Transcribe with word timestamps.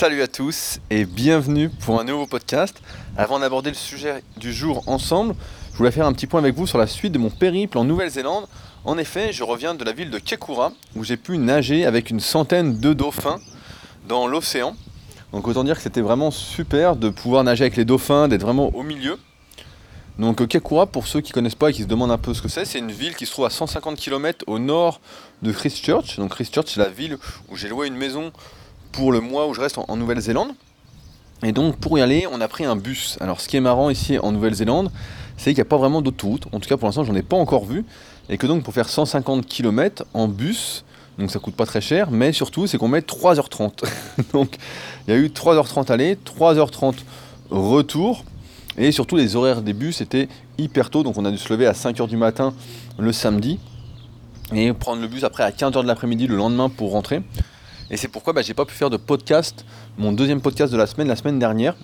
Salut 0.00 0.22
à 0.22 0.28
tous 0.28 0.78
et 0.88 1.04
bienvenue 1.04 1.68
pour 1.68 2.00
un 2.00 2.04
nouveau 2.04 2.26
podcast. 2.26 2.80
Avant 3.18 3.38
d'aborder 3.38 3.68
le 3.68 3.76
sujet 3.76 4.24
du 4.38 4.50
jour 4.50 4.82
ensemble, 4.86 5.34
je 5.72 5.76
voulais 5.76 5.90
faire 5.90 6.06
un 6.06 6.14
petit 6.14 6.26
point 6.26 6.40
avec 6.40 6.54
vous 6.54 6.66
sur 6.66 6.78
la 6.78 6.86
suite 6.86 7.12
de 7.12 7.18
mon 7.18 7.28
périple 7.28 7.76
en 7.76 7.84
Nouvelle-Zélande. 7.84 8.46
En 8.86 8.96
effet, 8.96 9.34
je 9.34 9.44
reviens 9.44 9.74
de 9.74 9.84
la 9.84 9.92
ville 9.92 10.08
de 10.08 10.18
Kekura 10.18 10.72
où 10.96 11.04
j'ai 11.04 11.18
pu 11.18 11.36
nager 11.36 11.84
avec 11.84 12.08
une 12.08 12.18
centaine 12.18 12.80
de 12.80 12.94
dauphins 12.94 13.40
dans 14.08 14.26
l'océan. 14.26 14.74
Donc 15.34 15.46
autant 15.46 15.64
dire 15.64 15.76
que 15.76 15.82
c'était 15.82 16.00
vraiment 16.00 16.30
super 16.30 16.96
de 16.96 17.10
pouvoir 17.10 17.44
nager 17.44 17.64
avec 17.64 17.76
les 17.76 17.84
dauphins, 17.84 18.26
d'être 18.26 18.40
vraiment 18.40 18.74
au 18.74 18.82
milieu. 18.82 19.18
Donc 20.18 20.46
Kekura, 20.48 20.86
pour 20.86 21.08
ceux 21.08 21.20
qui 21.20 21.32
ne 21.32 21.34
connaissent 21.34 21.54
pas 21.54 21.68
et 21.68 21.72
qui 21.74 21.82
se 21.82 21.88
demandent 21.88 22.10
un 22.10 22.16
peu 22.16 22.32
ce 22.32 22.40
que 22.40 22.48
c'est, 22.48 22.64
c'est 22.64 22.78
une 22.78 22.90
ville 22.90 23.14
qui 23.14 23.26
se 23.26 23.32
trouve 23.32 23.44
à 23.44 23.50
150 23.50 23.96
km 23.96 24.46
au 24.46 24.58
nord 24.58 25.02
de 25.42 25.52
Christchurch. 25.52 26.16
Donc 26.16 26.30
Christchurch, 26.30 26.68
c'est 26.68 26.80
la 26.80 26.88
ville 26.88 27.18
où 27.50 27.56
j'ai 27.56 27.68
loué 27.68 27.86
une 27.86 27.96
maison 27.96 28.32
pour 28.92 29.12
le 29.12 29.20
mois 29.20 29.46
où 29.48 29.54
je 29.54 29.60
reste 29.60 29.78
en, 29.78 29.96
Nouvelle-Zélande. 29.96 30.52
Et 31.42 31.52
donc 31.52 31.76
pour 31.76 31.98
y 31.98 32.02
aller, 32.02 32.26
on 32.30 32.40
a 32.40 32.48
pris 32.48 32.64
un 32.64 32.76
bus. 32.76 33.16
Alors 33.20 33.40
ce 33.40 33.48
qui 33.48 33.56
est 33.56 33.60
marrant 33.60 33.90
ici 33.90 34.18
en 34.18 34.32
Nouvelle-Zélande, 34.32 34.90
c'est 35.36 35.50
qu'il 35.50 35.58
n'y 35.58 35.66
a 35.66 35.70
pas 35.70 35.78
vraiment 35.78 36.02
d'autoroute. 36.02 36.46
En 36.52 36.60
tout 36.60 36.68
cas 36.68 36.76
pour 36.76 36.86
l'instant, 36.86 37.04
j'en 37.04 37.14
ai 37.14 37.22
pas 37.22 37.36
encore 37.36 37.64
vu. 37.64 37.84
Et 38.28 38.36
que 38.36 38.46
donc 38.46 38.62
pour 38.62 38.74
faire 38.74 38.88
150 38.88 39.46
km 39.46 40.04
en 40.12 40.28
bus, 40.28 40.84
donc 41.18 41.30
ça 41.30 41.38
coûte 41.38 41.54
pas 41.54 41.66
très 41.66 41.80
cher, 41.80 42.10
mais 42.10 42.32
surtout 42.32 42.66
c'est 42.66 42.78
qu'on 42.78 42.88
met 42.88 43.00
3h30. 43.00 43.84
donc 44.32 44.56
il 45.06 45.14
y 45.14 45.16
a 45.16 45.18
eu 45.18 45.28
3h30 45.28 45.90
aller, 45.90 46.16
3h30 46.16 46.94
retour. 47.50 48.24
Et 48.78 48.92
surtout, 48.92 49.16
les 49.16 49.36
horaires 49.36 49.62
des 49.62 49.72
bus 49.72 50.00
étaient 50.00 50.28
hyper 50.56 50.90
tôt, 50.90 51.02
donc 51.02 51.18
on 51.18 51.24
a 51.24 51.30
dû 51.30 51.38
se 51.38 51.52
lever 51.52 51.66
à 51.66 51.72
5h 51.72 52.06
du 52.08 52.16
matin 52.16 52.54
le 52.98 53.12
samedi 53.12 53.58
et 54.52 54.72
prendre 54.72 55.00
le 55.00 55.08
bus 55.08 55.24
après 55.24 55.42
à 55.42 55.50
15h 55.50 55.82
de 55.82 55.86
l'après-midi 55.86 56.26
le 56.26 56.36
lendemain 56.36 56.68
pour 56.68 56.92
rentrer. 56.92 57.22
Et 57.90 57.96
c'est 57.96 58.08
pourquoi 58.08 58.32
bah, 58.32 58.42
j'ai 58.42 58.54
pas 58.54 58.64
pu 58.64 58.74
faire 58.74 58.88
de 58.88 58.96
podcast, 58.96 59.64
mon 59.98 60.12
deuxième 60.12 60.40
podcast 60.40 60.72
de 60.72 60.78
la 60.78 60.86
semaine, 60.86 61.08
la 61.08 61.16
semaine 61.16 61.40
dernière. 61.40 61.74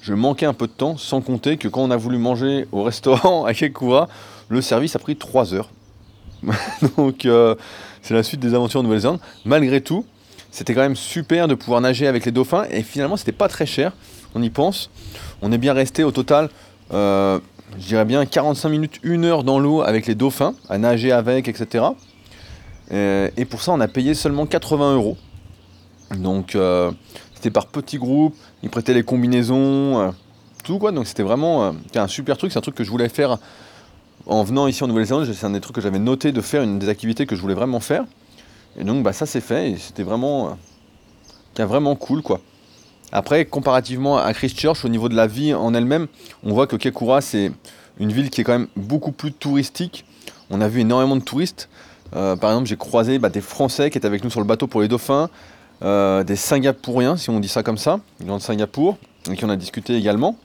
Je 0.00 0.12
manquais 0.12 0.46
un 0.46 0.52
peu 0.52 0.66
de 0.66 0.72
temps, 0.72 0.96
sans 0.96 1.20
compter 1.20 1.58
que 1.58 1.68
quand 1.68 1.82
on 1.82 1.92
a 1.92 1.96
voulu 1.96 2.18
manger 2.18 2.66
au 2.72 2.82
restaurant 2.82 3.44
à 3.46 3.54
Kekura, 3.54 4.08
le 4.48 4.60
service 4.60 4.96
a 4.96 4.98
pris 4.98 5.14
3 5.14 5.54
heures. 5.54 5.70
donc 6.96 7.24
euh, 7.24 7.54
c'est 8.02 8.14
la 8.14 8.24
suite 8.24 8.40
des 8.40 8.52
aventures 8.52 8.80
en 8.80 8.82
Nouvelle-Zélande. 8.82 9.20
Malgré 9.44 9.80
tout, 9.80 10.04
c'était 10.50 10.74
quand 10.74 10.80
même 10.80 10.96
super 10.96 11.46
de 11.46 11.54
pouvoir 11.54 11.80
nager 11.80 12.08
avec 12.08 12.24
les 12.24 12.32
dauphins 12.32 12.64
et 12.70 12.82
finalement 12.82 13.16
c'était 13.16 13.32
pas 13.32 13.48
très 13.48 13.64
cher, 13.64 13.92
on 14.34 14.42
y 14.42 14.50
pense. 14.50 14.90
On 15.40 15.52
est 15.52 15.58
bien 15.58 15.72
resté 15.72 16.02
au 16.02 16.10
total, 16.10 16.50
euh, 16.92 17.38
je 17.78 17.86
dirais 17.86 18.04
bien 18.04 18.26
45 18.26 18.68
minutes, 18.70 19.00
1 19.04 19.22
heure 19.22 19.44
dans 19.44 19.60
l'eau 19.60 19.82
avec 19.82 20.06
les 20.06 20.16
dauphins, 20.16 20.54
à 20.68 20.78
nager 20.78 21.12
avec, 21.12 21.46
etc. 21.46 21.84
Euh, 22.90 23.30
et 23.36 23.44
pour 23.44 23.62
ça, 23.62 23.72
on 23.72 23.80
a 23.80 23.88
payé 23.88 24.14
seulement 24.14 24.46
80 24.46 24.96
euros. 24.96 25.16
Donc 26.16 26.54
euh, 26.54 26.90
c'était 27.34 27.50
par 27.50 27.66
petits 27.66 27.98
groupes, 27.98 28.34
ils 28.62 28.70
prêtaient 28.70 28.94
les 28.94 29.02
combinaisons, 29.02 30.12
tout 30.62 30.78
quoi. 30.78 30.92
Donc 30.92 31.06
c'était 31.06 31.22
vraiment 31.22 31.74
un 31.94 32.08
super 32.08 32.36
truc, 32.36 32.52
c'est 32.52 32.58
un 32.58 32.62
truc 32.62 32.74
que 32.74 32.84
je 32.84 32.90
voulais 32.90 33.08
faire 33.08 33.38
en 34.26 34.42
venant 34.42 34.66
ici 34.66 34.82
en 34.84 34.88
Nouvelle-Zélande. 34.88 35.30
C'est 35.32 35.46
un 35.46 35.50
des 35.50 35.60
trucs 35.60 35.76
que 35.76 35.82
j'avais 35.82 35.98
noté 35.98 36.32
de 36.32 36.40
faire, 36.40 36.62
une 36.62 36.78
des 36.78 36.88
activités 36.88 37.26
que 37.26 37.36
je 37.36 37.40
voulais 37.40 37.54
vraiment 37.54 37.80
faire. 37.80 38.04
Et 38.78 38.84
donc 38.84 39.02
bah, 39.02 39.12
ça 39.12 39.26
c'est 39.26 39.40
fait 39.40 39.72
et 39.72 39.76
c'était 39.76 40.02
vraiment, 40.02 40.56
vraiment 41.56 41.96
cool 41.96 42.22
quoi. 42.22 42.40
Après, 43.12 43.44
comparativement 43.44 44.18
à 44.18 44.34
Christchurch, 44.34 44.84
au 44.84 44.88
niveau 44.88 45.08
de 45.08 45.14
la 45.14 45.28
vie 45.28 45.54
en 45.54 45.72
elle-même, 45.72 46.08
on 46.42 46.52
voit 46.52 46.66
que 46.66 46.74
Kekura, 46.74 47.20
c'est 47.20 47.52
une 48.00 48.10
ville 48.10 48.28
qui 48.28 48.40
est 48.40 48.44
quand 48.44 48.58
même 48.58 48.66
beaucoup 48.74 49.12
plus 49.12 49.32
touristique. 49.32 50.04
On 50.50 50.60
a 50.60 50.66
vu 50.66 50.80
énormément 50.80 51.14
de 51.14 51.22
touristes. 51.22 51.68
Euh, 52.16 52.34
par 52.34 52.50
exemple, 52.50 52.68
j'ai 52.68 52.76
croisé 52.76 53.20
bah, 53.20 53.28
des 53.28 53.40
Français 53.40 53.90
qui 53.90 53.98
étaient 53.98 54.06
avec 54.08 54.24
nous 54.24 54.30
sur 54.30 54.40
le 54.40 54.46
bateau 54.46 54.66
pour 54.66 54.82
les 54.82 54.88
dauphins, 54.88 55.30
euh, 55.84 56.24
des 56.24 56.36
Singapouriens, 56.36 57.16
si 57.16 57.30
on 57.30 57.38
dit 57.40 57.48
ça 57.48 57.62
comme 57.62 57.78
ça, 57.78 58.00
des 58.20 58.26
gens 58.26 58.38
de 58.38 58.42
Singapour, 58.42 58.96
avec 59.26 59.38
qui 59.38 59.44
on 59.44 59.50
a 59.50 59.56
discuté 59.56 59.96
également, 59.96 60.36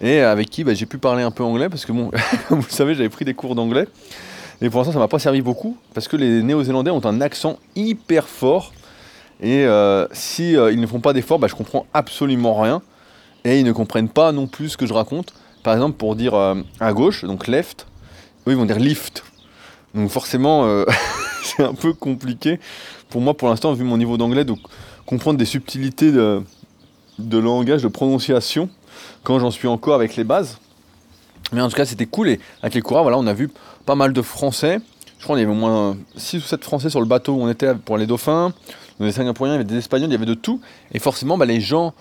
et 0.00 0.20
avec 0.20 0.48
qui 0.48 0.64
bah, 0.64 0.74
j'ai 0.74 0.86
pu 0.86 0.98
parler 0.98 1.22
un 1.22 1.30
peu 1.30 1.42
anglais, 1.42 1.68
parce 1.68 1.84
que 1.84 1.92
bon, 1.92 2.10
vous 2.50 2.68
savez, 2.68 2.94
j'avais 2.94 3.08
pris 3.08 3.24
des 3.24 3.34
cours 3.34 3.54
d'anglais, 3.54 3.86
et 4.60 4.70
pour 4.70 4.80
l'instant, 4.80 4.92
ça 4.92 4.98
m'a 4.98 5.08
pas 5.08 5.18
servi 5.18 5.42
beaucoup, 5.42 5.76
parce 5.92 6.08
que 6.08 6.16
les 6.16 6.42
Néo-Zélandais 6.42 6.90
ont 6.90 7.04
un 7.04 7.20
accent 7.20 7.58
hyper 7.76 8.28
fort. 8.28 8.72
Et 9.40 9.64
euh, 9.66 10.06
si 10.12 10.56
euh, 10.56 10.72
ils 10.72 10.80
ne 10.80 10.86
font 10.86 11.00
pas 11.00 11.12
d'efforts, 11.12 11.38
bah, 11.38 11.48
je 11.48 11.54
comprends 11.54 11.86
absolument 11.92 12.60
rien. 12.60 12.80
Et 13.44 13.58
ils 13.58 13.64
ne 13.64 13.72
comprennent 13.72 14.08
pas 14.08 14.32
non 14.32 14.46
plus 14.46 14.70
ce 14.70 14.76
que 14.76 14.86
je 14.86 14.94
raconte. 14.94 15.34
Par 15.62 15.74
exemple, 15.74 15.96
pour 15.96 16.16
dire 16.16 16.34
euh, 16.34 16.54
à 16.80 16.92
gauche, 16.92 17.24
donc 17.24 17.46
left, 17.46 17.86
eux 18.46 18.52
ils 18.52 18.56
vont 18.56 18.64
dire 18.64 18.78
lift. 18.78 19.24
Donc 19.94 20.10
forcément, 20.10 20.66
c'est 21.42 21.62
un 21.62 21.74
peu 21.74 21.92
compliqué 21.92 22.58
pour 23.14 23.22
moi 23.22 23.34
pour 23.36 23.48
l'instant, 23.48 23.72
vu 23.74 23.84
mon 23.84 23.96
niveau 23.96 24.16
d'anglais, 24.16 24.44
de 24.44 24.54
comprendre 25.06 25.38
des 25.38 25.44
subtilités 25.44 26.10
de, 26.10 26.42
langage, 27.38 27.80
de 27.80 27.86
prononciation, 27.86 28.68
quand 29.22 29.38
j'en 29.38 29.52
suis 29.52 29.68
encore 29.68 29.94
avec 29.94 30.16
les 30.16 30.24
bases. 30.24 30.58
Mais 31.52 31.60
en 31.60 31.68
tout 31.68 31.76
cas, 31.76 31.84
c'était 31.84 32.06
cool. 32.06 32.28
Et 32.28 32.40
avec 32.60 32.74
les 32.74 32.80
voilà, 32.80 33.16
on 33.16 33.28
a 33.28 33.32
vu 33.32 33.50
pas 33.86 33.94
mal 33.94 34.12
de 34.12 34.20
Français. 34.20 34.80
Je 35.18 35.22
crois 35.22 35.36
qu'il 35.36 35.44
y 35.44 35.46
avait 35.46 35.56
au 35.56 35.60
moins 35.60 35.96
6 36.16 36.38
ou 36.38 36.40
7 36.40 36.64
Français 36.64 36.90
sur 36.90 36.98
le 36.98 37.06
bateau 37.06 37.34
où 37.34 37.42
on 37.42 37.48
était 37.48 37.72
pour 37.76 37.98
les 37.98 38.06
dauphins 38.08 38.52
des 38.98 39.12
Singapouriens, 39.12 39.54
il 39.54 39.58
y 39.58 39.60
avait 39.60 39.64
des 39.64 39.78
Espagnols, 39.78 40.08
il 40.08 40.12
y 40.12 40.16
avait 40.16 40.26
de 40.26 40.34
tout. 40.34 40.60
Et 40.90 40.98
forcément, 40.98 41.38
bah, 41.38 41.46
les 41.46 41.60
gens 41.60 41.94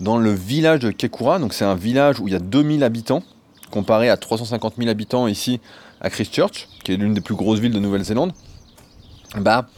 dans 0.00 0.18
le 0.18 0.32
village 0.32 0.80
de 0.80 0.90
Kekura, 0.90 1.38
donc 1.38 1.54
c'est 1.54 1.64
un 1.64 1.76
village 1.76 2.18
où 2.18 2.26
il 2.26 2.32
y 2.32 2.36
a 2.36 2.40
2000 2.40 2.82
habitants, 2.82 3.22
comparé 3.70 4.10
à 4.10 4.16
350 4.16 4.74
000 4.78 4.90
habitants 4.90 5.28
ici 5.28 5.60
à 6.00 6.10
Christchurch, 6.10 6.66
qui 6.82 6.92
est 6.92 6.96
l'une 6.96 7.14
des 7.14 7.20
plus 7.20 7.36
grosses 7.36 7.60
villes 7.60 7.72
de 7.72 7.78
Nouvelle-Zélande, 7.78 8.32
bah, 9.36 9.68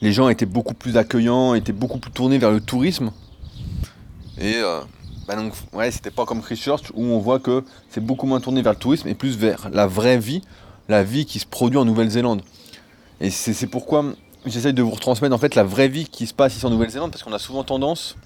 les 0.00 0.12
gens 0.12 0.28
étaient 0.28 0.46
beaucoup 0.46 0.74
plus 0.74 0.96
accueillants, 0.96 1.54
étaient 1.54 1.72
beaucoup 1.72 1.98
plus 1.98 2.10
tournés 2.10 2.38
vers 2.38 2.50
le 2.50 2.60
tourisme. 2.60 3.12
Et 4.38 4.56
euh, 4.56 4.80
bah 5.28 5.36
donc, 5.36 5.52
ouais, 5.72 5.90
c'était 5.90 6.10
pas 6.10 6.24
comme 6.24 6.42
Christchurch 6.42 6.90
où 6.94 7.04
on 7.04 7.18
voit 7.18 7.38
que 7.38 7.64
c'est 7.90 8.04
beaucoup 8.04 8.26
moins 8.26 8.40
tourné 8.40 8.62
vers 8.62 8.72
le 8.72 8.78
tourisme 8.78 9.08
et 9.08 9.14
plus 9.14 9.36
vers 9.36 9.68
la 9.70 9.86
vraie 9.86 10.18
vie, 10.18 10.42
la 10.88 11.04
vie 11.04 11.26
qui 11.26 11.38
se 11.38 11.46
produit 11.46 11.78
en 11.78 11.84
Nouvelle-Zélande. 11.84 12.42
Et 13.20 13.30
c'est 13.30 13.66
pourquoi 13.66 14.04
j'essaye 14.46 14.72
de 14.72 14.82
vous 14.82 14.90
retransmettre 14.90 15.34
en 15.34 15.38
fait 15.38 15.54
la 15.54 15.64
vraie 15.64 15.88
vie 15.88 16.06
qui 16.06 16.26
se 16.26 16.32
passe 16.32 16.56
ici 16.56 16.64
en 16.64 16.70
Nouvelle-Zélande 16.70 17.10
parce 17.10 17.22
qu'on 17.22 17.34
a 17.34 17.38
souvent 17.38 17.64
tendance, 17.64 18.16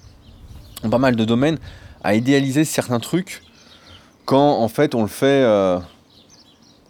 en 0.83 0.89
pas 0.89 0.97
mal 0.97 1.17
de 1.17 1.25
domaines, 1.25 1.57
à 2.03 2.15
idéaliser 2.15 2.63
certains 2.63 2.99
trucs 2.99 3.41
quand 4.23 4.59
en 4.59 4.67
fait 4.69 4.95
on 4.95 5.01
le 5.01 5.07
fait, 5.07 5.43
euh, 5.43 5.79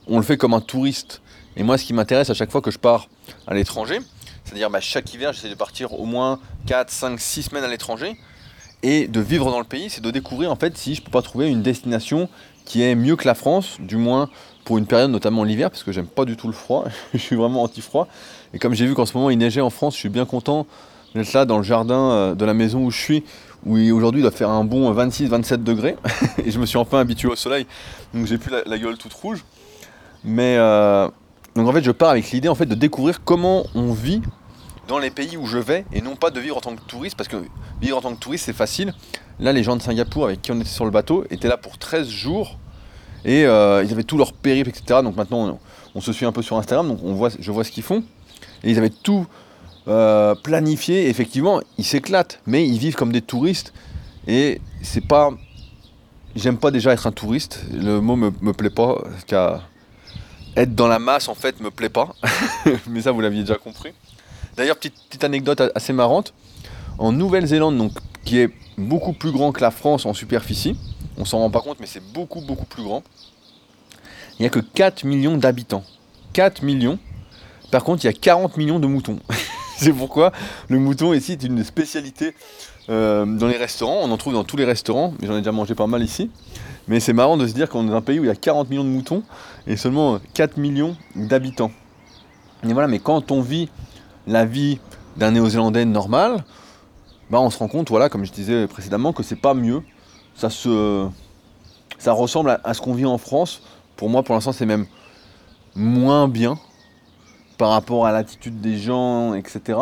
on 0.07 0.17
le 0.17 0.23
fait 0.23 0.37
comme 0.37 0.53
un 0.53 0.61
touriste. 0.61 1.21
Et 1.57 1.63
moi, 1.63 1.77
ce 1.77 1.85
qui 1.85 1.93
m'intéresse 1.93 2.29
à 2.29 2.33
chaque 2.33 2.51
fois 2.51 2.61
que 2.61 2.69
je 2.69 2.77
pars 2.77 3.07
à 3.47 3.53
l'étranger, 3.53 3.99
c'est-à-dire 4.45 4.69
bah, 4.69 4.79
chaque 4.79 5.13
hiver, 5.13 5.33
j'essaie 5.33 5.49
de 5.49 5.55
partir 5.55 5.99
au 5.99 6.05
moins 6.05 6.39
4, 6.67 6.89
5, 6.89 7.19
6 7.19 7.43
semaines 7.43 7.63
à 7.63 7.67
l'étranger 7.67 8.17
et 8.83 9.07
de 9.07 9.19
vivre 9.19 9.49
dans 9.49 9.57
le 9.57 9.65
pays, 9.65 9.89
c'est 9.89 10.01
de 10.01 10.11
découvrir 10.11 10.51
en 10.51 10.55
fait 10.55 10.77
si 10.77 10.93
je 10.93 11.01
peux 11.01 11.09
pas 11.09 11.23
trouver 11.23 11.49
une 11.49 11.63
destination 11.63 12.29
qui 12.65 12.83
est 12.83 12.93
mieux 12.93 13.15
que 13.15 13.25
la 13.25 13.33
France, 13.33 13.77
du 13.79 13.97
moins 13.97 14.29
pour 14.63 14.77
une 14.77 14.85
période, 14.85 15.11
notamment 15.11 15.43
l'hiver, 15.43 15.69
parce 15.71 15.83
que 15.83 15.91
j'aime 15.91 16.07
pas 16.07 16.25
du 16.25 16.35
tout 16.35 16.47
le 16.47 16.53
froid, 16.53 16.85
je 17.13 17.17
suis 17.17 17.35
vraiment 17.35 17.63
anti-froid. 17.63 18.07
Et 18.53 18.59
comme 18.59 18.73
j'ai 18.73 18.85
vu 18.85 18.93
qu'en 18.93 19.05
ce 19.05 19.17
moment 19.17 19.31
il 19.31 19.37
neigeait 19.37 19.61
en 19.61 19.71
France, 19.71 19.95
je 19.95 19.99
suis 19.99 20.09
bien 20.09 20.25
content 20.25 20.67
d'être 21.15 21.33
là 21.33 21.45
dans 21.45 21.57
le 21.57 21.63
jardin 21.63 22.11
euh, 22.11 22.35
de 22.35 22.45
la 22.45 22.53
maison 22.53 22.83
où 22.85 22.91
je 22.91 22.99
suis, 22.99 23.23
où 23.65 23.77
aujourd'hui 23.77 24.21
il 24.21 24.23
doit 24.23 24.31
faire 24.31 24.49
un 24.49 24.63
bon 24.63 24.93
26-27 24.93 25.63
degrés, 25.63 25.95
et 26.45 26.51
je 26.51 26.59
me 26.59 26.67
suis 26.67 26.77
enfin 26.77 26.99
habitué 26.99 27.27
au 27.27 27.35
soleil, 27.35 27.65
donc 28.13 28.27
j'ai 28.27 28.37
plus 28.37 28.51
la, 28.65 28.77
gueule 28.77 28.97
toute 28.97 29.13
rouge. 29.13 29.43
Mais 30.23 30.57
euh, 30.57 31.07
donc 31.55 31.67
en 31.67 31.71
fait 31.71 31.83
je 31.83 31.91
pars 31.91 32.09
avec 32.09 32.31
l'idée 32.31 32.49
en 32.49 32.55
fait 32.55 32.65
de 32.65 32.75
découvrir 32.75 33.23
comment 33.23 33.65
on 33.75 33.93
vit 33.93 34.21
dans 34.87 34.99
les 34.99 35.09
pays 35.09 35.35
où 35.35 35.47
je 35.47 35.57
vais, 35.57 35.83
et 35.93 36.01
non 36.01 36.15
pas 36.15 36.29
de 36.29 36.39
vivre 36.39 36.57
en 36.57 36.61
tant 36.61 36.75
que 36.75 36.81
touriste, 36.81 37.17
parce 37.17 37.27
que 37.27 37.37
vivre 37.81 37.97
en 37.97 38.01
tant 38.01 38.13
que 38.13 38.19
touriste 38.19 38.45
c'est 38.45 38.53
facile. 38.53 38.93
Là 39.39 39.51
les 39.51 39.63
gens 39.63 39.75
de 39.75 39.81
Singapour 39.81 40.25
avec 40.25 40.41
qui 40.41 40.51
on 40.51 40.59
était 40.59 40.69
sur 40.69 40.85
le 40.85 40.91
bateau 40.91 41.25
étaient 41.29 41.47
là 41.47 41.57
pour 41.57 41.77
13 41.77 42.07
jours 42.07 42.57
et 43.25 43.45
euh, 43.45 43.83
ils 43.83 43.91
avaient 43.91 44.03
tout 44.03 44.17
leur 44.17 44.31
périple, 44.33 44.69
etc. 44.69 45.01
Donc 45.03 45.17
maintenant, 45.17 45.59
on, 45.95 46.01
se 46.01 46.13
suit 46.13 46.27
un 46.27 46.31
peu 46.31 46.43
sur 46.43 46.57
Instagram, 46.57 46.87
donc 46.87 46.99
on 47.03 47.13
voit, 47.13 47.29
je 47.37 47.51
vois 47.51 47.63
ce 47.63 47.71
qu'ils 47.71 47.83
font. 47.83 48.03
Et 48.63 48.69
ils 48.69 48.77
avaient 48.77 48.91
tout 48.91 49.25
euh, 49.87 50.35
planifié. 50.35 51.09
effectivement, 51.09 51.59
ils 51.79 51.83
s'éclatent, 51.83 52.39
mais 52.45 52.67
ils 52.67 52.77
vivent 52.77 52.95
comme 52.95 53.11
des 53.11 53.23
touristes. 53.23 53.73
Et 54.27 54.61
c'est 54.83 55.05
pas. 55.05 55.31
J'aime 56.35 56.57
pas 56.57 56.69
déjà 56.69 56.93
être 56.93 57.07
un 57.07 57.11
touriste. 57.11 57.63
Le 57.73 57.99
mot 57.99 58.15
me, 58.15 58.31
me 58.41 58.53
plaît 58.53 58.69
pas. 58.69 59.03
Être 60.55 60.75
dans 60.75 60.87
la 60.87 60.99
masse, 60.99 61.27
en 61.27 61.35
fait, 61.35 61.59
me 61.59 61.71
plaît 61.71 61.89
pas. 61.89 62.15
mais 62.87 63.01
ça, 63.01 63.11
vous 63.11 63.21
l'aviez 63.21 63.41
déjà 63.41 63.55
compris. 63.55 63.93
D'ailleurs, 64.55 64.77
petite, 64.77 64.95
petite 65.09 65.23
anecdote 65.23 65.61
assez 65.75 65.93
marrante. 65.93 66.33
En 66.97 67.11
Nouvelle-Zélande, 67.11 67.77
donc, 67.77 67.91
qui 68.23 68.39
est 68.39 68.49
beaucoup 68.77 69.13
plus 69.13 69.31
grand 69.31 69.51
que 69.51 69.61
la 69.61 69.71
France 69.71 70.05
en 70.05 70.13
superficie, 70.13 70.77
on 71.17 71.25
s'en 71.25 71.39
rend 71.39 71.49
pas 71.49 71.61
compte, 71.61 71.79
mais 71.79 71.87
c'est 71.87 72.03
beaucoup, 72.13 72.41
beaucoup 72.41 72.65
plus 72.65 72.83
grand. 72.83 73.03
Il 74.37 74.43
n'y 74.43 74.47
a 74.47 74.49
que 74.49 74.59
4 74.59 75.03
millions 75.03 75.37
d'habitants. 75.37 75.83
4 76.33 76.63
millions. 76.63 76.99
Par 77.71 77.83
contre, 77.83 78.03
il 78.03 78.07
y 78.07 78.09
a 78.09 78.13
40 78.13 78.57
millions 78.57 78.79
de 78.79 78.87
moutons. 78.87 79.19
c'est 79.77 79.93
pourquoi 79.93 80.31
le 80.69 80.79
mouton 80.79 81.13
ici 81.13 81.33
est 81.33 81.43
une 81.43 81.63
spécialité 81.63 82.35
euh, 82.89 83.25
dans 83.25 83.47
les 83.47 83.57
restaurants. 83.57 83.99
On 84.03 84.11
en 84.11 84.17
trouve 84.17 84.33
dans 84.33 84.43
tous 84.43 84.57
les 84.57 84.65
restaurants, 84.65 85.13
mais 85.19 85.27
j'en 85.27 85.35
ai 85.35 85.39
déjà 85.39 85.51
mangé 85.51 85.75
pas 85.75 85.87
mal 85.87 86.03
ici. 86.03 86.29
Mais 86.87 86.99
c'est 86.99 87.13
marrant 87.13 87.37
de 87.37 87.47
se 87.47 87.53
dire 87.53 87.69
qu'on 87.69 87.85
est 87.85 87.89
dans 87.89 87.95
un 87.95 88.01
pays 88.01 88.19
où 88.19 88.23
il 88.23 88.27
y 88.27 88.31
a 88.31 88.35
40 88.35 88.69
millions 88.69 88.83
de 88.83 88.89
moutons 88.89 89.23
et 89.65 89.75
seulement 89.75 90.19
4 90.33 90.57
millions 90.57 90.95
d'habitants. 91.15 91.71
Et 92.63 92.73
voilà, 92.73 92.87
mais 92.87 92.99
quand 92.99 93.31
on 93.31 93.41
vit 93.41 93.69
la 94.27 94.45
vie 94.45 94.79
d'un 95.17 95.31
néo-zélandais 95.31 95.85
normal, 95.85 96.43
bah, 97.29 97.39
on 97.39 97.49
se 97.49 97.57
rend 97.57 97.67
compte, 97.67 97.89
voilà, 97.89 98.09
comme 98.09 98.25
je 98.25 98.31
disais 98.31 98.67
précédemment, 98.67 99.13
que 99.13 99.23
c'est 99.23 99.35
pas 99.35 99.53
mieux. 99.53 99.81
Ça 100.35 100.49
se, 100.49 101.07
ça 101.97 102.13
ressemble 102.13 102.59
à, 102.63 102.73
ce 102.73 102.81
qu'on 102.81 102.93
vit 102.93 103.05
en 103.05 103.17
France. 103.17 103.61
Pour 103.95 104.09
moi, 104.09 104.21
pour 104.23 104.35
l'instant, 104.35 104.51
c'est 104.51 104.65
même 104.65 104.85
moins 105.75 106.27
bien 106.27 106.57
par 107.57 107.69
rapport 107.69 108.05
à 108.05 108.11
l'attitude 108.11 108.61
des 108.61 108.77
gens, 108.77 109.33
etc. 109.33 109.79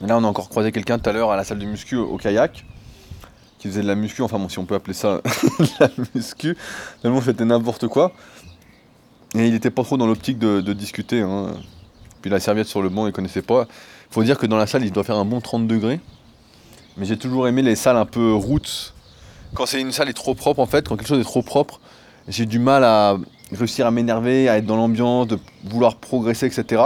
là, 0.00 0.16
on 0.16 0.24
a 0.24 0.26
encore 0.26 0.48
croisé 0.48 0.72
quelqu'un 0.72 0.98
tout 0.98 1.08
à 1.08 1.12
l'heure 1.12 1.30
à 1.30 1.36
la 1.36 1.44
salle 1.44 1.58
de 1.58 1.66
muscu 1.66 1.96
au, 1.96 2.16
kayak 2.16 2.64
qui 3.58 3.68
faisait 3.68 3.82
de 3.82 3.86
la 3.86 3.94
muscu, 3.94 4.22
enfin 4.22 4.38
bon, 4.38 4.48
si 4.48 4.58
on 4.58 4.66
peut 4.66 4.74
appeler 4.74 4.94
ça 4.94 5.20
de 5.58 5.66
la 5.80 5.88
muscu, 6.14 6.56
tellement 7.00 7.22
c'était 7.22 7.44
n'importe 7.44 7.88
quoi. 7.88 8.12
Et 9.34 9.48
il 9.48 9.54
était 9.54 9.70
pas 9.70 9.82
trop 9.82 9.96
dans 9.96 10.06
l'optique 10.06 10.38
de, 10.38 10.60
discuter. 10.72 11.20
Hein. 11.20 11.54
Puis 12.22 12.30
la 12.30 12.40
serviette 12.40 12.68
sur 12.68 12.82
le 12.82 12.88
banc, 12.88 13.06
il 13.06 13.12
connaissait 13.12 13.42
pas. 13.42 13.66
Faut 14.10 14.22
dire 14.22 14.38
que 14.38 14.46
dans 14.46 14.56
la 14.56 14.66
salle, 14.66 14.84
il 14.84 14.92
doit 14.92 15.02
faire 15.02 15.16
un 15.16 15.24
bon 15.24 15.40
30 15.40 15.66
degrés. 15.66 16.00
Mais 16.96 17.04
j'ai 17.04 17.16
toujours 17.16 17.48
aimé 17.48 17.62
les 17.62 17.74
salles 17.74 17.96
un 17.96 18.06
peu 18.06 18.32
roots. 18.32 18.94
Quand 19.54 19.66
c'est 19.66 19.80
une 19.80 19.92
salle 19.92 20.08
est 20.08 20.14
trop 20.14 20.34
propre, 20.34 20.60
en 20.60 20.66
fait, 20.66 20.88
quand 20.88 20.96
quelque 20.96 21.08
chose 21.08 21.20
est 21.20 21.24
trop 21.24 21.42
propre, 21.42 21.80
j'ai 22.28 22.46
du 22.46 22.58
mal 22.58 22.84
à 22.84 23.16
réussir 23.50 23.86
à 23.86 23.90
m'énerver, 23.90 24.48
à 24.48 24.58
être 24.58 24.66
dans 24.66 24.76
l'ambiance, 24.76 25.26
de 25.26 25.38
vouloir 25.64 25.96
progresser, 25.96 26.46
etc. 26.46 26.82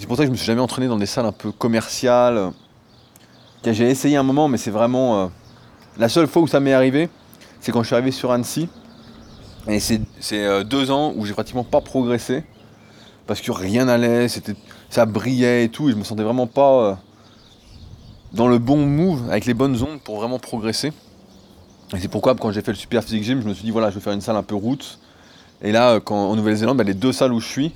C'est 0.00 0.06
pour 0.06 0.16
ça 0.16 0.22
que 0.22 0.28
je 0.28 0.32
me 0.32 0.36
suis 0.38 0.46
jamais 0.46 0.62
entraîné 0.62 0.88
dans 0.88 0.96
des 0.96 1.04
salles 1.04 1.26
un 1.26 1.32
peu 1.32 1.52
commerciales. 1.52 2.52
J'ai 3.62 3.90
essayé 3.90 4.16
un 4.16 4.22
moment, 4.22 4.48
mais 4.48 4.56
c'est 4.56 4.70
vraiment. 4.70 5.24
Euh, 5.24 5.26
la 5.98 6.08
seule 6.08 6.26
fois 6.26 6.40
où 6.40 6.46
ça 6.46 6.58
m'est 6.58 6.72
arrivé, 6.72 7.10
c'est 7.60 7.70
quand 7.70 7.82
je 7.82 7.88
suis 7.88 7.94
arrivé 7.94 8.10
sur 8.10 8.30
Annecy. 8.32 8.70
Et 9.68 9.78
c'est 9.78 10.00
euh, 10.32 10.64
deux 10.64 10.90
ans 10.90 11.12
où 11.16 11.26
j'ai 11.26 11.34
pratiquement 11.34 11.64
pas 11.64 11.82
progressé. 11.82 12.44
Parce 13.26 13.42
que 13.42 13.52
rien 13.52 13.84
n'allait, 13.84 14.26
ça 14.88 15.04
brillait 15.04 15.66
et 15.66 15.68
tout, 15.68 15.90
et 15.90 15.92
je 15.92 15.96
me 15.98 16.02
sentais 16.02 16.22
vraiment 16.22 16.46
pas 16.46 16.82
euh, 16.82 16.94
dans 18.32 18.48
le 18.48 18.56
bon 18.56 18.78
move, 18.86 19.28
avec 19.30 19.44
les 19.44 19.54
bonnes 19.54 19.82
ondes 19.82 20.00
pour 20.00 20.16
vraiment 20.16 20.38
progresser. 20.38 20.94
Et 21.94 22.00
c'est 22.00 22.08
pourquoi 22.08 22.34
quand 22.36 22.50
j'ai 22.52 22.62
fait 22.62 22.72
le 22.72 22.78
Super 22.78 23.04
Physique 23.04 23.24
Gym, 23.24 23.42
je 23.42 23.46
me 23.46 23.52
suis 23.52 23.64
dit 23.64 23.70
voilà, 23.70 23.90
je 23.90 23.96
vais 23.96 24.00
faire 24.00 24.14
une 24.14 24.22
salle 24.22 24.36
un 24.36 24.42
peu 24.42 24.54
route. 24.54 24.98
Et 25.60 25.72
là, 25.72 26.00
quand, 26.00 26.30
en 26.30 26.36
Nouvelle-Zélande, 26.36 26.78
bah, 26.78 26.84
les 26.84 26.94
deux 26.94 27.12
salles 27.12 27.34
où 27.34 27.40
je 27.40 27.48
suis, 27.48 27.72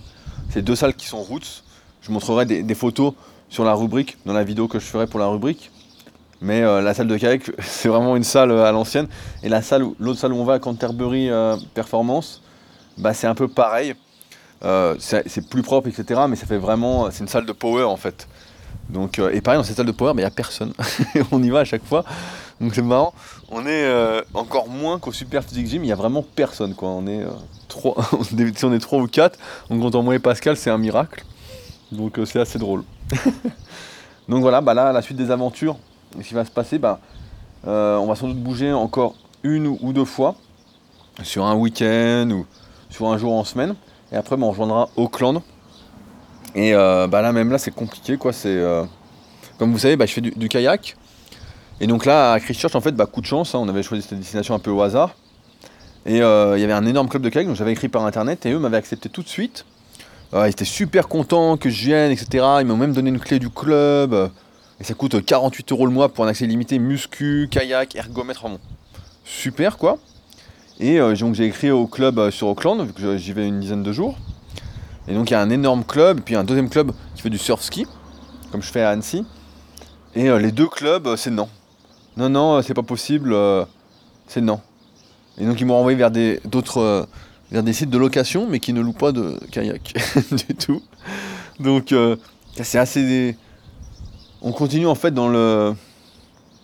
c'est 0.48 0.62
deux 0.62 0.74
salles 0.74 0.94
qui 0.94 1.06
sont 1.06 1.20
routes. 1.20 1.63
Je 2.04 2.12
montrerai 2.12 2.46
des, 2.46 2.74
photos 2.74 3.14
sur 3.48 3.64
la 3.64 3.74
rubrique, 3.74 4.16
dans 4.26 4.32
la 4.32 4.44
vidéo 4.44 4.68
que 4.68 4.78
je 4.78 4.84
ferai 4.84 5.06
pour 5.06 5.20
la 5.20 5.26
rubrique. 5.26 5.70
Mais 6.40 6.62
euh, 6.62 6.82
la 6.82 6.94
salle 6.94 7.08
de 7.08 7.16
kayak, 7.16 7.50
c'est 7.60 7.88
vraiment 7.88 8.16
une 8.16 8.24
salle 8.24 8.52
à 8.52 8.72
l'ancienne. 8.72 9.08
Et 9.42 9.48
la 9.48 9.62
salle, 9.62 9.86
l'autre 9.98 10.20
salle 10.20 10.32
où 10.32 10.36
on 10.36 10.44
va 10.44 10.54
à 10.54 10.58
Canterbury 10.58 11.30
Performance, 11.74 12.42
bah, 12.98 13.14
c'est 13.14 13.26
un 13.26 13.34
peu 13.34 13.48
pareil. 13.48 13.94
Euh, 14.64 14.94
c'est 14.98 15.48
plus 15.48 15.62
propre, 15.62 15.88
etc. 15.88 16.22
Mais 16.28 16.36
ça 16.36 16.46
fait 16.46 16.56
vraiment, 16.56 17.10
c'est 17.10 17.20
une 17.20 17.28
salle 17.28 17.46
de 17.46 17.52
power 17.52 17.84
en 17.84 17.96
fait. 17.96 18.28
Donc, 18.88 19.18
euh, 19.18 19.30
et 19.32 19.40
pareil, 19.40 19.58
dans 19.58 19.64
cette 19.64 19.76
salle 19.76 19.86
de 19.86 19.92
power, 19.92 20.12
il 20.14 20.18
n'y 20.18 20.24
a 20.24 20.30
personne. 20.30 20.72
on 21.32 21.42
y 21.42 21.50
va 21.50 21.60
à 21.60 21.64
chaque 21.64 21.84
fois. 21.84 22.04
Donc 22.60 22.74
c'est 22.74 22.82
marrant. 22.82 23.12
On 23.50 23.66
est 23.66 23.84
euh, 23.84 24.22
encore 24.32 24.68
moins 24.68 24.98
qu'au 24.98 25.12
Super 25.12 25.44
Physique 25.44 25.66
Gym, 25.66 25.82
il 25.82 25.86
n'y 25.86 25.92
a 25.92 25.96
vraiment 25.96 26.22
personne. 26.22 26.74
On 26.80 27.06
est 27.06 27.24
trois, 27.68 27.96
si 28.54 28.64
on 28.64 28.72
est 28.72 28.78
trois 28.78 29.00
ou 29.00 29.06
quatre, 29.06 29.38
on 29.70 29.78
compte 29.78 29.94
en 29.94 30.12
et 30.12 30.18
Pascal, 30.18 30.56
c'est 30.56 30.70
un 30.70 30.78
miracle. 30.78 31.24
Donc 31.96 32.18
c'est 32.24 32.40
assez 32.40 32.58
drôle. 32.58 32.84
Donc 34.28 34.40
voilà, 34.40 34.60
bah 34.60 34.74
là, 34.74 34.92
la 34.92 35.02
suite 35.02 35.18
des 35.18 35.30
aventures, 35.30 35.76
ce 36.20 36.26
qui 36.26 36.34
va 36.34 36.44
se 36.44 36.50
passer, 36.50 36.78
bah, 36.78 37.00
on 37.64 38.06
va 38.06 38.14
sans 38.14 38.28
doute 38.28 38.38
bouger 38.38 38.72
encore 38.72 39.14
une 39.42 39.66
ou 39.66 39.92
deux 39.92 40.04
fois 40.04 40.34
sur 41.22 41.44
un 41.44 41.54
week-end 41.54 42.28
ou 42.30 42.46
sur 42.90 43.08
un 43.08 43.18
jour 43.18 43.32
en 43.32 43.44
semaine. 43.44 43.74
Et 44.12 44.16
après, 44.16 44.36
bah, 44.36 44.46
on 44.46 44.50
rejoindra 44.50 44.88
Auckland. 44.96 45.42
Et 46.54 46.74
euh, 46.74 47.06
bah 47.06 47.22
là, 47.22 47.32
même 47.32 47.50
là, 47.50 47.58
c'est 47.58 47.74
compliqué. 47.74 48.16
quoi. 48.16 48.32
C'est 48.32 48.48
euh, 48.48 48.84
Comme 49.58 49.72
vous 49.72 49.78
savez, 49.78 49.96
bah, 49.96 50.06
je 50.06 50.12
fais 50.12 50.20
du, 50.20 50.48
kayak. 50.48 50.96
Et 51.80 51.86
donc 51.86 52.06
là, 52.06 52.32
à 52.32 52.40
Christchurch, 52.40 52.74
en 52.74 52.80
fait, 52.80 52.92
bah, 52.92 53.06
coup 53.06 53.20
de 53.20 53.26
chance. 53.26 53.54
Hein, 53.54 53.58
on 53.60 53.68
avait 53.68 53.82
choisi 53.82 54.02
cette 54.02 54.18
destination 54.18 54.54
un 54.54 54.58
peu 54.58 54.70
au 54.70 54.80
hasard. 54.82 55.14
Et 56.06 56.22
euh, 56.22 56.56
il 56.56 56.60
y 56.60 56.64
avait 56.64 56.72
un 56.72 56.86
énorme 56.86 57.08
club 57.08 57.22
de 57.22 57.28
kayak, 57.28 57.46
donc 57.46 57.56
j'avais 57.56 57.72
écrit 57.72 57.88
par 57.88 58.04
internet. 58.04 58.46
Et 58.46 58.52
eux 58.52 58.58
m'avaient 58.58 58.76
accepté 58.76 59.08
tout 59.08 59.22
de 59.22 59.28
suite. 59.28 59.64
Ils 60.34 60.48
étaient 60.48 60.64
super 60.64 61.08
contents 61.08 61.56
que 61.56 61.70
je 61.70 61.86
vienne, 61.86 62.10
etc. 62.10 62.44
Ils 62.60 62.66
m'ont 62.66 62.76
même 62.76 62.92
donné 62.92 63.10
une 63.10 63.20
clé 63.20 63.38
du 63.38 63.50
club. 63.50 64.30
Et 64.80 64.84
ça 64.84 64.94
coûte 64.94 65.24
48 65.24 65.70
euros 65.72 65.86
le 65.86 65.92
mois 65.92 66.08
pour 66.08 66.24
un 66.24 66.28
accès 66.28 66.46
limité 66.46 66.78
muscu, 66.78 67.48
kayak, 67.50 67.94
ergomètre. 67.94 68.42
bon, 68.42 68.58
super 69.24 69.78
quoi. 69.78 69.98
Et 70.80 71.00
euh, 71.00 71.14
donc 71.14 71.34
j'ai 71.34 71.44
écrit 71.44 71.70
au 71.70 71.86
club 71.86 72.18
euh, 72.18 72.30
sur 72.30 72.48
Auckland, 72.48 72.84
vu 72.84 72.92
que 72.92 73.16
j'y 73.16 73.32
vais 73.32 73.46
une 73.46 73.60
dizaine 73.60 73.84
de 73.84 73.92
jours. 73.92 74.18
Et 75.06 75.14
donc 75.14 75.30
il 75.30 75.34
y 75.34 75.36
a 75.36 75.40
un 75.40 75.50
énorme 75.50 75.84
club, 75.84 76.20
puis 76.22 76.34
un 76.34 76.42
deuxième 76.42 76.68
club 76.68 76.92
qui 77.14 77.22
fait 77.22 77.30
du 77.30 77.38
surf 77.38 77.62
ski, 77.62 77.86
comme 78.50 78.62
je 78.62 78.70
fais 78.70 78.82
à 78.82 78.90
Annecy. 78.90 79.24
Et 80.16 80.28
euh, 80.28 80.38
les 80.38 80.50
deux 80.50 80.68
clubs, 80.68 81.14
c'est 81.16 81.30
non. 81.30 81.48
Non, 82.16 82.28
non, 82.28 82.62
c'est 82.62 82.74
pas 82.74 82.82
possible, 82.82 83.36
c'est 84.28 84.40
non. 84.40 84.60
Et 85.38 85.46
donc 85.46 85.60
ils 85.60 85.66
m'ont 85.66 85.74
envoyé 85.74 85.96
vers 85.96 86.12
d'autres 86.44 87.08
des 87.62 87.72
sites 87.72 87.90
de 87.90 87.98
location, 87.98 88.46
mais 88.48 88.60
qui 88.60 88.72
ne 88.72 88.80
louent 88.80 88.92
pas 88.92 89.12
de 89.12 89.38
kayak 89.50 89.94
du 90.32 90.54
tout. 90.54 90.82
Donc 91.60 91.94
c'est 92.62 92.78
assez. 92.78 93.36
On 94.42 94.52
continue 94.52 94.86
en 94.86 94.94
fait 94.94 95.12
dans 95.12 95.28
le. 95.28 95.74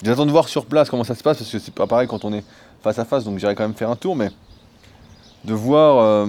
J'attends 0.02 0.26
de 0.26 0.30
voir 0.30 0.48
sur 0.48 0.64
place 0.66 0.88
comment 0.88 1.04
ça 1.04 1.14
se 1.14 1.22
passe, 1.22 1.38
parce 1.38 1.50
que 1.50 1.58
c'est 1.58 1.74
pas 1.74 1.86
pareil 1.86 2.08
quand 2.08 2.24
on 2.24 2.32
est 2.32 2.44
face 2.82 2.98
à 2.98 3.04
face, 3.04 3.24
donc 3.24 3.38
j'irai 3.38 3.54
quand 3.54 3.64
même 3.64 3.74
faire 3.74 3.90
un 3.90 3.96
tour, 3.96 4.16
mais 4.16 4.30
de 5.44 5.54
voir 5.54 5.98
euh, 5.98 6.26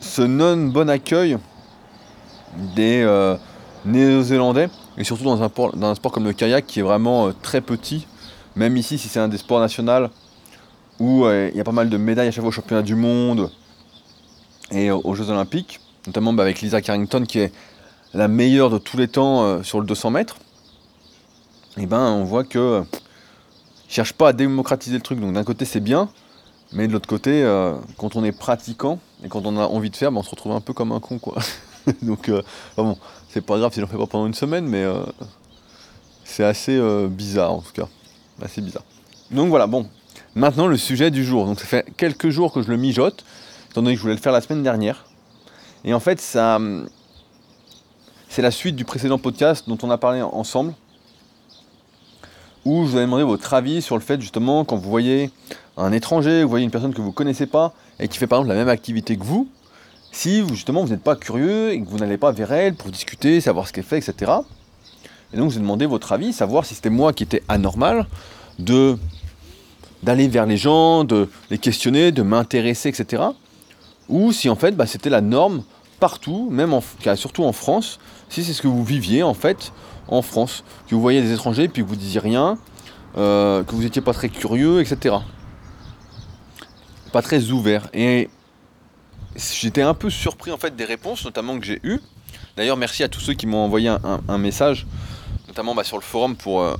ce 0.00 0.22
non-bon 0.22 0.88
accueil 0.88 1.38
des 2.76 3.02
euh, 3.02 3.36
Néo-Zélandais, 3.84 4.68
et 4.96 5.04
surtout 5.04 5.24
dans 5.24 5.42
un, 5.42 5.94
sport 5.94 6.12
comme 6.12 6.24
le 6.24 6.32
kayak 6.32 6.66
qui 6.66 6.80
est 6.80 6.82
vraiment 6.82 7.28
euh, 7.28 7.32
très 7.42 7.60
petit, 7.60 8.06
même 8.54 8.76
ici 8.76 8.98
si 8.98 9.08
c'est 9.08 9.20
un 9.20 9.28
des 9.28 9.38
sports 9.38 9.60
nationaux 9.60 10.08
où 11.00 11.26
il 11.28 11.56
y 11.56 11.60
a 11.60 11.64
pas 11.64 11.70
mal 11.70 11.88
de 11.88 11.96
médailles 11.96 12.26
à 12.26 12.30
chaque 12.32 12.42
fois 12.42 12.48
au 12.48 12.52
championnat 12.52 12.82
du 12.82 12.96
monde 12.96 13.52
et 14.70 14.90
aux 14.90 15.14
Jeux 15.14 15.30
Olympiques, 15.30 15.80
notamment 16.06 16.32
bah, 16.32 16.42
avec 16.42 16.60
Lisa 16.60 16.80
Carrington 16.80 17.24
qui 17.26 17.38
est 17.40 17.52
la 18.14 18.28
meilleure 18.28 18.70
de 18.70 18.78
tous 18.78 18.96
les 18.96 19.08
temps 19.08 19.62
sur 19.62 19.80
le 19.80 19.86
200 19.86 20.10
mètres, 20.10 20.36
et 21.76 21.86
ben 21.86 22.00
on 22.00 22.24
voit 22.24 22.44
que 22.44 22.82
cherche 23.88 24.12
pas 24.12 24.28
à 24.28 24.32
démocratiser 24.32 24.96
le 24.96 25.02
truc. 25.02 25.20
Donc 25.20 25.32
d'un 25.32 25.44
côté 25.44 25.64
c'est 25.64 25.80
bien, 25.80 26.08
mais 26.72 26.86
de 26.86 26.92
l'autre 26.92 27.08
côté, 27.08 27.42
euh, 27.42 27.74
quand 27.96 28.16
on 28.16 28.24
est 28.24 28.32
pratiquant 28.32 28.98
et 29.24 29.28
quand 29.28 29.46
on 29.46 29.56
a 29.56 29.64
envie 29.64 29.90
de 29.90 29.96
faire, 29.96 30.12
ben, 30.12 30.18
on 30.18 30.22
se 30.22 30.30
retrouve 30.30 30.52
un 30.52 30.60
peu 30.60 30.72
comme 30.72 30.92
un 30.92 31.00
con 31.00 31.18
quoi. 31.18 31.36
Donc 32.02 32.28
euh, 32.28 32.42
bon, 32.76 32.98
c'est 33.30 33.40
pas 33.40 33.58
grave 33.58 33.72
si 33.72 33.80
j'en 33.80 33.86
fais 33.86 33.96
pas 33.96 34.06
pendant 34.06 34.26
une 34.26 34.34
semaine, 34.34 34.66
mais 34.66 34.82
euh, 34.82 35.00
c'est 36.24 36.44
assez 36.44 36.78
bizarre 37.08 37.52
en 37.52 37.60
tout 37.60 37.72
cas. 37.72 37.88
Assez 38.42 38.60
bizarre. 38.60 38.84
Donc 39.30 39.48
voilà, 39.48 39.66
bon. 39.66 39.88
Maintenant 40.34 40.66
le 40.66 40.76
sujet 40.76 41.10
du 41.10 41.24
jour. 41.24 41.46
Donc 41.46 41.58
ça 41.58 41.66
fait 41.66 41.86
quelques 41.96 42.28
jours 42.28 42.52
que 42.52 42.62
je 42.62 42.68
le 42.68 42.76
mijote, 42.76 43.24
étant 43.78 43.84
donné 43.84 43.94
que 43.94 43.98
je 43.98 44.02
voulais 44.02 44.16
le 44.16 44.20
faire 44.20 44.32
la 44.32 44.40
semaine 44.40 44.64
dernière. 44.64 45.04
Et 45.84 45.94
en 45.94 46.00
fait 46.00 46.20
ça. 46.20 46.58
C'est 48.28 48.42
la 48.42 48.50
suite 48.50 48.76
du 48.76 48.84
précédent 48.84 49.18
podcast 49.18 49.64
dont 49.68 49.78
on 49.82 49.90
a 49.90 49.96
parlé 49.96 50.20
ensemble 50.20 50.74
où 52.66 52.84
je 52.84 52.90
vous 52.90 52.96
avais 52.96 53.06
demandé 53.06 53.22
votre 53.22 53.54
avis 53.54 53.80
sur 53.80 53.96
le 53.96 54.02
fait 54.02 54.20
justement 54.20 54.66
quand 54.66 54.76
vous 54.76 54.90
voyez 54.90 55.30
un 55.78 55.92
étranger, 55.92 56.42
vous 56.42 56.48
voyez 56.50 56.64
une 56.64 56.70
personne 56.70 56.92
que 56.92 57.00
vous 57.00 57.08
ne 57.08 57.14
connaissez 57.14 57.46
pas 57.46 57.72
et 57.98 58.06
qui 58.08 58.18
fait 58.18 58.26
par 58.26 58.40
exemple 58.40 58.52
la 58.52 58.58
même 58.58 58.68
activité 58.68 59.16
que 59.16 59.24
vous, 59.24 59.48
si 60.12 60.46
justement 60.48 60.82
vous 60.82 60.90
n'êtes 60.90 61.02
pas 61.02 61.16
curieux 61.16 61.70
et 61.70 61.80
que 61.80 61.88
vous 61.88 61.96
n'allez 61.96 62.18
pas 62.18 62.32
vers 62.32 62.52
elle 62.52 62.74
pour 62.74 62.90
discuter, 62.90 63.40
savoir 63.40 63.66
ce 63.66 63.72
qu'elle 63.72 63.84
fait, 63.84 63.96
etc. 63.98 64.32
Et 65.32 65.38
donc 65.38 65.48
je 65.48 65.54
vous 65.54 65.60
ai 65.60 65.62
demandé 65.62 65.86
votre 65.86 66.12
avis, 66.12 66.34
savoir 66.34 66.66
si 66.66 66.74
c'était 66.74 66.90
moi 66.90 67.14
qui 67.14 67.22
étais 67.22 67.42
anormal 67.48 68.06
de 68.58 68.98
d'aller 70.02 70.28
vers 70.28 70.44
les 70.44 70.58
gens, 70.58 71.04
de 71.04 71.30
les 71.50 71.58
questionner, 71.58 72.12
de 72.12 72.22
m'intéresser, 72.22 72.90
etc. 72.90 73.22
Ou 74.08 74.32
si 74.32 74.48
en 74.48 74.56
fait 74.56 74.76
bah, 74.76 74.86
c'était 74.86 75.10
la 75.10 75.20
norme 75.20 75.62
partout, 76.00 76.48
même 76.50 76.72
en, 76.72 76.82
surtout 77.16 77.44
en 77.44 77.52
France, 77.52 77.98
si 78.28 78.44
c'est 78.44 78.52
ce 78.52 78.62
que 78.62 78.68
vous 78.68 78.84
viviez 78.84 79.22
en 79.22 79.34
fait 79.34 79.72
en 80.08 80.22
France, 80.22 80.64
que 80.88 80.94
vous 80.94 81.00
voyez 81.00 81.20
des 81.20 81.32
étrangers 81.32 81.68
puis 81.68 81.82
que 81.82 81.88
vous 81.88 81.96
disiez 81.96 82.20
rien, 82.20 82.58
euh, 83.16 83.64
que 83.64 83.74
vous 83.74 83.82
n'étiez 83.82 84.02
pas 84.02 84.12
très 84.12 84.28
curieux, 84.28 84.80
etc. 84.80 85.16
Pas 87.12 87.22
très 87.22 87.50
ouvert. 87.50 87.88
Et 87.92 88.28
j'étais 89.36 89.82
un 89.82 89.94
peu 89.94 90.10
surpris 90.10 90.52
en 90.52 90.58
fait 90.58 90.76
des 90.76 90.84
réponses, 90.84 91.24
notamment 91.24 91.58
que 91.58 91.66
j'ai 91.66 91.80
eues. 91.82 92.00
D'ailleurs, 92.56 92.76
merci 92.76 93.02
à 93.02 93.08
tous 93.08 93.20
ceux 93.20 93.34
qui 93.34 93.46
m'ont 93.46 93.64
envoyé 93.64 93.88
un, 93.88 94.38
message, 94.38 94.86
notamment 95.46 95.74
bah, 95.74 95.84
sur 95.84 95.96
le 95.96 96.02
forum 96.02 96.36
pour 96.36 96.60
euh, 96.60 96.76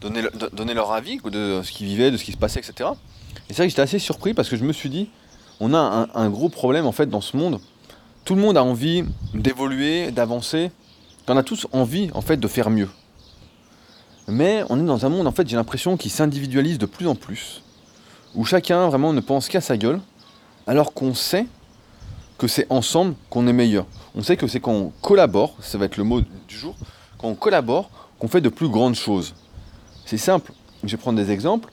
donner, 0.00 0.22
donner 0.52 0.74
leur 0.74 0.92
avis 0.92 1.18
de 1.24 1.60
ce 1.62 1.70
qu'ils 1.70 1.86
vivaient, 1.86 2.10
de 2.10 2.16
ce 2.16 2.24
qui 2.24 2.32
se 2.32 2.36
passait, 2.36 2.60
etc. 2.60 2.90
Et 3.48 3.52
c'est 3.52 3.56
vrai 3.58 3.66
que 3.66 3.70
j'étais 3.70 3.82
assez 3.82 3.98
surpris 3.98 4.34
parce 4.34 4.48
que 4.48 4.56
je 4.56 4.64
me 4.64 4.72
suis 4.72 4.90
dit, 4.90 5.08
on 5.60 5.74
a 5.74 6.08
un, 6.14 6.30
gros 6.30 6.48
problème 6.48 6.86
en 6.86 6.92
fait 6.92 7.06
dans 7.06 7.20
ce 7.20 7.36
monde. 7.36 7.60
Tout 8.24 8.34
le 8.34 8.40
monde 8.40 8.56
a 8.56 8.64
envie 8.64 9.04
d'évoluer, 9.34 10.10
d'avancer, 10.10 10.70
on 11.28 11.36
a 11.36 11.42
tous 11.42 11.66
envie 11.72 12.10
en 12.14 12.20
fait 12.20 12.36
de 12.36 12.48
faire 12.48 12.70
mieux. 12.70 12.88
Mais 14.28 14.64
on 14.70 14.80
est 14.80 14.84
dans 14.84 15.04
un 15.04 15.08
monde 15.08 15.26
en 15.26 15.32
fait 15.32 15.48
j'ai 15.48 15.56
l'impression 15.56 15.96
qui 15.96 16.08
s'individualise 16.08 16.78
de 16.78 16.86
plus 16.86 17.06
en 17.06 17.14
plus, 17.14 17.62
où 18.34 18.44
chacun 18.44 18.88
vraiment 18.88 19.12
ne 19.12 19.20
pense 19.20 19.48
qu'à 19.48 19.60
sa 19.60 19.76
gueule, 19.76 20.00
alors 20.66 20.92
qu'on 20.92 21.14
sait 21.14 21.46
que 22.38 22.48
c'est 22.48 22.66
ensemble 22.70 23.14
qu'on 23.30 23.46
est 23.46 23.52
meilleur. 23.52 23.86
On 24.14 24.22
sait 24.22 24.36
que 24.36 24.46
c'est 24.46 24.60
quand 24.60 24.72
on 24.72 24.92
collabore, 25.02 25.54
ça 25.60 25.78
va 25.78 25.84
être 25.84 25.96
le 25.96 26.04
mot 26.04 26.20
du 26.20 26.56
jour, 26.56 26.74
quand 27.18 27.28
on 27.28 27.34
collabore, 27.34 27.90
qu'on 28.18 28.28
fait 28.28 28.40
de 28.40 28.48
plus 28.48 28.68
grandes 28.68 28.94
choses. 28.94 29.34
C'est 30.06 30.18
simple, 30.18 30.52
je 30.82 30.90
vais 30.90 30.96
prendre 30.96 31.18
des 31.18 31.30
exemples. 31.30 31.70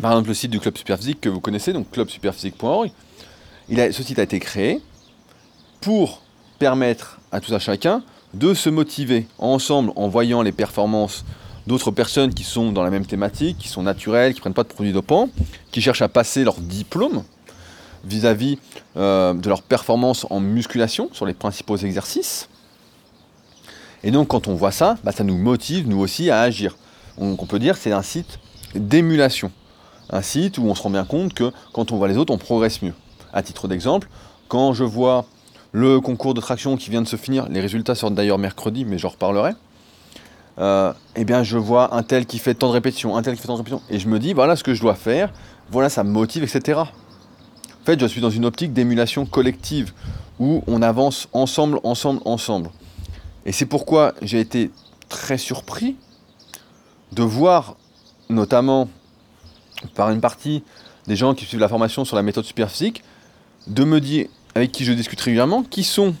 Par 0.00 0.12
exemple, 0.12 0.28
le 0.28 0.34
site 0.34 0.50
du 0.50 0.60
Club 0.60 0.76
Superphysique 0.76 1.20
que 1.20 1.28
vous 1.28 1.40
connaissez, 1.40 1.72
donc 1.72 1.90
clubsuperphysique.org. 1.90 2.90
ce 3.68 4.02
site 4.02 4.18
a 4.18 4.22
été 4.22 4.40
créé 4.40 4.80
pour 5.80 6.22
permettre 6.58 7.20
à 7.30 7.40
tout 7.40 7.54
à 7.54 7.58
chacun 7.58 8.02
de 8.32 8.54
se 8.54 8.68
motiver 8.70 9.26
ensemble 9.38 9.92
en 9.96 10.08
voyant 10.08 10.42
les 10.42 10.52
performances 10.52 11.24
d'autres 11.66 11.92
personnes 11.92 12.34
qui 12.34 12.42
sont 12.42 12.72
dans 12.72 12.82
la 12.82 12.90
même 12.90 13.06
thématique, 13.06 13.56
qui 13.58 13.68
sont 13.68 13.82
naturelles, 13.82 14.32
qui 14.32 14.38
ne 14.38 14.40
prennent 14.40 14.54
pas 14.54 14.64
de 14.64 14.68
produits 14.68 14.92
dopants, 14.92 15.28
qui 15.70 15.80
cherchent 15.80 16.02
à 16.02 16.08
passer 16.08 16.44
leur 16.44 16.58
diplôme 16.60 17.22
vis-à-vis 18.04 18.58
euh, 18.96 19.32
de 19.32 19.48
leur 19.48 19.62
performance 19.62 20.26
en 20.28 20.40
musculation 20.40 21.08
sur 21.12 21.24
les 21.24 21.34
principaux 21.34 21.76
exercices. 21.76 22.48
Et 24.02 24.10
donc 24.10 24.28
quand 24.28 24.48
on 24.48 24.54
voit 24.54 24.72
ça, 24.72 24.96
bah, 25.04 25.12
ça 25.12 25.24
nous 25.24 25.38
motive 25.38 25.88
nous 25.88 26.00
aussi 26.00 26.30
à 26.30 26.40
agir. 26.40 26.76
On 27.16 27.36
peut 27.36 27.60
dire 27.60 27.74
que 27.76 27.80
c'est 27.80 27.92
un 27.92 28.02
site 28.02 28.40
d'émulation 28.74 29.52
un 30.10 30.22
site 30.22 30.58
où 30.58 30.64
on 30.64 30.74
se 30.74 30.82
rend 30.82 30.90
bien 30.90 31.04
compte 31.04 31.34
que 31.34 31.52
quand 31.72 31.92
on 31.92 31.96
voit 31.96 32.08
les 32.08 32.16
autres, 32.16 32.32
on 32.32 32.38
progresse 32.38 32.82
mieux. 32.82 32.94
À 33.32 33.42
titre 33.42 33.68
d'exemple, 33.68 34.08
quand 34.48 34.72
je 34.72 34.84
vois 34.84 35.26
le 35.72 36.00
concours 36.00 36.34
de 36.34 36.40
traction 36.40 36.76
qui 36.76 36.90
vient 36.90 37.02
de 37.02 37.08
se 37.08 37.16
finir, 37.16 37.48
les 37.48 37.60
résultats 37.60 37.94
sortent 37.94 38.14
d'ailleurs 38.14 38.38
mercredi, 38.38 38.84
mais 38.84 38.98
j'en 38.98 39.08
reparlerai. 39.08 39.52
Euh, 40.58 40.92
eh 41.16 41.24
bien, 41.24 41.42
je 41.42 41.58
vois 41.58 41.96
un 41.96 42.04
tel 42.04 42.26
qui 42.26 42.38
fait 42.38 42.54
tant 42.54 42.68
de 42.68 42.72
répétitions, 42.72 43.16
un 43.16 43.22
tel 43.22 43.34
qui 43.34 43.40
fait 43.40 43.48
tant 43.48 43.54
de 43.54 43.58
répétitions, 43.58 43.82
et 43.90 43.98
je 43.98 44.08
me 44.08 44.20
dis, 44.20 44.34
voilà 44.34 44.54
ce 44.54 44.62
que 44.62 44.72
je 44.72 44.80
dois 44.80 44.94
faire, 44.94 45.32
voilà, 45.70 45.88
ça 45.88 46.04
me 46.04 46.10
motive, 46.10 46.44
etc. 46.44 46.78
En 46.80 47.84
fait, 47.84 47.98
je 47.98 48.06
suis 48.06 48.20
dans 48.20 48.30
une 48.30 48.44
optique 48.44 48.72
d'émulation 48.72 49.26
collective, 49.26 49.92
où 50.38 50.62
on 50.66 50.80
avance 50.82 51.28
ensemble, 51.32 51.80
ensemble, 51.82 52.20
ensemble. 52.24 52.70
Et 53.46 53.52
c'est 53.52 53.66
pourquoi 53.66 54.14
j'ai 54.22 54.40
été 54.40 54.70
très 55.08 55.38
surpris 55.38 55.96
de 57.12 57.22
voir, 57.22 57.76
notamment 58.28 58.88
par 59.94 60.10
une 60.10 60.20
partie 60.20 60.62
des 61.06 61.16
gens 61.16 61.34
qui 61.34 61.44
suivent 61.44 61.60
la 61.60 61.68
formation 61.68 62.04
sur 62.04 62.16
la 62.16 62.22
méthode 62.22 62.44
superphysique, 62.44 63.02
de 63.66 63.84
me 63.84 64.00
dire, 64.00 64.26
avec 64.54 64.72
qui 64.72 64.84
je 64.84 64.92
discute 64.92 65.20
régulièrement, 65.20 65.62
qui 65.62 65.84
sont 65.84 66.14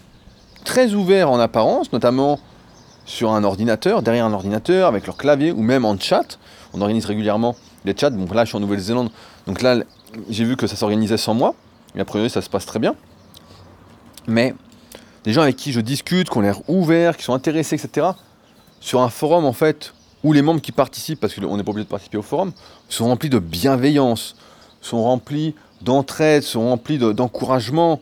très 0.64 0.94
ouverts 0.94 1.30
en 1.30 1.38
apparence, 1.38 1.92
notamment 1.92 2.38
sur 3.06 3.32
un 3.32 3.44
ordinateur, 3.44 4.02
derrière 4.02 4.24
un 4.24 4.32
ordinateur, 4.32 4.88
avec 4.88 5.06
leur 5.06 5.16
clavier, 5.16 5.52
ou 5.52 5.62
même 5.62 5.84
en 5.84 5.98
chat. 5.98 6.38
On 6.72 6.80
organise 6.80 7.04
régulièrement 7.04 7.54
les 7.84 7.94
chats. 7.96 8.10
Bon, 8.10 8.26
là, 8.32 8.44
je 8.44 8.50
suis 8.50 8.56
en 8.56 8.60
Nouvelle-Zélande, 8.60 9.10
donc 9.46 9.62
là, 9.62 9.76
j'ai 10.30 10.44
vu 10.44 10.56
que 10.56 10.66
ça 10.66 10.76
s'organisait 10.76 11.16
sans 11.16 11.34
moi. 11.34 11.54
Et 11.96 12.00
a 12.00 12.04
priori, 12.04 12.30
ça 12.30 12.42
se 12.42 12.48
passe 12.48 12.66
très 12.66 12.78
bien. 12.78 12.94
Mais 14.26 14.54
des 15.24 15.32
gens 15.32 15.42
avec 15.42 15.56
qui 15.56 15.72
je 15.72 15.80
discute, 15.80 16.28
qui 16.28 16.38
ont 16.38 16.40
l'air 16.40 16.60
ouverts, 16.68 17.16
qui 17.16 17.24
sont 17.24 17.34
intéressés, 17.34 17.76
etc. 17.76 18.08
Sur 18.80 19.00
un 19.02 19.08
forum, 19.08 19.44
en 19.44 19.52
fait, 19.52 19.94
où 20.24 20.32
les 20.32 20.42
membres 20.42 20.60
qui 20.60 20.72
participent, 20.72 21.20
parce 21.20 21.34
qu'on 21.34 21.56
n'est 21.56 21.62
pas 21.62 21.70
obligé 21.70 21.84
de 21.84 21.90
participer 21.90 22.16
au 22.16 22.22
forum, 22.22 22.52
sont 22.88 23.06
remplis 23.06 23.28
de 23.28 23.38
bienveillance, 23.38 24.36
sont 24.80 25.02
remplis 25.04 25.54
d'entraide, 25.82 26.42
sont 26.42 26.68
remplis 26.68 26.98
d'encouragement, 26.98 28.00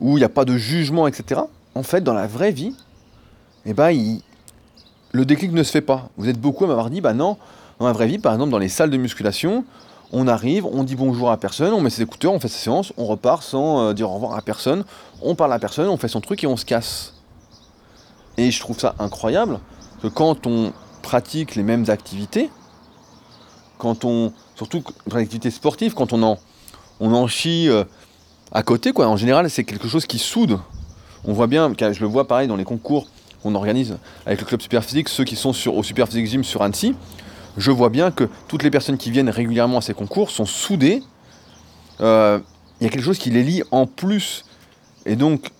où 0.00 0.16
il 0.16 0.20
n'y 0.20 0.24
a 0.24 0.30
pas 0.30 0.44
de 0.44 0.56
jugement, 0.56 1.08
etc. 1.08 1.40
En 1.74 1.82
fait, 1.82 2.02
dans 2.02 2.14
la 2.14 2.28
vraie 2.28 2.52
vie, 2.52 2.74
eh 3.66 3.74
ben, 3.74 3.92
le 5.12 5.24
déclic 5.24 5.52
ne 5.52 5.62
se 5.64 5.72
fait 5.72 5.80
pas. 5.80 6.08
Vous 6.16 6.28
êtes 6.28 6.40
beaucoup 6.40 6.64
à 6.64 6.68
m'avoir 6.68 6.88
dit, 6.88 7.00
bah 7.00 7.14
non, 7.14 7.36
dans 7.80 7.86
la 7.86 7.92
vraie 7.92 8.06
vie, 8.06 8.18
par 8.18 8.32
exemple, 8.32 8.52
dans 8.52 8.58
les 8.58 8.68
salles 8.68 8.90
de 8.90 8.96
musculation, 8.96 9.64
on 10.12 10.28
arrive, 10.28 10.64
on 10.66 10.84
dit 10.84 10.94
bonjour 10.94 11.32
à 11.32 11.36
personne, 11.36 11.72
on 11.72 11.80
met 11.80 11.90
ses 11.90 12.02
écouteurs, 12.02 12.32
on 12.32 12.38
fait 12.38 12.48
ses 12.48 12.60
séances, 12.60 12.92
on 12.96 13.06
repart 13.06 13.42
sans 13.42 13.88
euh, 13.88 13.92
dire 13.92 14.08
au 14.08 14.14
revoir 14.14 14.36
à 14.36 14.42
personne, 14.42 14.84
on 15.20 15.34
parle 15.34 15.52
à 15.52 15.58
personne, 15.58 15.88
on 15.88 15.96
fait 15.96 16.06
son 16.06 16.20
truc 16.20 16.44
et 16.44 16.46
on 16.46 16.56
se 16.56 16.64
casse. 16.64 17.14
Et 18.36 18.52
je 18.52 18.60
trouve 18.60 18.78
ça 18.78 18.94
incroyable 19.00 19.58
que 20.00 20.06
quand 20.06 20.46
on 20.46 20.72
pratique 21.06 21.54
les 21.54 21.62
mêmes 21.62 21.84
activités, 21.88 22.50
quand 23.78 24.04
on, 24.04 24.32
surtout 24.56 24.82
dans 25.06 25.18
l'activité 25.18 25.52
sportive, 25.52 25.94
quand 25.94 26.12
on 26.12 26.20
en, 26.24 26.36
on 26.98 27.26
chie 27.28 27.68
euh, 27.68 27.84
à 28.50 28.64
côté, 28.64 28.92
quoi. 28.92 29.06
En 29.06 29.16
général, 29.16 29.48
c'est 29.48 29.62
quelque 29.62 29.86
chose 29.86 30.04
qui 30.04 30.18
soude. 30.18 30.58
On 31.24 31.32
voit 31.32 31.46
bien, 31.46 31.72
je 31.78 32.00
le 32.00 32.06
vois 32.08 32.26
pareil 32.26 32.48
dans 32.48 32.56
les 32.56 32.64
concours 32.64 33.06
qu'on 33.40 33.54
organise 33.54 33.98
avec 34.26 34.40
le 34.40 34.46
club 34.46 34.60
Superphysique, 34.60 35.08
ceux 35.08 35.22
qui 35.22 35.36
sont 35.36 35.52
sur, 35.52 35.76
au 35.76 35.84
Superphysique 35.84 36.26
Gym 36.26 36.42
sur 36.42 36.62
Annecy, 36.62 36.96
je 37.56 37.70
vois 37.70 37.88
bien 37.88 38.10
que 38.10 38.28
toutes 38.48 38.64
les 38.64 38.72
personnes 38.72 38.98
qui 38.98 39.12
viennent 39.12 39.30
régulièrement 39.30 39.78
à 39.78 39.82
ces 39.82 39.94
concours 39.94 40.30
sont 40.32 40.44
soudées. 40.44 41.04
Euh, 42.00 42.40
il 42.80 42.84
y 42.84 42.86
a 42.88 42.90
quelque 42.90 43.04
chose 43.04 43.18
qui 43.18 43.30
les 43.30 43.44
lie 43.44 43.62
en 43.70 43.86
plus. 43.86 44.44
Et 45.04 45.14
donc, 45.14 45.52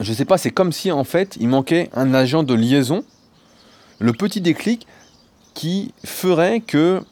je 0.00 0.14
sais 0.14 0.24
pas, 0.24 0.38
c'est 0.38 0.50
comme 0.50 0.72
si 0.72 0.90
en 0.90 1.04
fait 1.04 1.36
il 1.38 1.48
manquait 1.48 1.90
un 1.92 2.14
agent 2.14 2.42
de 2.42 2.54
liaison 2.54 3.04
le 3.98 4.12
petit 4.12 4.40
déclic 4.40 4.86
qui 5.54 5.92
ferait 6.04 6.60
que, 6.60 7.02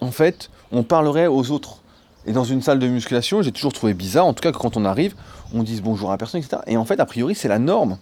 en 0.00 0.10
fait, 0.10 0.50
on 0.72 0.82
parlerait 0.82 1.26
aux 1.26 1.50
autres. 1.50 1.80
Et 2.26 2.32
dans 2.32 2.44
une 2.44 2.62
salle 2.62 2.78
de 2.78 2.86
musculation, 2.86 3.42
j'ai 3.42 3.52
toujours 3.52 3.72
trouvé 3.72 3.94
bizarre, 3.94 4.26
en 4.26 4.32
tout 4.32 4.42
cas 4.42 4.52
que 4.52 4.58
quand 4.58 4.76
on 4.76 4.84
arrive, 4.84 5.14
on 5.52 5.62
dise 5.62 5.82
bonjour 5.82 6.10
à 6.10 6.18
personne, 6.18 6.40
etc. 6.40 6.62
Et 6.66 6.76
en 6.76 6.84
fait, 6.84 7.00
a 7.00 7.06
priori, 7.06 7.34
c'est 7.34 7.48
la 7.48 7.58
norme. 7.58 7.98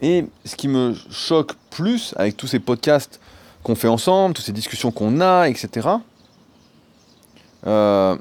Et 0.00 0.26
ce 0.44 0.56
qui 0.56 0.68
me 0.68 0.94
choque 1.10 1.54
plus 1.70 2.14
avec 2.16 2.36
tous 2.36 2.46
ces 2.46 2.60
podcasts 2.60 3.20
qu'on 3.62 3.74
fait 3.74 3.88
ensemble, 3.88 4.34
toutes 4.34 4.46
ces 4.46 4.52
discussions 4.52 4.92
qu'on 4.92 5.20
a, 5.20 5.48
etc., 5.48 5.88
euh, 7.66 8.16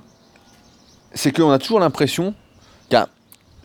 c'est 1.13 1.31
qu'on 1.31 1.51
a 1.51 1.59
toujours 1.59 1.79
l'impression, 1.79 2.33
car 2.89 3.07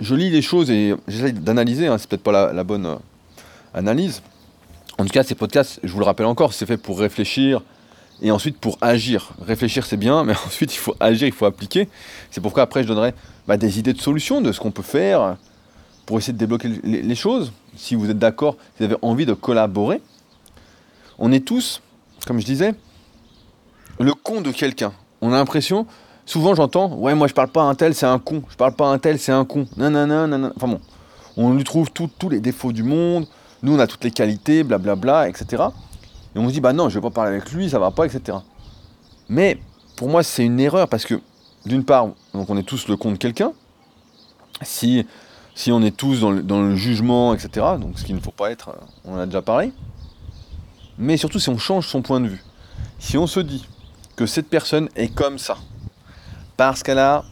je 0.00 0.14
lis 0.14 0.30
les 0.30 0.42
choses 0.42 0.70
et 0.70 0.94
j'essaie 1.08 1.32
d'analyser, 1.32 1.86
hein, 1.86 1.96
c'est 1.98 2.08
peut-être 2.08 2.22
pas 2.22 2.52
la, 2.52 2.64
bonne 2.64 2.86
euh, 2.86 2.96
analyse, 3.74 4.22
en 5.02 5.04
tout 5.04 5.10
cas, 5.10 5.24
ces 5.24 5.34
podcasts, 5.34 5.80
je 5.82 5.92
vous 5.92 5.98
le 5.98 6.04
rappelle 6.04 6.26
encore, 6.26 6.52
c'est 6.52 6.64
fait 6.64 6.76
pour 6.76 7.00
réfléchir 7.00 7.60
et 8.20 8.30
ensuite 8.30 8.56
pour 8.56 8.78
agir. 8.80 9.32
Réfléchir, 9.44 9.84
c'est 9.84 9.96
bien, 9.96 10.22
mais 10.22 10.34
ensuite, 10.46 10.72
il 10.72 10.78
faut 10.78 10.94
agir, 11.00 11.26
il 11.26 11.34
faut 11.34 11.44
appliquer. 11.44 11.88
C'est 12.30 12.40
pourquoi 12.40 12.62
après, 12.62 12.84
je 12.84 12.88
donnerai 12.88 13.12
bah, 13.48 13.56
des 13.56 13.80
idées 13.80 13.94
de 13.94 14.00
solutions, 14.00 14.40
de 14.40 14.52
ce 14.52 14.60
qu'on 14.60 14.70
peut 14.70 14.84
faire 14.84 15.36
pour 16.06 16.18
essayer 16.18 16.32
de 16.32 16.38
débloquer 16.38 16.68
les, 16.84 17.14
choses. 17.16 17.52
Si 17.76 17.96
vous 17.96 18.10
êtes 18.10 18.18
d'accord, 18.18 18.56
si 18.76 18.78
vous 18.78 18.92
avez 18.92 18.96
envie 19.02 19.26
de 19.26 19.34
collaborer. 19.34 20.00
On 21.18 21.32
est 21.32 21.44
tous, 21.44 21.82
comme 22.24 22.40
je 22.40 22.46
disais, 22.46 22.72
le 23.98 24.14
con 24.14 24.40
de 24.40 24.52
quelqu'un. 24.52 24.92
On 25.20 25.32
a 25.32 25.36
l'impression, 25.36 25.84
souvent 26.26 26.54
j'entends, 26.54 26.94
ouais, 26.94 27.16
moi 27.16 27.26
je 27.26 27.34
parle 27.34 27.48
pas 27.48 27.62
à 27.62 27.64
un 27.64 27.74
tel, 27.74 27.96
c'est 27.96 28.06
un 28.06 28.20
con. 28.20 28.44
Je 28.50 28.56
parle 28.56 28.74
pas 28.74 28.88
à 28.88 28.92
un 28.92 28.98
tel, 28.98 29.18
c'est 29.18 29.32
un 29.32 29.44
con. 29.44 29.66
Nanana, 29.76 30.28
nanana. 30.28 30.52
Enfin 30.54 30.68
bon, 30.68 30.80
on 31.36 31.54
lui 31.54 31.64
trouve 31.64 31.90
tous 31.90 32.28
les 32.28 32.38
défauts 32.38 32.70
du 32.70 32.84
monde 32.84 33.26
nous 33.62 33.74
on 33.74 33.78
a 33.78 33.86
toutes 33.86 34.04
les 34.04 34.10
qualités, 34.10 34.64
blablabla, 34.64 35.28
etc. 35.28 35.64
Et 36.34 36.38
on 36.38 36.48
se 36.48 36.52
dit, 36.54 36.60
bah 36.60 36.72
non, 36.72 36.88
je 36.88 36.94
vais 36.94 37.00
pas 37.02 37.10
parler 37.10 37.32
avec 37.32 37.52
lui, 37.52 37.68
ça 37.68 37.78
va 37.78 37.90
pas, 37.90 38.06
etc. 38.06 38.38
Mais 39.28 39.58
pour 39.96 40.08
moi, 40.08 40.22
c'est 40.22 40.44
une 40.44 40.60
erreur 40.60 40.88
parce 40.88 41.04
que, 41.04 41.20
d'une 41.66 41.84
part, 41.84 42.08
on 42.34 42.56
est 42.56 42.62
tous 42.62 42.88
le 42.88 42.96
con 42.96 43.12
de 43.12 43.18
quelqu'un. 43.18 43.52
Si, 44.62 45.06
si 45.54 45.72
on 45.72 45.82
est 45.82 45.96
tous 45.96 46.20
dans 46.20 46.30
le, 46.30 46.76
jugement, 46.76 47.34
etc., 47.34 47.66
donc 47.78 47.98
ce 47.98 48.04
qu'il 48.04 48.14
ne 48.14 48.20
faut 48.20 48.30
pas 48.30 48.50
être, 48.50 48.74
on 49.04 49.14
en 49.14 49.18
a 49.18 49.26
déjà 49.26 49.42
parlé. 49.42 49.72
Mais 50.98 51.16
surtout, 51.16 51.38
si 51.38 51.48
on 51.48 51.58
change 51.58 51.86
son 51.86 52.02
point 52.02 52.20
de 52.20 52.28
vue, 52.28 52.42
si 52.98 53.18
on 53.18 53.26
se 53.26 53.40
dit 53.40 53.66
que 54.16 54.26
cette 54.26 54.48
personne 54.48 54.88
est 54.96 55.08
comme 55.08 55.38
ça, 55.38 55.56
parce 56.56 56.82
qu'elle 56.82 56.98
a 56.98 57.24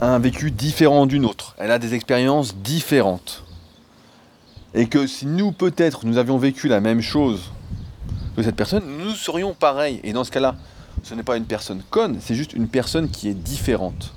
un 0.00 0.18
vécu 0.18 0.50
différent 0.50 1.06
d'une 1.06 1.24
autre, 1.24 1.54
elle 1.58 1.70
a 1.70 1.78
des 1.78 1.94
expériences 1.94 2.56
différentes, 2.56 3.43
et 4.74 4.86
que 4.86 5.06
si 5.06 5.26
nous, 5.26 5.52
peut-être, 5.52 6.04
nous 6.04 6.18
avions 6.18 6.36
vécu 6.36 6.68
la 6.68 6.80
même 6.80 7.00
chose 7.00 7.52
que 8.36 8.42
cette 8.42 8.56
personne, 8.56 8.84
nous 8.98 9.14
serions 9.14 9.54
pareils. 9.54 10.00
Et 10.02 10.12
dans 10.12 10.24
ce 10.24 10.32
cas-là, 10.32 10.56
ce 11.04 11.14
n'est 11.14 11.22
pas 11.22 11.36
une 11.36 11.44
personne 11.44 11.82
conne, 11.90 12.18
c'est 12.20 12.34
juste 12.34 12.52
une 12.52 12.68
personne 12.68 13.08
qui 13.08 13.28
est 13.28 13.34
différente. 13.34 14.12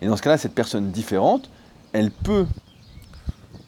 Et 0.00 0.06
dans 0.06 0.16
ce 0.16 0.22
cas-là, 0.22 0.38
cette 0.38 0.54
personne 0.54 0.90
différente, 0.90 1.50
elle 1.92 2.10
peut 2.10 2.46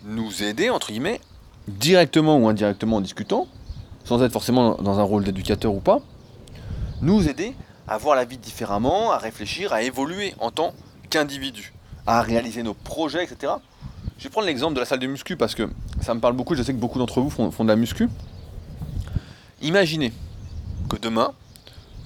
nous 0.04 0.42
aider, 0.42 0.70
entre 0.70 0.88
guillemets, 0.88 1.20
directement 1.66 2.38
ou 2.38 2.48
indirectement 2.48 2.96
en 2.96 3.00
discutant, 3.00 3.46
sans 4.04 4.22
être 4.22 4.32
forcément 4.32 4.76
dans 4.76 4.98
un 4.98 5.02
rôle 5.02 5.24
d'éducateur 5.24 5.74
ou 5.74 5.80
pas, 5.80 6.00
nous 7.02 7.28
aider 7.28 7.54
à 7.86 7.98
voir 7.98 8.16
la 8.16 8.24
vie 8.24 8.38
différemment, 8.38 9.12
à 9.12 9.18
réfléchir, 9.18 9.72
à 9.72 9.82
évoluer 9.82 10.34
en 10.40 10.50
tant 10.50 10.72
qu'individu, 11.10 11.74
à 12.06 12.22
réaliser 12.22 12.62
nos 12.62 12.74
projets, 12.74 13.24
etc. 13.24 13.52
Je 14.18 14.24
vais 14.24 14.30
prendre 14.30 14.48
l'exemple 14.48 14.74
de 14.74 14.80
la 14.80 14.84
salle 14.84 14.98
de 14.98 15.06
muscu 15.06 15.36
parce 15.36 15.54
que 15.54 15.70
ça 16.00 16.12
me 16.12 16.18
parle 16.18 16.34
beaucoup, 16.34 16.56
je 16.56 16.62
sais 16.64 16.72
que 16.72 16.78
beaucoup 16.78 16.98
d'entre 16.98 17.20
vous 17.20 17.30
font, 17.30 17.50
de 17.50 17.68
la 17.68 17.76
muscu. 17.76 18.08
Imaginez 19.62 20.12
que 20.88 20.96
demain, 20.96 21.32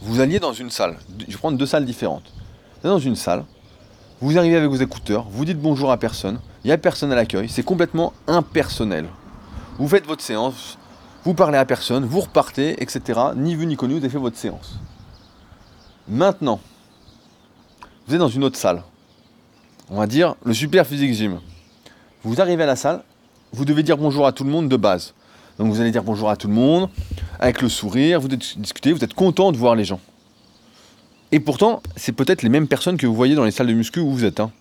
vous 0.02 0.20
alliez 0.20 0.38
dans 0.38 0.52
une 0.52 0.68
salle, 0.68 0.98
je 1.20 1.32
vais 1.32 1.38
prendre 1.38 1.56
deux 1.56 1.64
salles 1.64 1.86
différentes. 1.86 2.30
Vous 2.82 2.88
êtes 2.88 2.94
dans 2.94 2.98
une 2.98 3.16
salle, 3.16 3.46
vous 4.20 4.36
arrivez 4.36 4.56
avec 4.56 4.68
vos 4.68 4.76
écouteurs, 4.76 5.24
vous 5.30 5.46
dites 5.46 5.58
bonjour 5.58 5.90
à 5.90 5.96
personne, 5.96 6.38
il 6.64 6.66
n'y 6.66 6.72
a 6.72 6.76
personne 6.76 7.10
à 7.12 7.14
l'accueil, 7.14 7.48
c'est 7.48 7.62
complètement 7.62 8.12
impersonnel. 8.26 9.06
Vous 9.78 9.88
faites 9.88 10.06
votre 10.06 10.22
séance, 10.22 10.76
vous 11.24 11.32
parlez 11.32 11.56
à 11.56 11.64
personne, 11.64 12.04
vous 12.04 12.20
repartez, 12.20 12.82
etc. 12.82 13.20
Ni 13.36 13.56
vu 13.56 13.64
ni 13.64 13.76
connu, 13.76 13.94
vous 13.94 14.00
avez 14.00 14.10
fait 14.10 14.18
votre 14.18 14.36
séance. 14.36 14.78
Maintenant, 16.06 16.60
vous 18.06 18.14
êtes 18.14 18.20
dans 18.20 18.28
une 18.28 18.44
autre 18.44 18.58
salle. 18.58 18.82
On 19.88 19.96
va 19.96 20.06
dire 20.06 20.34
le 20.44 20.52
Super 20.52 20.86
Physique 20.86 21.14
Gym. 21.14 21.40
Vous 22.24 22.40
arrivez 22.40 22.62
à 22.62 22.66
la 22.66 22.76
salle, 22.76 23.02
vous 23.52 23.64
devez 23.64 23.82
dire 23.82 23.96
bonjour 23.96 24.26
à 24.26 24.32
tout 24.32 24.44
le 24.44 24.50
monde 24.50 24.68
de 24.68 24.76
base. 24.76 25.14
Donc 25.58 25.72
vous 25.72 25.80
allez 25.80 25.90
dire 25.90 26.04
bonjour 26.04 26.30
à 26.30 26.36
tout 26.36 26.48
le 26.48 26.54
monde, 26.54 26.88
avec 27.40 27.60
le 27.60 27.68
sourire, 27.68 28.20
vous 28.20 28.28
discutez, 28.28 28.92
vous 28.92 29.02
êtes 29.02 29.14
content 29.14 29.50
de 29.50 29.56
voir 29.56 29.74
les 29.74 29.84
gens. 29.84 30.00
Et 31.32 31.40
pourtant, 31.40 31.82
c'est 31.96 32.12
peut-être 32.12 32.42
les 32.42 32.48
mêmes 32.48 32.68
personnes 32.68 32.96
que 32.96 33.06
vous 33.06 33.14
voyez 33.14 33.34
dans 33.34 33.44
les 33.44 33.50
salles 33.50 33.66
de 33.66 33.72
muscu 33.72 34.00
où 34.00 34.10
vous 34.10 34.24
êtes. 34.24 34.38
Hein. 34.38 34.52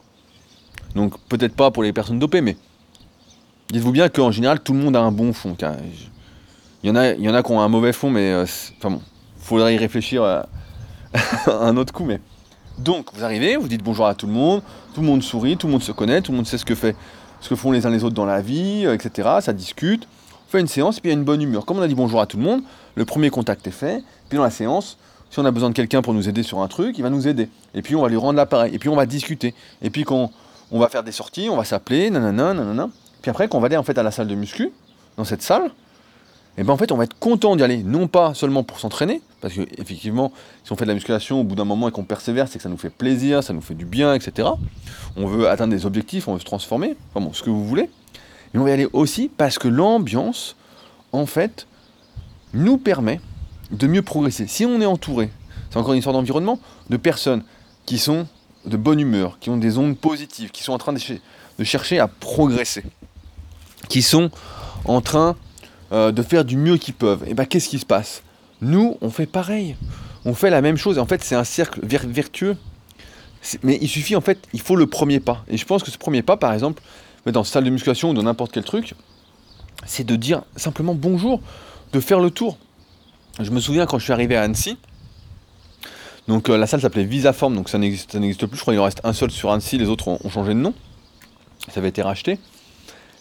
Donc 0.95 1.19
peut-être 1.29 1.55
pas 1.55 1.69
pour 1.69 1.83
les 1.83 1.93
personnes 1.93 2.17
dopées, 2.17 2.41
mais 2.41 2.57
dites-vous 3.69 3.91
bien 3.91 4.09
qu'en 4.09 4.31
général, 4.31 4.59
tout 4.59 4.73
le 4.73 4.79
monde 4.79 4.95
a 4.95 5.01
un 5.01 5.11
bon 5.11 5.31
fond. 5.31 5.55
Il 6.83 6.89
y, 6.89 6.91
en 6.91 6.95
a, 6.95 7.13
y 7.13 7.29
en 7.29 7.33
a 7.35 7.43
qui 7.43 7.51
ont 7.51 7.61
un 7.61 7.67
mauvais 7.67 7.93
fond, 7.93 8.09
mais 8.09 8.31
euh, 8.31 8.45
enfin 8.79 8.89
bon, 9.49 9.67
y 9.67 9.77
réfléchir 9.77 10.23
euh, 10.23 10.41
un 11.47 11.77
autre 11.77 11.93
coup. 11.93 12.05
Mais 12.05 12.19
donc 12.79 13.13
vous 13.13 13.23
arrivez, 13.23 13.55
vous 13.55 13.67
dites 13.67 13.83
bonjour 13.83 14.07
à 14.07 14.15
tout 14.15 14.27
le 14.27 14.33
monde, 14.33 14.61
tout 14.93 15.01
le 15.01 15.07
monde 15.07 15.21
sourit, 15.21 15.57
tout 15.57 15.67
le 15.67 15.73
monde 15.73 15.83
se 15.83 15.91
connaît, 15.91 16.21
tout 16.21 16.31
le 16.31 16.37
monde 16.37 16.47
sait 16.47 16.57
ce 16.57 16.65
que 16.65 16.75
fait, 16.75 16.95
ce 17.41 17.49
que 17.49 17.55
font 17.55 17.71
les 17.71 17.85
uns 17.85 17.89
les 17.89 18.03
autres 18.03 18.15
dans 18.15 18.25
la 18.25 18.41
vie, 18.41 18.83
euh, 18.85 18.93
etc. 18.93 19.29
Ça 19.41 19.51
discute. 19.51 20.07
On 20.47 20.51
fait 20.51 20.59
une 20.59 20.67
séance, 20.67 20.97
et 20.97 21.01
puis 21.01 21.09
il 21.09 21.13
y 21.13 21.15
a 21.15 21.17
une 21.17 21.25
bonne 21.25 21.41
humeur. 21.41 21.65
Comme 21.65 21.79
on 21.79 21.81
a 21.81 21.87
dit 21.87 21.95
bonjour 21.95 22.21
à 22.21 22.25
tout 22.25 22.37
le 22.37 22.43
monde, 22.43 22.61
le 22.95 23.05
premier 23.05 23.29
contact 23.29 23.67
est 23.67 23.71
fait. 23.71 24.03
Puis 24.29 24.37
dans 24.37 24.43
la 24.43 24.49
séance, 24.49 24.97
si 25.29 25.39
on 25.39 25.45
a 25.45 25.51
besoin 25.51 25.69
de 25.69 25.73
quelqu'un 25.73 26.01
pour 26.01 26.13
nous 26.13 26.29
aider 26.29 26.43
sur 26.43 26.59
un 26.59 26.67
truc, 26.67 26.97
il 26.97 27.01
va 27.01 27.09
nous 27.09 27.27
aider. 27.27 27.49
Et 27.73 27.81
puis 27.81 27.95
on 27.95 28.01
va 28.01 28.09
lui 28.09 28.17
rendre 28.17 28.37
l'appareil. 28.37 28.73
Et 28.75 28.79
puis 28.79 28.89
on 28.89 28.95
va 28.95 29.05
discuter. 29.05 29.53
Et 29.81 29.89
puis 29.89 30.03
quand 30.03 30.31
on 30.71 30.79
va 30.79 30.89
faire 30.89 31.03
des 31.03 31.11
sorties, 31.11 31.49
on 31.49 31.57
va 31.57 31.63
s'appeler, 31.63 32.09
nanana, 32.09 32.53
nanana. 32.53 32.89
Puis 33.21 33.29
après, 33.29 33.47
quand 33.47 33.57
on 33.57 33.61
va 33.61 33.67
aller 33.67 33.77
en 33.77 33.83
fait 33.83 33.97
à 33.97 34.03
la 34.03 34.11
salle 34.11 34.27
de 34.27 34.35
muscu, 34.35 34.71
dans 35.17 35.25
cette 35.25 35.41
salle, 35.41 35.71
et 36.57 36.61
eh 36.61 36.63
ben 36.63 36.73
en 36.73 36.77
fait 36.77 36.91
on 36.91 36.97
va 36.97 37.05
être 37.05 37.17
content 37.17 37.55
d'y 37.55 37.63
aller, 37.63 37.81
non 37.81 38.07
pas 38.07 38.33
seulement 38.33 38.63
pour 38.63 38.79
s'entraîner, 38.79 39.21
parce 39.39 39.53
que 39.53 39.61
effectivement, 39.77 40.33
si 40.65 40.71
on 40.73 40.75
fait 40.75 40.83
de 40.83 40.89
la 40.89 40.95
musculation 40.95 41.39
au 41.39 41.43
bout 41.45 41.55
d'un 41.55 41.65
moment 41.65 41.87
et 41.87 41.91
qu'on 41.91 42.03
persévère, 42.03 42.49
c'est 42.49 42.57
que 42.57 42.63
ça 42.63 42.69
nous 42.69 42.77
fait 42.77 42.89
plaisir, 42.89 43.41
ça 43.41 43.53
nous 43.53 43.61
fait 43.61 43.73
du 43.73 43.85
bien, 43.85 44.13
etc. 44.13 44.49
On 45.15 45.27
veut 45.27 45.47
atteindre 45.47 45.73
des 45.73 45.85
objectifs, 45.85 46.27
on 46.27 46.33
veut 46.33 46.39
se 46.39 46.45
transformer, 46.45 46.97
enfin 47.09 47.25
bon, 47.25 47.31
ce 47.31 47.41
que 47.41 47.49
vous 47.49 47.65
voulez. 47.65 47.89
Mais 48.53 48.59
on 48.59 48.63
va 48.63 48.69
y 48.69 48.73
aller 48.73 48.87
aussi 48.91 49.29
parce 49.35 49.57
que 49.57 49.69
l'ambiance, 49.69 50.57
en 51.13 51.25
fait, 51.25 51.67
nous 52.53 52.77
permet 52.77 53.21
de 53.71 53.87
mieux 53.87 54.01
progresser. 54.01 54.47
Si 54.47 54.65
on 54.65 54.81
est 54.81 54.85
entouré, 54.85 55.29
c'est 55.69 55.77
encore 55.77 55.93
une 55.93 55.99
histoire 55.99 56.13
d'environnement, 56.13 56.59
de 56.89 56.97
personnes 56.97 57.43
qui 57.85 57.97
sont 57.97 58.27
de 58.65 58.77
bonne 58.77 58.99
humeur, 58.99 59.39
qui 59.39 59.49
ont 59.49 59.57
des 59.57 59.77
ondes 59.77 59.97
positives, 59.97 60.51
qui 60.51 60.63
sont 60.63 60.73
en 60.73 60.77
train 60.77 60.93
de, 60.93 60.99
chercher 61.63 61.99
à 61.99 62.07
progresser, 62.07 62.83
qui 63.89 64.01
sont 64.01 64.29
en 64.85 65.01
train 65.01 65.35
euh, 65.91 66.11
de 66.11 66.21
faire 66.21 66.45
du 66.45 66.57
mieux 66.57 66.77
qu'ils 66.77 66.93
peuvent, 66.93 67.23
et 67.27 67.33
bien 67.33 67.45
qu'est-ce 67.45 67.69
qui 67.69 67.79
se 67.79 67.85
passe? 67.85 68.23
Nous, 68.61 68.97
on 69.01 69.09
fait 69.09 69.25
pareil. 69.25 69.75
On 70.23 70.33
fait 70.33 70.49
la 70.49 70.61
même 70.61 70.77
chose. 70.77 70.99
En 70.99 71.05
fait, 71.05 71.23
c'est 71.23 71.35
un 71.35 71.43
cercle 71.43 71.79
vertueux. 71.83 72.55
Mais 73.63 73.79
il 73.81 73.89
suffit, 73.89 74.15
en 74.15 74.21
fait, 74.21 74.37
il 74.53 74.61
faut 74.61 74.75
le 74.75 74.85
premier 74.85 75.19
pas. 75.19 75.43
Et 75.47 75.57
je 75.57 75.65
pense 75.65 75.81
que 75.81 75.89
ce 75.89 75.97
premier 75.97 76.21
pas, 76.21 76.37
par 76.37 76.53
exemple, 76.53 76.83
dans 77.25 77.41
une 77.41 77.45
salle 77.45 77.63
de 77.63 77.71
musculation 77.71 78.11
ou 78.11 78.13
dans 78.13 78.23
n'importe 78.23 78.51
quel 78.51 78.63
truc, 78.63 78.93
c'est 79.85 80.03
de 80.03 80.15
dire 80.15 80.43
simplement 80.55 80.93
bonjour, 80.93 81.41
de 81.91 81.99
faire 81.99 82.19
le 82.19 82.29
tour. 82.29 82.57
Je 83.39 83.49
me 83.49 83.59
souviens 83.59 83.87
quand 83.87 83.97
je 83.97 84.03
suis 84.03 84.13
arrivé 84.13 84.35
à 84.35 84.43
Annecy, 84.43 84.77
donc 86.27 86.49
euh, 86.49 86.57
la 86.57 86.67
salle 86.67 86.81
s'appelait 86.81 87.03
Visaform, 87.03 87.55
donc 87.55 87.69
ça 87.69 87.77
n'existe 87.77 88.45
plus. 88.45 88.57
Je 88.57 88.61
crois 88.61 88.73
qu'il 88.73 88.79
en 88.79 88.85
reste 88.85 89.01
un 89.03 89.13
seul 89.13 89.31
sur 89.31 89.51
Annecy, 89.51 89.77
les 89.77 89.89
autres 89.89 90.07
ont, 90.07 90.29
changé 90.29 90.53
de 90.53 90.59
nom. 90.59 90.73
Ça 91.67 91.79
avait 91.79 91.89
été 91.89 92.01
racheté. 92.01 92.39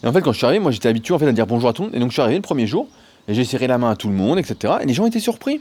Et 0.02 0.06
en 0.06 0.12
fait, 0.12 0.20
quand 0.22 0.32
je 0.32 0.38
suis 0.38 0.46
arrivé, 0.46 0.60
moi 0.60 0.72
j'étais 0.72 0.88
habitué 0.88 1.14
à 1.14 1.32
dire 1.32 1.46
bonjour 1.46 1.68
à 1.68 1.72
tout 1.72 1.82
le 1.82 1.88
monde. 1.88 1.96
Et 1.96 2.00
donc 2.00 2.10
je 2.10 2.14
suis 2.14 2.22
arrivé 2.22 2.36
le 2.36 2.42
premier 2.42 2.66
jour, 2.66 2.88
et 3.28 3.34
j'ai 3.34 3.44
serré 3.44 3.66
la 3.66 3.78
main 3.78 3.90
à 3.90 3.96
tout 3.96 4.08
le 4.08 4.14
monde, 4.14 4.38
etc. 4.38 4.74
Et 4.82 4.86
les 4.86 4.94
gens 4.94 5.06
étaient 5.06 5.20
surpris. 5.20 5.60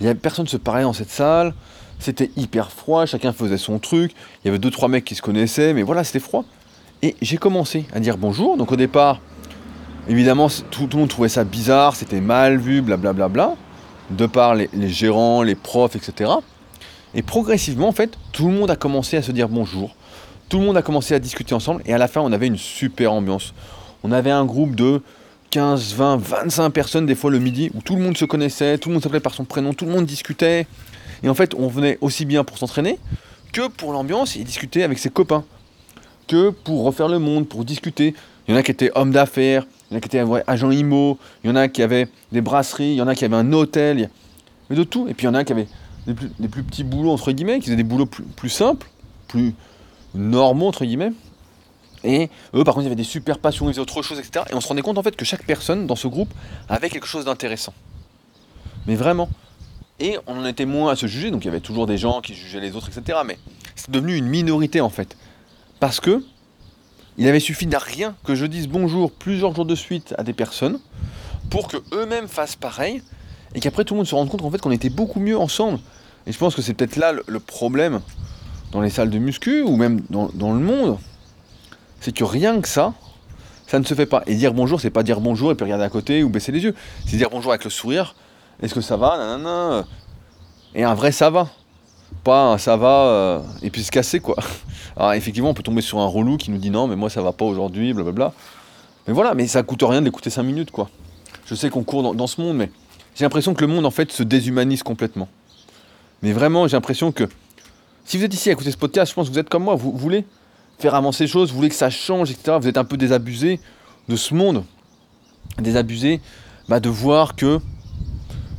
Il 0.00 0.04
n'y 0.04 0.08
avait 0.08 0.18
personne 0.18 0.46
se 0.46 0.56
parlait 0.56 0.82
dans 0.82 0.92
cette 0.92 1.10
salle. 1.10 1.54
C'était 1.98 2.30
hyper 2.36 2.70
froid, 2.70 3.04
chacun 3.04 3.32
faisait 3.32 3.58
son 3.58 3.78
truc. 3.78 4.12
Il 4.42 4.46
y 4.46 4.48
avait 4.48 4.58
deux 4.58 4.70
trois 4.70 4.88
mecs 4.88 5.04
qui 5.04 5.14
se 5.14 5.22
connaissaient, 5.22 5.74
mais 5.74 5.82
voilà, 5.82 6.04
c'était 6.04 6.20
froid. 6.20 6.44
Et 7.02 7.16
j'ai 7.20 7.36
commencé 7.36 7.86
à 7.92 8.00
dire 8.00 8.16
bonjour. 8.16 8.56
Donc 8.56 8.72
au 8.72 8.76
départ, 8.76 9.20
évidemment, 10.08 10.48
tout, 10.70 10.88
le 10.90 10.98
monde 10.98 11.08
trouvait 11.08 11.28
ça 11.28 11.44
bizarre, 11.44 11.96
c'était 11.96 12.20
mal 12.20 12.58
vu, 12.58 12.80
blablabla. 12.80 13.12
Bla, 13.12 13.28
bla, 13.28 13.46
bla, 13.46 13.56
de 14.10 14.26
par 14.26 14.54
les 14.54 14.68
gérants, 14.88 15.42
les 15.42 15.54
profs, 15.54 15.94
etc. 15.94 16.30
Et 17.14 17.22
progressivement, 17.22 17.88
en 17.88 17.92
fait, 17.92 18.16
tout 18.32 18.46
le 18.48 18.54
monde 18.54 18.70
a 18.70 18.76
commencé 18.76 19.16
à 19.16 19.22
se 19.22 19.32
dire 19.32 19.48
bonjour. 19.48 19.94
Tout 20.50 20.58
le 20.58 20.66
monde 20.66 20.76
a 20.76 20.82
commencé 20.82 21.14
à 21.14 21.18
discuter 21.18 21.54
ensemble. 21.54 21.80
Et 21.86 21.94
à 21.94 21.98
la 21.98 22.08
fin, 22.08 22.20
on 22.20 22.32
avait 22.32 22.48
une 22.48 22.58
super 22.58 23.12
ambiance. 23.12 23.54
On 24.02 24.12
avait 24.12 24.32
un 24.32 24.44
groupe 24.44 24.74
de 24.74 25.00
15, 25.50 25.94
20, 25.94 26.16
25 26.16 26.70
personnes, 26.70 27.06
des 27.06 27.14
fois 27.14 27.30
le 27.30 27.38
midi, 27.38 27.70
où 27.72 27.80
tout 27.80 27.94
le 27.94 28.02
monde 28.02 28.16
se 28.16 28.24
connaissait, 28.24 28.76
tout 28.76 28.88
le 28.88 28.94
monde 28.94 29.02
s'appelait 29.02 29.20
par 29.20 29.32
son 29.32 29.44
prénom, 29.44 29.72
tout 29.72 29.86
le 29.86 29.92
monde 29.92 30.06
discutait. 30.06 30.66
Et 31.22 31.28
en 31.28 31.34
fait, 31.34 31.54
on 31.54 31.68
venait 31.68 31.98
aussi 32.00 32.24
bien 32.24 32.42
pour 32.42 32.58
s'entraîner 32.58 32.98
que 33.52 33.68
pour 33.68 33.92
l'ambiance 33.92 34.36
et 34.36 34.42
discuter 34.42 34.82
avec 34.82 34.98
ses 34.98 35.08
copains. 35.08 35.44
Que 36.26 36.50
pour 36.50 36.84
refaire 36.84 37.08
le 37.08 37.20
monde, 37.20 37.48
pour 37.48 37.64
discuter. 37.64 38.14
Il 38.48 38.52
y 38.52 38.54
en 38.54 38.58
a 38.58 38.64
qui 38.64 38.72
étaient 38.72 38.90
hommes 38.96 39.12
d'affaires, 39.12 39.66
il 39.90 39.94
y 39.94 39.96
en 39.96 39.98
a 39.98 40.00
qui 40.00 40.08
étaient 40.08 40.24
agents 40.48 40.72
IMO, 40.72 41.18
il 41.44 41.48
y 41.48 41.52
en 41.52 41.56
a 41.56 41.68
qui 41.68 41.82
avaient 41.82 42.08
des 42.32 42.40
brasseries, 42.40 42.90
il 42.90 42.96
y 42.96 43.02
en 43.02 43.08
a 43.08 43.14
qui 43.14 43.24
avaient 43.24 43.36
un 43.36 43.52
hôtel, 43.52 44.10
il 44.68 44.76
de 44.76 44.82
tout. 44.82 45.06
Et 45.08 45.14
puis 45.14 45.26
il 45.26 45.28
y 45.28 45.30
en 45.30 45.34
a 45.34 45.44
qui 45.44 45.52
avaient 45.52 45.68
des 46.06 46.14
plus, 46.48 46.62
petits 46.64 46.82
boulots, 46.82 47.10
entre 47.10 47.30
guillemets, 47.30 47.58
qui 47.58 47.66
faisaient 47.66 47.76
des 47.76 47.84
boulots 47.84 48.06
plus, 48.06 48.48
simples, 48.48 48.88
plus 49.28 49.54
normaux, 50.14 50.68
entre 50.68 50.84
guillemets. 50.84 51.12
Et 52.02 52.30
eux, 52.54 52.64
par 52.64 52.74
contre, 52.74 52.84
ils 52.84 52.86
avaient 52.86 52.96
des 52.96 53.04
super 53.04 53.38
passions, 53.38 53.68
ils 53.68 53.72
faisaient 53.72 53.80
autre 53.80 54.02
chose, 54.02 54.18
etc. 54.18 54.44
Et 54.50 54.54
on 54.54 54.60
se 54.60 54.68
rendait 54.68 54.82
compte, 54.82 54.98
en 54.98 55.02
fait, 55.02 55.16
que 55.16 55.24
chaque 55.24 55.44
personne 55.44 55.86
dans 55.86 55.96
ce 55.96 56.08
groupe 56.08 56.32
avait 56.68 56.88
quelque 56.88 57.06
chose 57.06 57.26
d'intéressant. 57.26 57.74
Mais 58.86 58.94
vraiment. 58.94 59.28
Et 59.98 60.16
on 60.26 60.38
en 60.38 60.46
était 60.46 60.64
moins 60.64 60.92
à 60.92 60.96
se 60.96 61.06
juger, 61.06 61.30
donc 61.30 61.44
il 61.44 61.48
y 61.48 61.50
avait 61.50 61.60
toujours 61.60 61.86
des 61.86 61.98
gens 61.98 62.22
qui 62.22 62.34
jugeaient 62.34 62.60
les 62.60 62.74
autres, 62.74 62.88
etc. 62.88 63.18
Mais 63.26 63.38
c'est 63.76 63.90
devenu 63.90 64.16
une 64.16 64.26
minorité, 64.26 64.80
en 64.80 64.88
fait. 64.88 65.16
Parce 65.78 66.00
que 66.00 66.22
il 67.18 67.28
avait 67.28 67.40
suffi 67.40 67.66
d'un 67.66 67.78
rien 67.78 68.14
que 68.24 68.34
je 68.34 68.46
dise 68.46 68.66
bonjour 68.66 69.12
plusieurs 69.12 69.54
jours 69.54 69.66
de 69.66 69.74
suite 69.74 70.14
à 70.16 70.22
des 70.22 70.32
personnes 70.32 70.80
pour 71.50 71.68
que 71.68 71.76
eux-mêmes 71.92 72.28
fassent 72.28 72.56
pareil 72.56 73.02
et 73.54 73.60
qu'après 73.60 73.84
tout 73.84 73.92
le 73.94 73.98
monde 73.98 74.06
se 74.06 74.14
rende 74.14 74.30
compte 74.30 74.42
en 74.42 74.50
fait 74.50 74.58
qu'on 74.58 74.70
était 74.70 74.88
beaucoup 74.88 75.20
mieux 75.20 75.38
ensemble. 75.38 75.80
Et 76.26 76.32
je 76.32 76.38
pense 76.38 76.54
que 76.54 76.62
c'est 76.62 76.72
peut-être 76.72 76.96
là 76.96 77.12
le, 77.12 77.40
problème 77.40 78.00
dans 78.72 78.80
les 78.80 78.90
salles 78.90 79.10
de 79.10 79.18
muscu 79.18 79.62
ou 79.62 79.76
même 79.76 80.02
dans, 80.10 80.30
le 80.52 80.60
monde, 80.60 80.98
c'est 82.00 82.14
que 82.14 82.24
rien 82.24 82.60
que 82.60 82.68
ça, 82.68 82.94
ça 83.66 83.78
ne 83.78 83.84
se 83.84 83.94
fait 83.94 84.06
pas. 84.06 84.22
Et 84.26 84.34
dire 84.34 84.54
bonjour, 84.54 84.80
c'est 84.80 84.90
pas 84.90 85.02
dire 85.02 85.20
bonjour 85.20 85.52
et 85.52 85.54
puis 85.54 85.64
regarder 85.64 85.84
à 85.84 85.88
côté 85.88 86.22
ou 86.22 86.28
baisser 86.28 86.52
les 86.52 86.62
yeux. 86.62 86.74
C'est 87.06 87.16
dire 87.16 87.30
bonjour 87.30 87.52
avec 87.52 87.64
le 87.64 87.70
sourire. 87.70 88.14
Est-ce 88.62 88.74
que 88.74 88.80
ça 88.80 88.96
va? 88.96 89.84
Et 90.74 90.84
un 90.84 90.94
vrai 90.94 91.12
ça 91.12 91.30
va. 91.30 91.48
Pas 92.24 92.52
un 92.52 92.58
ça 92.58 92.76
va 92.76 93.06
euh, 93.06 93.40
et 93.62 93.70
puis 93.70 93.82
se 93.82 93.90
casser 93.90 94.20
quoi. 94.20 94.36
Alors 94.96 95.12
effectivement, 95.14 95.50
on 95.50 95.54
peut 95.54 95.62
tomber 95.62 95.82
sur 95.82 95.98
un 95.98 96.06
relou 96.06 96.36
qui 96.36 96.50
nous 96.50 96.58
dit 96.58 96.70
non, 96.70 96.86
mais 96.86 96.96
moi 96.96 97.10
ça 97.10 97.22
va 97.22 97.32
pas 97.32 97.44
aujourd'hui, 97.44 97.92
blablabla. 97.92 98.32
Mais 99.06 99.14
voilà, 99.14 99.34
mais 99.34 99.46
ça 99.46 99.62
coûte 99.62 99.82
rien 99.82 100.02
d'écouter 100.02 100.30
5 100.30 100.42
minutes 100.42 100.70
quoi. 100.70 100.90
Je 101.46 101.54
sais 101.54 101.70
qu'on 101.70 101.82
court 101.82 102.14
dans 102.14 102.26
ce 102.26 102.40
monde, 102.40 102.56
mais 102.56 102.70
j'ai 103.14 103.24
l'impression 103.24 103.54
que 103.54 103.60
le 103.62 103.66
monde 103.66 103.86
en 103.86 103.90
fait 103.90 104.12
se 104.12 104.22
déshumanise 104.22 104.82
complètement. 104.82 105.28
Mais 106.22 106.32
vraiment, 106.32 106.68
j'ai 106.68 106.76
l'impression 106.76 107.12
que 107.12 107.28
si 108.04 108.18
vous 108.18 108.24
êtes 108.24 108.34
ici 108.34 108.48
à 108.48 108.52
écouter 108.52 108.70
ce 108.70 108.76
podcast, 108.76 109.10
je 109.10 109.14
pense 109.14 109.28
que 109.28 109.32
vous 109.32 109.38
êtes 109.38 109.48
comme 109.48 109.64
moi, 109.64 109.74
vous, 109.74 109.92
voulez 109.92 110.24
faire 110.78 110.94
avancer 110.94 111.24
les 111.24 111.28
choses, 111.28 111.50
vous 111.50 111.56
voulez 111.56 111.68
que 111.68 111.74
ça 111.74 111.90
change, 111.90 112.30
etc. 112.30 112.56
Vous 112.60 112.68
êtes 112.68 112.78
un 112.78 112.84
peu 112.84 112.96
désabusé 112.96 113.60
de 114.08 114.16
ce 114.16 114.34
monde, 114.34 114.64
désabusé 115.58 116.20
bah, 116.68 116.80
de 116.80 116.88
voir 116.88 117.36
que 117.36 117.60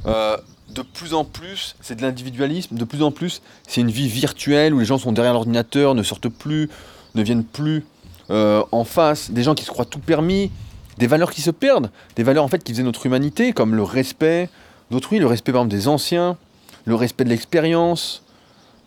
euh, 0.06 0.38
de 0.70 0.82
plus 0.82 1.14
en 1.14 1.26
plus 1.26 1.76
c'est 1.82 1.96
de 1.96 2.02
l'individualisme, 2.02 2.76
de 2.76 2.86
plus 2.86 3.04
en 3.04 3.12
plus 3.12 3.42
c'est 3.68 3.82
une 3.82 3.92
vie 3.92 4.08
virtuelle 4.08 4.74
où 4.74 4.80
les 4.80 4.86
gens 4.86 4.98
sont 4.98 5.12
derrière 5.12 5.34
l'ordinateur, 5.34 5.96
ne 5.96 6.04
sortent 6.04 6.30
plus, 6.30 6.70
ne 7.16 7.24
viennent 7.24 7.44
plus 7.44 7.86
euh, 8.30 8.64
en 8.72 8.84
face, 8.84 9.32
des 9.32 9.44
gens 9.44 9.56
qui 9.56 9.66
se 9.66 9.72
croient 9.72 9.86
tout 9.86 10.00
permis, 10.00 10.52
des 10.98 11.08
valeurs 11.08 11.32
qui 11.32 11.42
se 11.42 11.52
perdent, 11.52 11.90
des 12.16 12.24
valeurs 12.24 12.44
en 12.44 12.48
fait 12.48 12.64
qui 12.64 12.72
faisaient 12.72 12.84
notre 12.84 13.06
humanité, 13.06 13.54
comme 13.54 13.76
le 13.76 13.84
respect 13.84 14.50
d'autrui, 14.90 15.20
le 15.20 15.28
respect 15.28 15.52
par 15.52 15.62
exemple 15.62 15.76
des 15.76 15.88
anciens, 15.88 16.38
le 16.86 16.96
respect 16.96 17.24
de 17.24 17.30
l'expérience, 17.30 18.24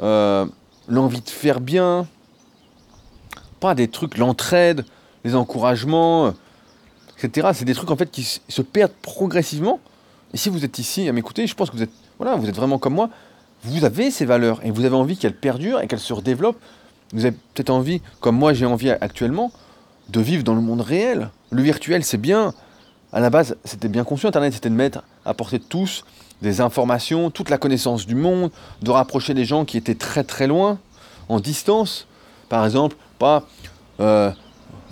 euh, 0.00 0.46
l'envie 0.88 1.20
de 1.20 1.30
faire 1.30 1.60
bien, 1.60 2.06
pas 3.60 3.74
des 3.74 3.88
trucs, 3.88 4.18
l'entraide, 4.18 4.84
les 5.24 5.34
encouragements, 5.34 6.34
etc. 7.18 7.48
C'est 7.54 7.64
des 7.64 7.74
trucs 7.74 7.90
en 7.90 7.96
fait 7.96 8.10
qui 8.10 8.40
se 8.48 8.62
perdent 8.62 8.92
progressivement. 9.02 9.80
Et 10.32 10.36
si 10.36 10.48
vous 10.48 10.64
êtes 10.64 10.78
ici 10.78 11.08
à 11.08 11.12
m'écouter, 11.12 11.46
je 11.46 11.54
pense 11.54 11.70
que 11.70 11.76
vous 11.76 11.82
êtes, 11.82 11.92
voilà, 12.18 12.36
vous 12.36 12.48
êtes 12.48 12.56
vraiment 12.56 12.78
comme 12.78 12.94
moi. 12.94 13.08
Vous 13.62 13.84
avez 13.84 14.10
ces 14.10 14.26
valeurs 14.26 14.60
et 14.64 14.70
vous 14.70 14.84
avez 14.84 14.96
envie 14.96 15.16
qu'elles 15.16 15.36
perdurent 15.36 15.80
et 15.80 15.86
qu'elles 15.86 16.00
se 16.00 16.12
redéveloppent. 16.12 16.60
Vous 17.12 17.24
avez 17.24 17.36
peut-être 17.54 17.70
envie, 17.70 18.02
comme 18.20 18.36
moi 18.36 18.52
j'ai 18.52 18.66
envie 18.66 18.90
actuellement, 18.90 19.52
de 20.08 20.20
vivre 20.20 20.42
dans 20.42 20.54
le 20.54 20.60
monde 20.60 20.80
réel. 20.80 21.30
Le 21.50 21.62
virtuel, 21.62 22.04
c'est 22.04 22.18
bien. 22.18 22.52
À 23.12 23.20
la 23.20 23.30
base, 23.30 23.56
c'était 23.64 23.88
bien 23.88 24.04
conçu, 24.04 24.26
Internet, 24.26 24.52
c'était 24.52 24.68
de 24.68 24.74
mettre 24.74 25.02
à 25.24 25.34
portée 25.34 25.58
de 25.58 25.64
tous 25.64 26.04
des 26.42 26.60
informations, 26.60 27.30
toute 27.30 27.50
la 27.50 27.58
connaissance 27.58 28.06
du 28.06 28.14
monde, 28.14 28.50
de 28.82 28.90
rapprocher 28.90 29.34
des 29.34 29.44
gens 29.44 29.64
qui 29.64 29.76
étaient 29.76 29.94
très 29.94 30.24
très 30.24 30.46
loin, 30.46 30.78
en 31.28 31.40
distance. 31.40 32.06
Par 32.48 32.64
exemple, 32.64 32.96
pas 33.18 33.44
euh, 34.00 34.30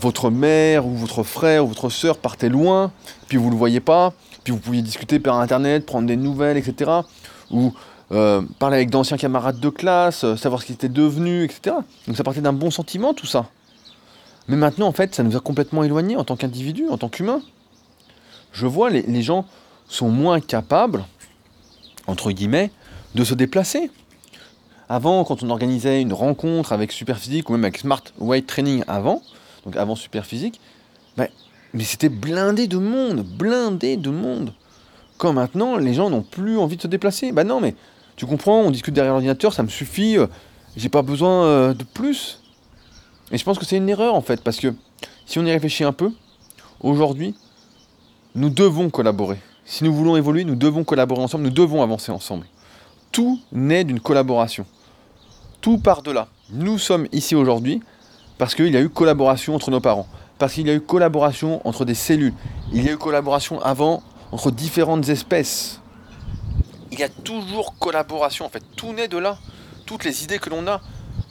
votre 0.00 0.30
mère 0.30 0.86
ou 0.86 0.94
votre 0.94 1.22
frère 1.22 1.64
ou 1.64 1.68
votre 1.68 1.90
soeur 1.90 2.18
partait 2.18 2.48
loin, 2.48 2.90
puis 3.28 3.36
vous 3.36 3.46
ne 3.46 3.50
le 3.50 3.56
voyez 3.56 3.80
pas, 3.80 4.12
puis 4.44 4.52
vous 4.52 4.58
pouviez 4.58 4.82
discuter 4.82 5.18
par 5.18 5.38
Internet, 5.38 5.86
prendre 5.86 6.06
des 6.06 6.16
nouvelles, 6.16 6.56
etc. 6.56 6.90
Ou 7.50 7.72
euh, 8.12 8.42
parler 8.58 8.76
avec 8.76 8.90
d'anciens 8.90 9.16
camarades 9.16 9.60
de 9.60 9.68
classe, 9.68 10.24
euh, 10.24 10.36
savoir 10.36 10.60
ce 10.60 10.66
qu'ils 10.66 10.74
étaient 10.74 10.88
devenus, 10.88 11.44
etc. 11.44 11.76
Donc 12.06 12.16
ça 12.16 12.24
partait 12.24 12.40
d'un 12.40 12.52
bon 12.52 12.70
sentiment, 12.70 13.14
tout 13.14 13.26
ça. 13.26 13.46
Mais 14.48 14.56
maintenant, 14.56 14.88
en 14.88 14.92
fait, 14.92 15.14
ça 15.14 15.22
nous 15.22 15.36
a 15.36 15.40
complètement 15.40 15.84
éloignés 15.84 16.16
en 16.16 16.24
tant 16.24 16.36
qu'individus, 16.36 16.88
en 16.90 16.98
tant 16.98 17.08
qu'humains. 17.08 17.40
je 18.52 18.66
vois 18.66 18.90
les, 18.90 19.02
les 19.02 19.22
gens 19.22 19.46
sont 19.88 20.08
moins 20.08 20.40
capables, 20.40 21.04
entre 22.06 22.32
guillemets, 22.32 22.70
de 23.14 23.24
se 23.24 23.34
déplacer. 23.34 23.90
Avant, 24.88 25.24
quand 25.24 25.42
on 25.42 25.50
organisait 25.50 26.02
une 26.02 26.12
rencontre 26.12 26.72
avec 26.72 26.92
Superphysique 26.92 27.48
ou 27.48 27.52
même 27.52 27.64
avec 27.64 27.78
Smart 27.78 28.02
Weight 28.18 28.46
Training 28.46 28.84
avant, 28.86 29.22
donc 29.64 29.76
avant 29.76 29.94
Superphysique, 29.94 30.60
ben, 31.16 31.28
mais 31.72 31.84
c'était 31.84 32.08
blindé 32.08 32.66
de 32.66 32.78
monde, 32.78 33.24
blindé 33.24 33.96
de 33.96 34.10
monde. 34.10 34.52
Quand 35.18 35.32
maintenant, 35.32 35.76
les 35.76 35.94
gens 35.94 36.10
n'ont 36.10 36.22
plus 36.22 36.58
envie 36.58 36.76
de 36.76 36.82
se 36.82 36.88
déplacer. 36.88 37.32
Ben 37.32 37.44
non, 37.44 37.60
mais 37.60 37.74
tu 38.16 38.26
comprends, 38.26 38.60
on 38.60 38.70
discute 38.70 38.94
derrière 38.94 39.12
l'ordinateur, 39.12 39.52
ça 39.52 39.62
me 39.62 39.68
suffit, 39.68 40.18
euh, 40.18 40.26
j'ai 40.76 40.88
pas 40.88 41.02
besoin 41.02 41.44
euh, 41.44 41.74
de 41.74 41.84
plus. 41.84 42.40
Et 43.30 43.38
je 43.38 43.44
pense 43.44 43.58
que 43.58 43.64
c'est 43.64 43.76
une 43.76 43.88
erreur 43.88 44.14
en 44.14 44.20
fait, 44.20 44.42
parce 44.42 44.58
que 44.58 44.74
si 45.26 45.38
on 45.38 45.46
y 45.46 45.50
réfléchit 45.50 45.84
un 45.84 45.92
peu, 45.92 46.10
aujourd'hui, 46.80 47.34
nous 48.34 48.50
devons 48.50 48.90
collaborer. 48.90 49.38
Si 49.72 49.84
nous 49.84 49.94
voulons 49.94 50.18
évoluer, 50.18 50.44
nous 50.44 50.54
devons 50.54 50.84
collaborer 50.84 51.22
ensemble, 51.22 51.44
nous 51.44 51.50
devons 51.50 51.82
avancer 51.82 52.12
ensemble. 52.12 52.44
Tout 53.10 53.40
naît 53.52 53.84
d'une 53.84 54.00
collaboration. 54.00 54.66
Tout 55.62 55.78
part 55.78 56.02
de 56.02 56.10
là. 56.10 56.28
Nous 56.50 56.76
sommes 56.76 57.08
ici 57.10 57.34
aujourd'hui 57.34 57.80
parce 58.36 58.54
qu'il 58.54 58.68
y 58.68 58.76
a 58.76 58.82
eu 58.82 58.90
collaboration 58.90 59.54
entre 59.54 59.70
nos 59.70 59.80
parents, 59.80 60.06
parce 60.38 60.52
qu'il 60.52 60.66
y 60.66 60.70
a 60.70 60.74
eu 60.74 60.82
collaboration 60.82 61.66
entre 61.66 61.86
des 61.86 61.94
cellules, 61.94 62.34
il 62.74 62.84
y 62.84 62.88
a 62.90 62.92
eu 62.92 62.98
collaboration 62.98 63.62
avant 63.62 64.02
entre 64.30 64.50
différentes 64.50 65.08
espèces. 65.08 65.80
Il 66.90 66.98
y 67.00 67.02
a 67.02 67.08
toujours 67.08 67.78
collaboration 67.78 68.44
en 68.44 68.50
fait. 68.50 68.62
Tout 68.76 68.92
naît 68.92 69.08
de 69.08 69.16
là. 69.16 69.38
Toutes 69.86 70.04
les 70.04 70.22
idées 70.22 70.38
que 70.38 70.50
l'on 70.50 70.66
a, 70.66 70.82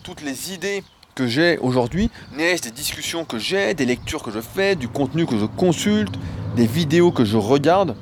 toutes 0.01 0.23
les 0.23 0.51
idées 0.51 0.84
que 1.13 1.27
j'ai 1.27 1.60
aujourd'hui 1.60 2.10
naissent 2.36 2.62
des 2.62 2.71
discussions 2.71 3.23
que 3.23 3.38
j'ai, 3.38 3.75
des 3.75 3.86
lectures 3.86 4.23
que 4.23 4.32
je 4.32 4.41
fais, 4.41 4.75
du 4.75 4.88
contenu 4.88 5.27
que 5.27 5.38
je 5.38 5.45
consulte, 5.45 6.15
des 6.56 6.65
vidéos 6.65 7.12
que 7.12 7.23
je 7.23 7.38
regarde, 7.38 7.95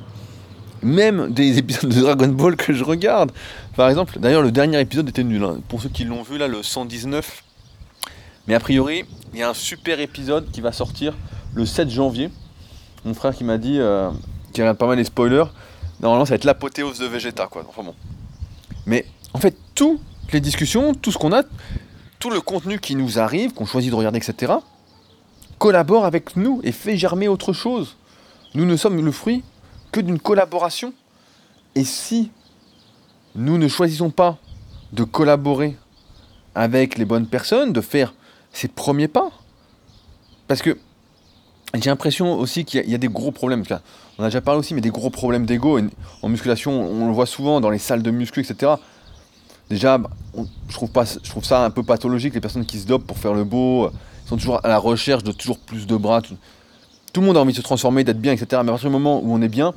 même 0.82 1.32
des 1.34 1.58
épisodes 1.58 1.90
de 1.94 2.02
Dragon 2.02 2.28
Ball 2.28 2.56
que 2.56 2.74
je 2.74 2.84
regarde. 2.84 3.32
Par 3.76 3.90
exemple, 3.90 4.20
d'ailleurs, 4.20 4.42
le 4.42 4.52
dernier 4.52 4.80
épisode 4.80 5.10
était 5.10 5.24
nul. 5.24 5.44
hein. 5.44 5.60
Pour 5.68 5.82
ceux 5.82 5.90
qui 5.90 6.04
l'ont 6.04 6.24
vu, 6.24 6.38
là, 6.38 6.48
le 6.48 6.64
119. 6.64 7.44
Mais 8.48 8.56
a 8.56 8.60
priori, 8.60 9.06
il 9.34 9.40
y 9.40 9.44
a 9.44 9.50
un 9.50 9.54
super 9.54 10.00
épisode 10.00 10.50
qui 10.52 10.62
va 10.62 10.72
sortir 10.72 11.14
le 11.54 11.66
7 11.66 11.90
janvier. 11.90 12.30
Mon 13.06 13.14
frère 13.14 13.36
qui 13.36 13.44
m'a 13.44 13.58
dit, 13.58 13.80
euh, 13.80 14.10
qui 14.54 14.62
regarde 14.62 14.78
pas 14.78 14.88
mal 14.88 14.98
les 14.98 15.04
spoilers, 15.04 15.46
normalement, 16.02 16.26
ça 16.26 16.32
va 16.32 16.36
être 16.36 16.46
l'apothéose 16.46 17.00
de 17.00 17.06
Vegeta, 17.06 17.48
quoi. 17.48 17.64
Enfin 17.68 17.84
bon. 17.84 17.96
Mais 18.86 19.06
en 19.34 19.40
fait, 19.40 19.56
toutes 19.76 20.02
les 20.34 20.42
discussions, 20.42 20.94
tout 20.94 21.12
ce 21.12 21.18
qu'on 21.18 21.32
a, 21.32 21.44
tout 22.20 22.30
le 22.30 22.42
contenu 22.42 22.80
qui 22.80 22.96
nous 22.96 23.20
arrive, 23.20 23.54
qu'on 23.54 23.66
choisit 23.66 23.92
de 23.92 23.96
regarder, 23.96 24.18
etc., 24.18 24.54
collabore 25.58 26.06
avec 26.06 26.36
nous 26.36 26.62
et 26.64 26.72
fait 26.72 26.98
germer 26.98 27.28
autre 27.28 27.54
chose. 27.54 27.98
Nous 28.56 28.66
ne 28.66 28.76
sommes 28.76 29.04
le 29.04 29.12
fruit 29.12 29.44
que 29.92 30.00
d'une 30.00 30.20
collaboration. 30.20 30.94
Et 31.76 31.84
si 31.84 32.32
nous 33.36 33.58
ne 33.58 33.68
choisissons 33.68 34.10
pas 34.10 34.38
de 34.94 35.04
collaborer 35.04 35.78
avec 36.56 36.98
les 36.98 37.06
bonnes 37.06 37.28
personnes, 37.28 37.74
de 37.74 37.82
faire 37.82 38.14
ces 38.52 38.68
premiers 38.68 39.08
pas, 39.08 39.30
parce 40.48 40.62
que 40.62 40.78
j'ai 41.76 41.90
l'impression 41.90 42.34
aussi 42.34 42.66
qu'il 42.66 42.90
y, 42.90 42.96
a- 42.96 42.98
des 42.98 43.08
gros 43.08 43.32
problèmes. 43.32 43.64
On 44.18 44.24
a 44.24 44.28
déjà 44.28 44.42
parlé 44.42 44.60
aussi, 44.60 44.74
mais 44.74 44.82
des 44.82 44.90
gros 44.90 45.12
problèmes 45.12 45.46
d'ego. 45.46 45.80
En 46.24 46.30
musculation, 46.30 46.72
on 46.72 47.08
le 47.08 47.14
voit 47.14 47.28
souvent 47.28 47.62
dans 47.62 47.70
les 47.70 47.78
salles 47.78 48.02
de 48.02 48.10
muscu, 48.10 48.40
etc. 48.42 48.74
Déjà, 49.70 50.00
on- 50.34 50.48
je, 50.68 50.74
trouve 50.74 50.90
pas, 50.90 51.06
trouve 51.06 51.46
ça 51.46 51.64
un 51.64 51.70
peu 51.70 51.84
pathologique, 51.84 52.34
les 52.34 52.42
personnes 52.42 52.66
qui 52.66 52.80
se 52.80 52.88
dopent 52.88 53.06
pour 53.06 53.20
faire 53.20 53.36
le 53.36 53.44
beau, 53.44 53.86
euh, 53.86 53.92
sont 54.26 54.38
toujours 54.38 54.60
à 54.66 54.68
la 54.68 54.80
recherche 54.80 55.24
de 55.24 55.32
toujours 55.32 55.60
plus 55.60 55.86
de 55.86 55.96
bras. 55.96 56.22
Tout, 57.12 57.22
le 57.22 57.28
monde 57.28 57.38
a 57.38 57.42
envie 57.42 57.54
de 57.54 57.58
se 57.58 57.62
transformer, 57.62 58.04
d'être 58.04 58.20
bien, 58.20 58.34
etc. 58.34 58.62
Mais 58.64 58.70
à 58.70 58.74
partir 58.74 58.90
du 58.90 58.94
moment 58.94 59.22
où 59.24 59.34
on 59.34 59.42
est 59.42 59.50
bien, 59.50 59.74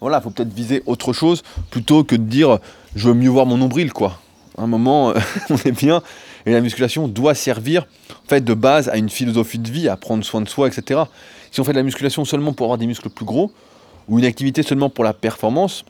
voilà, 0.00 0.20
faut 0.20 0.30
peut-être 0.30 0.52
viser 0.52 0.82
autre 0.86 1.12
chose 1.12 1.42
plutôt 1.70 2.04
que 2.04 2.16
de 2.16 2.24
dire 2.24 2.58
je 2.94 3.08
veux 3.08 3.14
mieux 3.14 3.30
voir 3.30 3.46
mon 3.46 3.56
nombril, 3.56 3.92
quoi. 3.92 4.18
À 4.58 4.62
un 4.62 4.66
moment, 4.66 5.14
on 5.50 5.56
est 5.56 5.72
bien 5.72 6.02
et 6.46 6.52
la 6.52 6.60
musculation 6.60 7.08
doit 7.08 7.34
servir 7.34 7.86
en 8.10 8.28
fait 8.28 8.42
de 8.42 8.54
base 8.54 8.88
à 8.88 8.96
une 8.96 9.08
philosophie 9.08 9.58
de 9.58 9.70
vie, 9.70 9.88
à 9.88 9.96
prendre 9.96 10.24
soin 10.24 10.40
de 10.40 10.48
soi, 10.48 10.68
etc. 10.68 11.02
Si 11.50 11.60
on 11.60 11.64
fait 11.64 11.72
de 11.72 11.78
la 11.78 11.82
musculation 11.82 12.24
seulement 12.24 12.52
pour 12.52 12.66
avoir 12.66 12.78
des 12.78 12.86
muscles 12.86 13.10
plus 13.10 13.24
gros 13.24 13.52
ou 14.08 14.18
une 14.18 14.24
activité 14.24 14.62
seulement 14.62 14.90
pour 14.90 15.04
la 15.04 15.12
performance, 15.12 15.84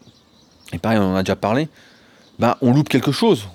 et 0.73 0.79
pareil, 0.79 0.99
on 0.99 1.13
en 1.13 1.15
a 1.15 1.23
déjà 1.23 1.37
parlé, 1.37 1.69
ben, 2.39 2.57
on 2.61 2.73
loupe 2.73 2.89
quelque 2.89 3.13
chose. 3.13 3.49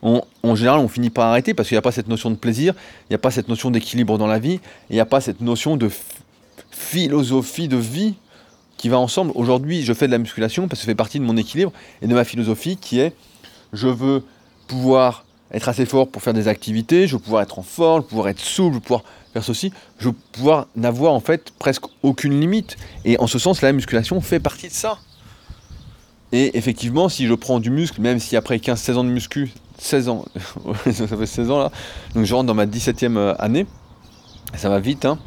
En 0.00 0.54
général, 0.54 0.78
on 0.78 0.86
finit 0.86 1.10
par 1.10 1.28
arrêter 1.28 1.54
parce 1.54 1.68
qu'il 1.68 1.74
n'y 1.74 1.80
a 1.80 1.82
pas 1.82 1.90
cette 1.90 2.06
notion 2.06 2.30
de 2.30 2.36
plaisir, 2.36 2.74
il 3.04 3.12
n'y 3.12 3.16
a 3.16 3.18
pas 3.18 3.32
cette 3.32 3.48
notion 3.48 3.70
d'équilibre 3.72 4.16
dans 4.16 4.28
la 4.28 4.38
vie, 4.38 4.60
il 4.90 4.94
n'y 4.94 5.00
a 5.00 5.06
pas 5.06 5.20
cette 5.20 5.40
notion 5.40 5.76
de 5.76 5.90
philosophie 6.78 7.68
de 7.68 7.76
vie 7.76 8.14
qui 8.76 8.88
va 8.88 8.98
ensemble. 8.98 9.32
Aujourd'hui, 9.34 9.82
je 9.82 9.92
fais 9.92 10.06
de 10.06 10.12
la 10.12 10.18
musculation 10.18 10.68
parce 10.68 10.80
que 10.80 10.84
ça 10.84 10.90
fait 10.90 10.94
partie 10.94 11.18
de 11.18 11.24
mon 11.24 11.36
équilibre 11.36 11.72
et 12.00 12.06
de 12.06 12.14
ma 12.14 12.24
philosophie 12.24 12.76
qui 12.76 13.00
est 13.00 13.12
je 13.72 13.88
veux 13.88 14.22
pouvoir 14.68 15.24
être 15.50 15.68
assez 15.68 15.84
fort 15.84 16.08
pour 16.08 16.22
faire 16.22 16.34
des 16.34 16.46
activités, 16.46 17.06
je 17.06 17.16
veux 17.16 17.22
pouvoir 17.22 17.42
être 17.42 17.58
en 17.58 17.62
forme, 17.62 18.02
pouvoir 18.04 18.28
être 18.28 18.40
souple, 18.40 18.80
pouvoir 18.80 19.02
faire 19.32 19.44
ceci, 19.44 19.72
je 19.98 20.08
veux 20.08 20.14
pouvoir 20.32 20.68
n'avoir 20.76 21.12
en 21.12 21.20
fait 21.20 21.52
presque 21.58 21.84
aucune 22.02 22.38
limite. 22.40 22.76
Et 23.04 23.18
en 23.18 23.26
ce 23.26 23.38
sens, 23.38 23.60
la 23.60 23.72
musculation 23.72 24.20
fait 24.20 24.40
partie 24.40 24.68
de 24.68 24.72
ça. 24.72 24.98
Et 26.32 26.56
effectivement, 26.56 27.08
si 27.08 27.26
je 27.26 27.34
prends 27.34 27.58
du 27.58 27.70
muscle, 27.70 28.00
même 28.00 28.20
si 28.20 28.36
après 28.36 28.58
15-16 28.58 28.94
ans 28.94 29.04
de 29.04 29.10
muscu, 29.10 29.50
16 29.78 30.08
ans, 30.10 30.24
ça 30.92 31.06
fait 31.06 31.26
16 31.26 31.50
ans 31.50 31.58
là, 31.58 31.72
donc 32.14 32.24
je 32.24 32.34
rentre 32.34 32.46
dans 32.46 32.54
ma 32.54 32.66
17e 32.66 33.16
euh, 33.16 33.34
année, 33.38 33.66
ça 34.54 34.68
va 34.68 34.78
vite, 34.78 35.06
hein, 35.06 35.18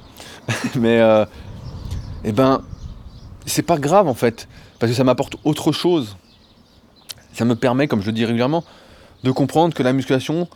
mais 0.76 1.00
euh, 1.00 1.26
eh 2.24 2.32
ben, 2.32 2.62
c'est 3.46 3.62
pas 3.62 3.78
grave 3.78 4.08
en 4.08 4.14
fait, 4.14 4.48
parce 4.80 4.92
que 4.92 4.96
ça 4.96 5.04
m'apporte 5.04 5.36
autre 5.44 5.72
chose. 5.72 6.18
Ça 7.34 7.46
me 7.46 7.56
permet, 7.56 7.88
comme 7.88 8.02
je 8.02 8.08
le 8.08 8.12
dis 8.12 8.26
régulièrement, 8.26 8.64
de 9.24 9.32
comprendre 9.32 9.74
que 9.74 9.84
la 9.84 9.94
musculation, 9.94 10.48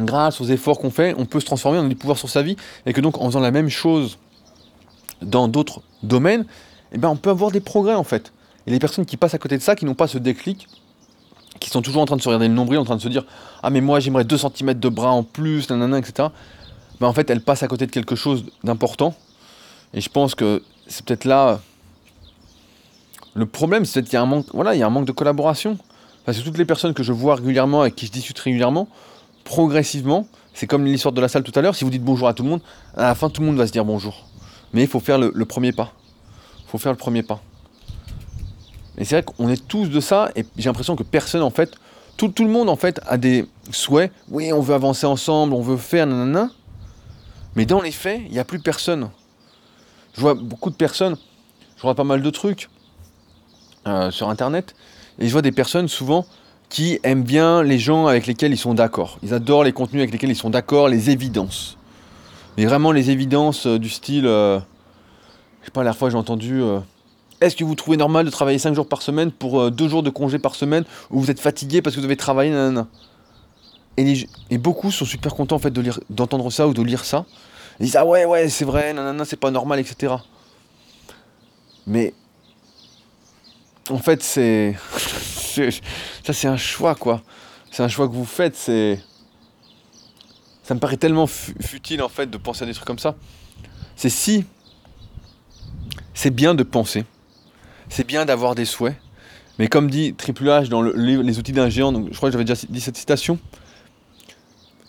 grâce 0.00 0.40
aux 0.40 0.46
efforts 0.46 0.78
qu'on 0.78 0.90
fait, 0.90 1.14
on 1.18 1.26
peut 1.26 1.40
se 1.40 1.46
transformer, 1.46 1.78
on 1.78 1.86
a 1.86 1.88
du 1.88 1.96
pouvoir 1.96 2.18
sur 2.18 2.28
sa 2.28 2.42
vie, 2.42 2.56
et 2.86 2.92
que 2.92 3.00
donc 3.00 3.20
en 3.20 3.26
faisant 3.26 3.40
la 3.40 3.50
même 3.50 3.68
chose 3.68 4.18
dans 5.22 5.48
d'autres 5.48 5.82
domaines, 6.02 6.46
eh 6.92 6.98
ben, 6.98 7.08
on 7.08 7.16
peut 7.16 7.30
avoir 7.30 7.50
des 7.50 7.60
progrès 7.60 7.94
en 7.94 8.04
fait. 8.04 8.32
Et 8.66 8.70
les 8.70 8.78
personnes 8.78 9.06
qui 9.06 9.16
passent 9.16 9.34
à 9.34 9.38
côté 9.38 9.56
de 9.56 9.62
ça, 9.62 9.76
qui 9.76 9.84
n'ont 9.84 9.94
pas 9.94 10.08
ce 10.08 10.18
déclic, 10.18 10.66
qui 11.60 11.70
sont 11.70 11.82
toujours 11.82 12.02
en 12.02 12.06
train 12.06 12.16
de 12.16 12.22
se 12.22 12.28
regarder 12.28 12.48
le 12.48 12.54
nombril, 12.54 12.78
en 12.78 12.84
train 12.84 12.96
de 12.96 13.00
se 13.00 13.08
dire 13.08 13.24
Ah, 13.62 13.70
mais 13.70 13.80
moi 13.80 14.00
j'aimerais 14.00 14.24
2 14.24 14.36
cm 14.36 14.74
de 14.74 14.88
bras 14.88 15.10
en 15.10 15.22
plus, 15.22 15.70
nanana, 15.70 15.98
etc. 15.98 16.28
Ben, 17.00 17.06
en 17.06 17.12
fait, 17.12 17.28
elles 17.30 17.42
passent 17.42 17.62
à 17.62 17.68
côté 17.68 17.86
de 17.86 17.90
quelque 17.90 18.16
chose 18.16 18.44
d'important. 18.64 19.14
Et 19.94 20.00
je 20.00 20.08
pense 20.08 20.34
que 20.34 20.62
c'est 20.86 21.04
peut-être 21.04 21.24
là. 21.24 21.60
Le 23.34 23.46
problème, 23.46 23.84
c'est 23.84 24.02
qu'il 24.02 24.14
y 24.14 24.16
a 24.16 24.22
un 24.22 24.26
manque, 24.26 24.46
voilà, 24.54 24.74
il 24.74 24.78
y 24.78 24.82
a 24.82 24.86
un 24.86 24.90
manque 24.90 25.06
de 25.06 25.12
collaboration. 25.12 25.78
Parce 26.24 26.38
que 26.38 26.42
toutes 26.42 26.58
les 26.58 26.64
personnes 26.64 26.94
que 26.94 27.02
je 27.02 27.12
vois 27.12 27.36
régulièrement, 27.36 27.82
avec 27.82 27.94
qui 27.94 28.06
je 28.06 28.12
discute 28.12 28.38
régulièrement, 28.38 28.88
progressivement, 29.44 30.26
c'est 30.54 30.66
comme 30.66 30.84
l'histoire 30.84 31.12
de 31.12 31.20
la 31.20 31.28
salle 31.28 31.42
tout 31.42 31.52
à 31.54 31.60
l'heure, 31.60 31.76
si 31.76 31.84
vous 31.84 31.90
dites 31.90 32.02
bonjour 32.02 32.26
à 32.26 32.34
tout 32.34 32.42
le 32.42 32.48
monde, 32.48 32.62
à 32.96 33.02
la 33.02 33.14
fin 33.14 33.28
tout 33.30 33.42
le 33.42 33.46
monde 33.46 33.56
va 33.56 33.66
se 33.66 33.72
dire 33.72 33.84
bonjour. 33.84 34.26
Mais 34.72 34.82
il 34.82 34.88
faut 34.88 35.00
faire 35.00 35.18
le, 35.18 35.30
le 35.34 35.44
premier 35.44 35.72
pas. 35.72 35.92
Il 36.64 36.70
faut 36.70 36.78
faire 36.78 36.92
le 36.92 36.98
premier 36.98 37.22
pas. 37.22 37.40
Et 38.98 39.04
c'est 39.04 39.16
vrai 39.16 39.22
qu'on 39.22 39.48
est 39.48 39.68
tous 39.68 39.88
de 39.88 40.00
ça, 40.00 40.30
et 40.34 40.44
j'ai 40.56 40.68
l'impression 40.68 40.96
que 40.96 41.02
personne, 41.02 41.42
en 41.42 41.50
fait, 41.50 41.74
tout, 42.16 42.28
tout 42.28 42.44
le 42.44 42.50
monde, 42.50 42.68
en 42.68 42.76
fait, 42.76 43.00
a 43.06 43.18
des 43.18 43.46
souhaits. 43.70 44.10
Oui, 44.30 44.52
on 44.52 44.60
veut 44.60 44.74
avancer 44.74 45.06
ensemble, 45.06 45.52
on 45.52 45.60
veut 45.60 45.76
faire, 45.76 46.06
nanana. 46.06 46.50
Mais 47.56 47.66
dans 47.66 47.80
les 47.80 47.90
faits, 47.90 48.20
il 48.26 48.32
n'y 48.32 48.38
a 48.38 48.44
plus 48.44 48.60
personne. 48.60 49.10
Je 50.14 50.20
vois 50.20 50.34
beaucoup 50.34 50.70
de 50.70 50.76
personnes, 50.76 51.16
je 51.76 51.82
vois 51.82 51.94
pas 51.94 52.04
mal 52.04 52.22
de 52.22 52.30
trucs 52.30 52.68
euh, 53.86 54.10
sur 54.10 54.28
Internet, 54.28 54.74
et 55.18 55.26
je 55.26 55.32
vois 55.32 55.42
des 55.42 55.52
personnes 55.52 55.88
souvent 55.88 56.26
qui 56.68 56.98
aiment 57.02 57.22
bien 57.22 57.62
les 57.62 57.78
gens 57.78 58.06
avec 58.06 58.26
lesquels 58.26 58.52
ils 58.52 58.58
sont 58.58 58.74
d'accord. 58.74 59.18
Ils 59.22 59.34
adorent 59.34 59.64
les 59.64 59.72
contenus 59.72 60.00
avec 60.00 60.12
lesquels 60.12 60.30
ils 60.30 60.36
sont 60.36 60.50
d'accord, 60.50 60.88
les 60.88 61.10
évidences. 61.10 61.76
Mais 62.56 62.64
vraiment 62.64 62.92
les 62.92 63.10
évidences 63.10 63.66
euh, 63.66 63.78
du 63.78 63.88
style... 63.88 64.26
euh, 64.26 64.58
je 65.60 65.66
sais 65.66 65.70
pas, 65.70 65.84
la 65.84 65.92
fois 65.92 66.10
j'ai 66.10 66.16
entendu... 66.16 66.62
euh, 66.62 66.80
est-ce 67.40 67.54
que 67.54 67.64
vous 67.64 67.74
trouvez 67.74 67.98
normal 67.98 68.24
de 68.24 68.30
travailler 68.30 68.58
5 68.58 68.74
jours 68.74 68.88
par 68.88 69.02
semaine 69.02 69.30
pour 69.30 69.70
2 69.70 69.88
jours 69.88 70.02
de 70.02 70.08
congé 70.08 70.38
par 70.38 70.54
semaine 70.54 70.84
où 71.10 71.20
vous 71.20 71.30
êtes 71.30 71.40
fatigué 71.40 71.82
parce 71.82 71.94
que 71.94 72.00
vous 72.00 72.06
devez 72.06 72.16
travailler 72.16 72.50
nanana. 72.50 72.86
Et, 73.98 74.58
beaucoup 74.58 74.90
sont 74.90 75.04
super 75.06 75.34
contents 75.34 75.56
en 75.56 75.58
fait 75.58 75.72
d'entendre 76.10 76.50
ça 76.50 76.68
ou 76.68 76.74
de 76.74 76.82
lire 76.82 77.04
ça. 77.04 77.24
Ils 77.80 77.86
disent 77.86 77.96
ah 77.96 78.04
ouais 78.06 78.24
ouais 78.24 78.48
c'est 78.48 78.64
vrai, 78.64 78.92
nanana 78.92 79.24
c'est 79.24 79.36
pas 79.36 79.50
normal 79.50 79.80
etc. 79.80 80.14
Mais 81.86 82.12
en 83.90 83.98
fait 83.98 84.22
c'est 84.22 84.76
ça 86.24 86.32
c'est 86.32 86.48
un 86.48 86.56
choix 86.56 86.94
quoi. 86.94 87.22
C'est 87.70 87.82
un 87.82 87.88
choix 87.88 88.08
que 88.08 88.14
vous 88.14 88.24
faites. 88.24 88.56
C'est 88.56 89.00
ça 90.62 90.74
me 90.74 90.80
paraît 90.80 90.96
tellement 90.96 91.26
fu- 91.26 91.54
futile 91.60 92.02
en 92.02 92.08
fait 92.08 92.28
de 92.28 92.36
penser 92.38 92.64
à 92.64 92.66
des 92.66 92.74
trucs 92.74 92.86
comme 92.86 92.98
ça. 92.98 93.14
C'est 93.96 94.10
si 94.10 94.44
c'est 96.12 96.30
bien 96.30 96.54
de 96.54 96.62
penser 96.62 97.04
c'est 97.88 98.06
bien 98.06 98.24
d'avoir 98.24 98.54
des 98.54 98.64
souhaits, 98.64 98.96
mais 99.58 99.68
comme 99.68 99.88
dit 99.90 100.14
Triple 100.14 100.44
H 100.48 100.68
dans 100.68 100.82
le 100.82 100.92
livre 100.92 101.22
Les 101.22 101.38
outils 101.38 101.52
d'un 101.52 101.68
géant, 101.68 101.92
je 102.10 102.16
crois 102.16 102.28
que 102.28 102.32
j'avais 102.32 102.44
déjà 102.44 102.60
dit 102.68 102.80
cette 102.80 102.96
citation, 102.96 103.38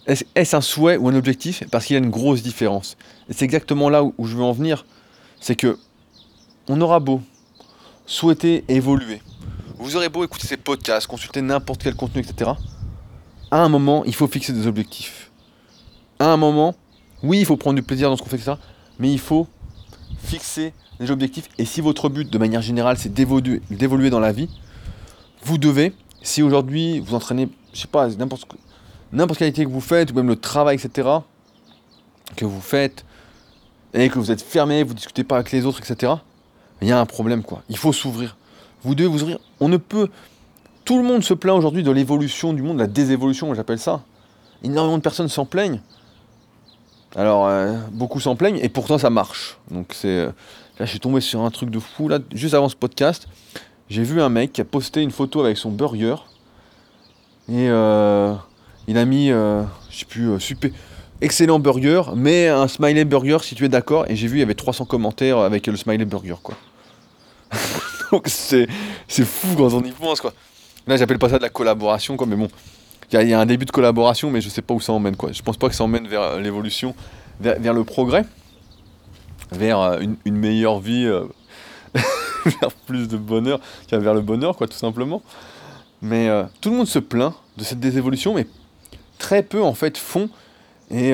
est-ce 0.08 0.56
un 0.56 0.62
souhait 0.62 0.98
ou 0.98 1.10
un 1.10 1.16
objectif? 1.16 1.64
Parce 1.70 1.86
qu'il 1.86 1.96
y 1.96 2.00
a 2.00 2.04
une 2.04 2.10
grosse 2.10 2.42
différence. 2.42 2.98
Et 3.30 3.34
c'est 3.34 3.46
exactement 3.46 3.90
là 3.90 4.04
où, 4.04 4.14
je 4.20 4.36
veux 4.36 4.44
en 4.44 4.54
venir. 4.54 4.86
C'est 5.40 5.56
que 5.56 5.78
on 6.70 6.80
aura 6.82 7.00
beau 7.00 7.22
souhaiter 8.06 8.64
évoluer, 8.70 9.22
vous 9.80 9.96
aurez 9.96 10.10
beau 10.10 10.24
écouter 10.24 10.48
ces 10.48 10.58
podcasts, 10.58 11.08
consulter 11.08 11.42
n'importe 11.42 11.84
quel 11.84 11.96
contenu, 11.96 12.22
etc. 12.22 12.52
À 13.52 13.62
un 13.62 13.70
moment, 13.70 14.04
il 14.06 14.16
faut 14.16 14.28
fixer 14.28 14.52
des 14.52 14.66
objectifs. 14.66 15.30
À 16.20 16.32
un 16.32 16.38
moment, 16.38 16.74
oui, 17.22 17.40
il 17.40 17.46
faut 17.46 17.58
prendre 17.58 17.76
du 17.76 17.84
plaisir 17.84 18.10
dans 18.10 18.18
ce 18.18 18.24
qu'on 18.24 18.30
fait, 18.30 18.38
etc. 18.38 18.54
Mais 18.98 19.12
il 19.12 19.20
faut 19.20 19.48
fixer 20.20 20.74
des 21.00 21.12
objectifs. 21.12 21.48
Et 21.58 21.66
si 21.66 21.82
votre 21.82 22.10
but, 22.10 22.30
de 22.30 22.38
manière 22.38 22.62
générale, 22.62 22.98
c'est 22.98 23.14
d'évoluer 23.14 24.10
dans 24.10 24.20
la 24.20 24.32
vie, 24.32 24.50
vous 25.44 25.58
devez, 25.58 25.94
si 26.22 26.42
aujourd'hui 26.42 27.00
vous 27.00 27.14
entraînez, 27.14 27.48
je 27.74 27.82
sais 27.82 27.88
pas, 27.88 28.08
n'importe 28.10 28.46
n'importe 29.12 29.40
quelle 29.40 29.50
activité 29.50 29.70
que 29.70 29.74
vous 29.74 29.82
faites, 29.82 30.12
ou 30.12 30.16
même 30.16 30.28
le 30.28 30.36
travail, 30.36 30.76
etc., 30.76 31.10
que 32.36 32.46
vous 32.46 32.62
faites, 32.62 33.06
et 33.94 34.10
que 34.10 34.20
vous 34.20 34.32
êtes 34.32 34.42
fermé, 34.42 34.84
vous 34.84 34.94
discutez 34.94 35.24
pas 35.24 35.36
avec 35.36 35.52
les 35.52 35.66
autres, 35.66 35.80
etc., 35.80 36.14
il 36.82 36.88
y 36.88 36.92
a 36.92 37.00
un 37.00 37.06
problème, 37.06 37.44
quoi. 37.44 37.64
Il 37.70 37.78
faut 37.78 37.94
s'ouvrir. 37.94 38.38
Vous 38.84 38.94
devez 38.94 39.10
vous 39.10 39.24
ouvrir. 39.24 39.40
On 39.60 39.68
ne 39.68 39.78
peut. 39.78 40.10
Tout 40.86 40.98
le 40.98 41.04
monde 41.04 41.24
se 41.24 41.34
plaint 41.34 41.58
aujourd'hui 41.58 41.84
de 41.84 41.92
l'évolution 41.92 42.54
du 42.54 42.62
monde, 42.62 42.78
la 42.78 42.88
désévolution, 42.88 43.54
j'appelle 43.54 43.80
ça. 43.80 44.04
Énormément 44.64 44.98
de 44.98 45.02
personnes 45.02 45.28
s'en 45.28 45.46
plaignent. 45.46 45.82
Alors, 47.16 47.48
euh, 47.48 47.78
beaucoup 47.92 48.20
s'en 48.20 48.36
plaignent, 48.36 48.60
et 48.62 48.70
pourtant 48.70 48.98
ça 48.98 49.10
marche. 49.10 49.58
Donc, 49.72 49.94
c'est. 49.94 50.08
Euh, 50.08 50.32
là, 50.78 50.86
je 50.86 50.92
suis 50.92 51.00
tombé 51.00 51.20
sur 51.20 51.42
un 51.42 51.50
truc 51.50 51.70
de 51.70 51.80
fou, 51.80 52.08
là, 52.08 52.20
juste 52.32 52.54
avant 52.54 52.70
ce 52.70 52.76
podcast. 52.76 53.28
J'ai 53.90 54.04
vu 54.04 54.22
un 54.22 54.30
mec 54.30 54.54
qui 54.54 54.62
a 54.62 54.66
posté 54.66 55.02
une 55.02 55.12
photo 55.12 55.42
avec 55.42 55.58
son 55.58 55.72
burger. 55.72 56.16
Et 57.50 57.70
euh, 57.70 58.34
il 58.88 58.98
a 58.98 59.06
mis, 59.06 59.30
je 59.30 59.66
sais 59.92 60.06
plus, 60.06 60.40
super, 60.40 60.72
excellent 61.22 61.60
burger, 61.60 62.04
mais 62.16 62.48
un 62.48 62.68
smiley 62.68 63.06
burger 63.06 63.38
si 63.42 63.56
tu 63.56 63.66
es 63.66 63.70
d'accord. 63.70 64.06
Et 64.10 64.16
j'ai 64.16 64.28
vu, 64.28 64.38
il 64.38 64.40
y 64.40 64.44
avait 64.44 64.56
300 64.56 64.86
commentaires 64.86 65.40
avec 65.40 65.68
le 65.68 65.76
smiley 65.78 66.06
burger, 66.06 66.36
quoi. 66.42 66.56
Donc 68.12 68.28
c'est, 68.28 68.68
fou 69.08 69.56
quand 69.58 69.74
on 69.74 69.84
y 69.84 69.92
pense, 69.92 70.22
quoi. 70.22 70.34
Là, 70.86 70.96
j'appelle 70.98 71.20
pas 71.20 71.30
ça 71.30 71.38
de 71.38 71.44
la 71.44 71.50
collaboration, 71.50 72.16
quoi, 72.16 72.28
mais 72.28 72.36
bon. 72.36 72.48
Il 73.12 73.30
y, 73.30 73.34
a 73.34 73.40
un 73.40 73.46
début 73.46 73.66
de 73.66 73.72
collaboration, 73.72 74.30
mais 74.30 74.42
je 74.42 74.50
sais 74.50 74.62
pas 74.62 74.74
où 74.74 74.82
ça 74.82 74.92
emmène, 74.92 75.16
quoi. 75.16 75.32
Je 75.32 75.42
pense 75.42 75.58
pas 75.58 75.70
que 75.70 75.76
ça 75.76 75.84
emmène 75.84 76.08
vers 76.08 76.22
euh, 76.22 76.40
l'évolution, 76.42 76.94
vers, 77.40 77.74
le 77.74 77.84
progrès, 77.86 78.26
vers 79.52 79.80
euh, 79.80 80.02
une, 80.26 80.36
meilleure 80.36 80.80
vie, 80.80 81.06
euh, 81.06 81.24
vers 82.46 82.72
plus 82.86 83.08
de 83.08 83.16
bonheur, 83.16 83.62
vers 83.90 84.14
le 84.14 84.20
bonheur, 84.20 84.58
quoi, 84.58 84.68
tout 84.68 84.78
simplement. 84.78 85.22
Mais 86.02 86.30
tout 86.62 86.70
le 86.70 86.76
monde 86.76 86.88
se 86.88 87.00
plaint 87.00 87.34
de 87.58 87.64
cette 87.64 87.80
désévolution, 87.80 88.36
mais 88.36 88.46
très 89.18 89.44
peu, 89.44 89.64
en 89.64 89.74
fait, 89.74 89.98
font 89.98 90.30
et 90.92 91.14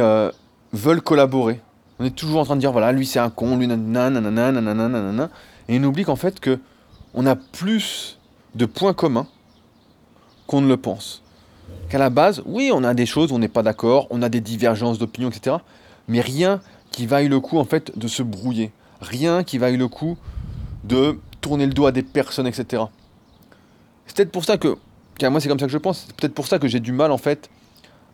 veulent 0.73 1.01
collaborer. 1.01 1.61
On 1.99 2.05
est 2.05 2.15
toujours 2.15 2.41
en 2.41 2.45
train 2.45 2.55
de 2.55 2.59
dire, 2.59 2.71
voilà, 2.71 2.91
lui 2.91 3.05
c'est 3.05 3.19
un 3.19 3.29
con, 3.29 3.57
lui 3.57 3.67
nanana, 3.67 4.09
nanana, 4.19 4.61
nanana, 4.61 5.29
et 5.69 5.79
on 5.79 5.83
oublie 5.83 6.03
qu'en 6.03 6.15
fait 6.15 6.39
que 6.39 6.59
on 7.13 7.25
a 7.25 7.35
plus 7.35 8.17
de 8.55 8.65
points 8.65 8.93
communs 8.93 9.27
qu'on 10.47 10.61
ne 10.61 10.67
le 10.67 10.77
pense. 10.77 11.21
Qu'à 11.89 11.99
la 11.99 12.09
base, 12.09 12.41
oui, 12.45 12.71
on 12.73 12.83
a 12.83 12.93
des 12.93 13.05
choses 13.05 13.31
on 13.31 13.39
n'est 13.39 13.47
pas 13.47 13.63
d'accord, 13.63 14.07
on 14.09 14.21
a 14.21 14.29
des 14.29 14.41
divergences 14.41 14.97
d'opinion, 14.97 15.29
etc. 15.29 15.57
Mais 16.07 16.21
rien 16.21 16.59
qui 16.91 17.05
vaille 17.05 17.27
le 17.27 17.39
coup, 17.39 17.57
en 17.57 17.65
fait, 17.65 17.97
de 17.97 18.07
se 18.07 18.23
brouiller. 18.23 18.71
Rien 18.99 19.43
qui 19.43 19.57
vaille 19.57 19.77
le 19.77 19.87
coup 19.87 20.17
de 20.83 21.19
tourner 21.41 21.65
le 21.65 21.73
dos 21.73 21.85
à 21.85 21.91
des 21.91 22.03
personnes, 22.03 22.47
etc. 22.47 22.83
C'est 24.07 24.17
peut-être 24.17 24.31
pour 24.31 24.43
ça 24.43 24.57
que, 24.57 24.75
car 25.17 25.31
moi 25.31 25.39
c'est 25.39 25.49
comme 25.49 25.59
ça 25.59 25.65
que 25.65 25.71
je 25.71 25.77
pense, 25.77 26.05
c'est 26.07 26.15
peut-être 26.15 26.33
pour 26.33 26.47
ça 26.47 26.59
que 26.59 26.67
j'ai 26.67 26.79
du 26.79 26.91
mal, 26.91 27.11
en 27.11 27.17
fait, 27.17 27.49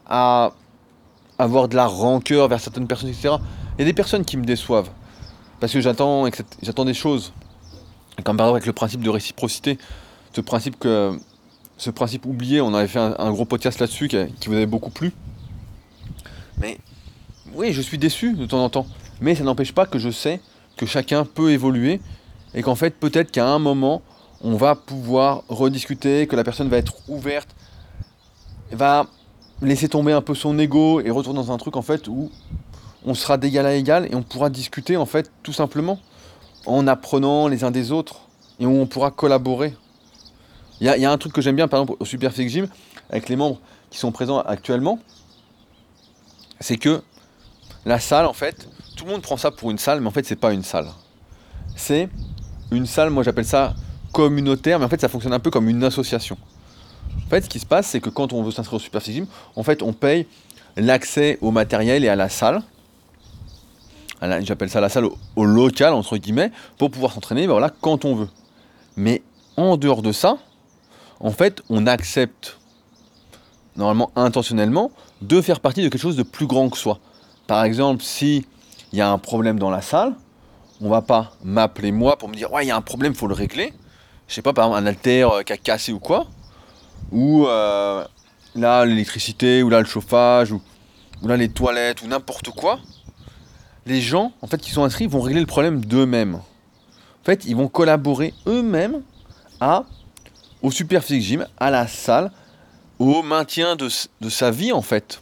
à 0.09 0.51
avoir 1.37 1.69
de 1.69 1.75
la 1.75 1.85
rancœur 1.85 2.47
vers 2.47 2.59
certaines 2.59 2.87
personnes, 2.87 3.09
etc. 3.09 3.35
Il 3.77 3.81
y 3.81 3.83
a 3.83 3.85
des 3.85 3.93
personnes 3.93 4.25
qui 4.25 4.35
me 4.35 4.43
déçoivent. 4.43 4.89
Parce 5.59 5.71
que 5.71 5.81
j'attends, 5.81 6.25
j'attends 6.61 6.85
des 6.85 6.93
choses. 6.93 7.31
Comme 8.23 8.35
par 8.35 8.47
exemple 8.47 8.57
avec 8.57 8.65
le 8.65 8.73
principe 8.73 9.01
de 9.01 9.09
réciprocité, 9.09 9.77
ce 10.33 10.41
principe 10.41 10.77
que 10.77 11.17
ce 11.77 11.89
principe 11.89 12.25
oublié, 12.25 12.59
on 12.59 12.73
avait 12.73 12.87
fait 12.87 12.99
un, 12.99 13.31
gros 13.31 13.45
podcast 13.45 13.79
là-dessus 13.79 14.09
qui, 14.09 14.47
vous 14.47 14.53
avait 14.53 14.65
beaucoup 14.65 14.89
plu. 14.89 15.13
Mais 16.57 16.77
oui, 17.53 17.71
je 17.71 17.81
suis 17.81 17.97
déçu 17.97 18.33
de 18.33 18.45
temps 18.45 18.61
en 18.61 18.69
temps. 18.69 18.85
Mais 19.21 19.35
ça 19.35 19.45
n'empêche 19.45 19.71
pas 19.71 19.85
que 19.85 19.97
je 19.97 20.09
sais 20.09 20.41
que 20.75 20.85
chacun 20.85 21.23
peut 21.23 21.51
évoluer 21.51 22.01
et 22.53 22.61
qu'en 22.63 22.75
fait 22.75 22.91
peut-être 22.91 23.31
qu'à 23.31 23.47
un 23.47 23.59
moment 23.59 24.01
on 24.41 24.55
va 24.55 24.75
pouvoir 24.75 25.43
rediscuter, 25.49 26.27
que 26.27 26.35
la 26.35 26.43
personne 26.43 26.69
va 26.69 26.77
être 26.77 26.95
ouverte, 27.09 27.49
va 28.71 29.05
laisser 29.61 29.89
tomber 29.89 30.13
un 30.13 30.21
peu 30.21 30.35
son 30.35 30.57
ego 30.57 31.01
et 31.01 31.09
retourner 31.09 31.39
dans 31.39 31.51
un 31.51 31.57
truc 31.57 31.75
en 31.75 31.81
fait 31.81 32.07
où 32.07 32.31
on 33.05 33.13
sera 33.13 33.37
d'égal 33.37 33.65
à 33.65 33.75
égal 33.75 34.07
et 34.11 34.15
on 34.15 34.23
pourra 34.23 34.49
discuter 34.49 34.97
en 34.97 35.05
fait 35.05 35.31
tout 35.43 35.53
simplement 35.53 35.99
en 36.65 36.87
apprenant 36.87 37.47
les 37.47 37.63
uns 37.63 37.71
des 37.71 37.91
autres 37.91 38.21
et 38.59 38.65
où 38.65 38.71
on 38.71 38.85
pourra 38.85 39.11
collaborer. 39.11 39.75
Il 40.81 40.87
y, 40.87 41.05
a 41.05 41.11
un 41.11 41.17
truc 41.17 41.33
que 41.33 41.41
j'aime 41.41 41.57
bien, 41.57 41.67
par 41.67 41.81
exemple, 41.81 41.97
au 41.99 42.05
Superfix 42.05 42.49
Gym, 42.49 42.67
avec 43.09 43.27
les 43.27 43.35
membres 43.35 43.59
qui 43.89 43.97
sont 43.97 44.13
présents 44.13 44.39
actuellement, 44.39 44.99
c'est 46.61 46.77
que 46.77 47.01
la 47.85 47.99
salle, 47.99 48.25
en 48.25 48.33
fait, 48.33 48.67
tout 48.95 49.03
le 49.03 49.11
monde 49.11 49.21
prend 49.21 49.35
ça 49.35 49.51
pour 49.51 49.71
une 49.71 49.77
salle, 49.77 49.99
mais 49.99 50.07
en 50.07 50.11
fait, 50.11 50.25
c'est 50.25 50.37
pas 50.37 50.53
une 50.53 50.63
salle. 50.63 50.87
C'est 51.75 52.09
une 52.71 52.85
salle, 52.85 53.09
moi 53.09 53.23
j'appelle 53.23 53.45
ça 53.45 53.73
communautaire, 54.13 54.79
mais 54.79 54.85
en 54.85 54.89
fait, 54.89 55.01
ça 55.01 55.09
fonctionne 55.09 55.33
un 55.33 55.39
peu 55.39 55.51
comme 55.51 55.67
une 55.67 55.83
association. 55.83 56.37
En 57.25 57.29
fait, 57.29 57.41
ce 57.41 57.49
qui 57.49 57.59
se 57.59 57.65
passe, 57.65 57.87
c'est 57.87 57.99
que 57.99 58.09
quand 58.09 58.33
on 58.33 58.43
veut 58.43 58.51
s'inscrire 58.51 58.77
au 58.77 58.79
Superfix 58.79 59.13
Gym, 59.13 59.27
en 59.55 59.63
fait, 59.63 59.83
on 59.83 59.93
paye 59.93 60.25
l'accès 60.77 61.37
au 61.41 61.51
matériel 61.51 62.03
et 62.03 62.09
à 62.09 62.15
la 62.15 62.29
salle 62.29 62.63
j'appelle 64.41 64.69
ça 64.69 64.81
la 64.81 64.89
salle 64.89 65.07
au, 65.35 65.45
local, 65.45 65.93
entre 65.93 66.17
guillemets, 66.17 66.51
pour 66.77 66.91
pouvoir 66.91 67.13
s'entraîner 67.13 67.47
ben 67.47 67.53
voilà, 67.53 67.71
quand 67.81 68.05
on 68.05 68.15
veut. 68.15 68.29
Mais 68.95 69.21
en 69.57 69.77
dehors 69.77 70.01
de 70.01 70.11
ça, 70.11 70.37
en 71.19 71.31
fait, 71.31 71.61
on 71.69 71.87
accepte, 71.87 72.57
normalement 73.75 74.11
intentionnellement, 74.15 74.91
de 75.21 75.41
faire 75.41 75.59
partie 75.59 75.83
de 75.83 75.89
quelque 75.89 76.01
chose 76.01 76.15
de 76.15 76.23
plus 76.23 76.47
grand 76.47 76.69
que 76.69 76.77
soi. 76.77 76.99
Par 77.47 77.63
exemple, 77.63 78.03
si 78.03 78.45
il 78.91 78.99
y 78.99 79.01
a 79.01 79.09
un 79.09 79.17
problème 79.17 79.59
dans 79.59 79.69
la 79.69 79.81
salle, 79.81 80.13
on 80.81 80.89
va 80.89 81.01
pas 81.01 81.33
m'appeler 81.43 81.91
moi 81.91 82.17
pour 82.17 82.29
me 82.29 82.35
dire 82.35 82.51
ouais 82.53 82.65
il 82.65 82.67
y 82.69 82.71
a 82.71 82.75
un 82.75 82.81
problème, 82.81 83.13
faut 83.13 83.27
le 83.27 83.33
régler. 83.33 83.73
Je 84.27 84.35
sais 84.35 84.41
pas 84.41 84.53
par 84.53 84.67
exemple 84.67 84.83
un 84.83 84.87
alter 84.87 85.23
euh, 85.23 85.43
qui 85.43 85.53
a 85.53 85.57
cassé 85.57 85.91
ou 85.91 85.99
quoi, 85.99 86.27
ou 87.11 87.47
euh, 87.47 88.05
là 88.55 88.85
l'électricité, 88.85 89.63
ou 89.63 89.69
là 89.69 89.79
le 89.79 89.85
chauffage, 89.85 90.51
ou 90.51 90.61
là 91.23 91.37
les 91.37 91.49
toilettes, 91.49 92.01
ou 92.01 92.07
n'importe 92.07 92.49
quoi 92.51 92.79
les 93.89 94.01
gens, 94.01 94.31
en 94.41 94.47
fait, 94.47 94.61
qui 94.61 94.71
sont 94.71 94.83
inscrits, 94.83 95.07
vont 95.07 95.19
régler 95.19 95.41
le 95.41 95.47
problème 95.47 95.83
d'eux-mêmes. 95.83 96.35
En 96.35 97.25
fait, 97.25 97.45
ils 97.45 97.55
vont 97.55 97.67
collaborer 97.67 98.33
eux-mêmes 98.47 99.01
à, 99.59 99.83
au 100.61 100.71
Superphysique 100.71 101.23
Gym, 101.23 101.47
à 101.57 101.69
la 101.69 101.87
salle, 101.87 102.31
au 102.99 103.23
maintien 103.23 103.75
de, 103.75 103.89
sa 104.29 104.51
vie, 104.51 104.71
en 104.71 104.81
fait. 104.81 105.21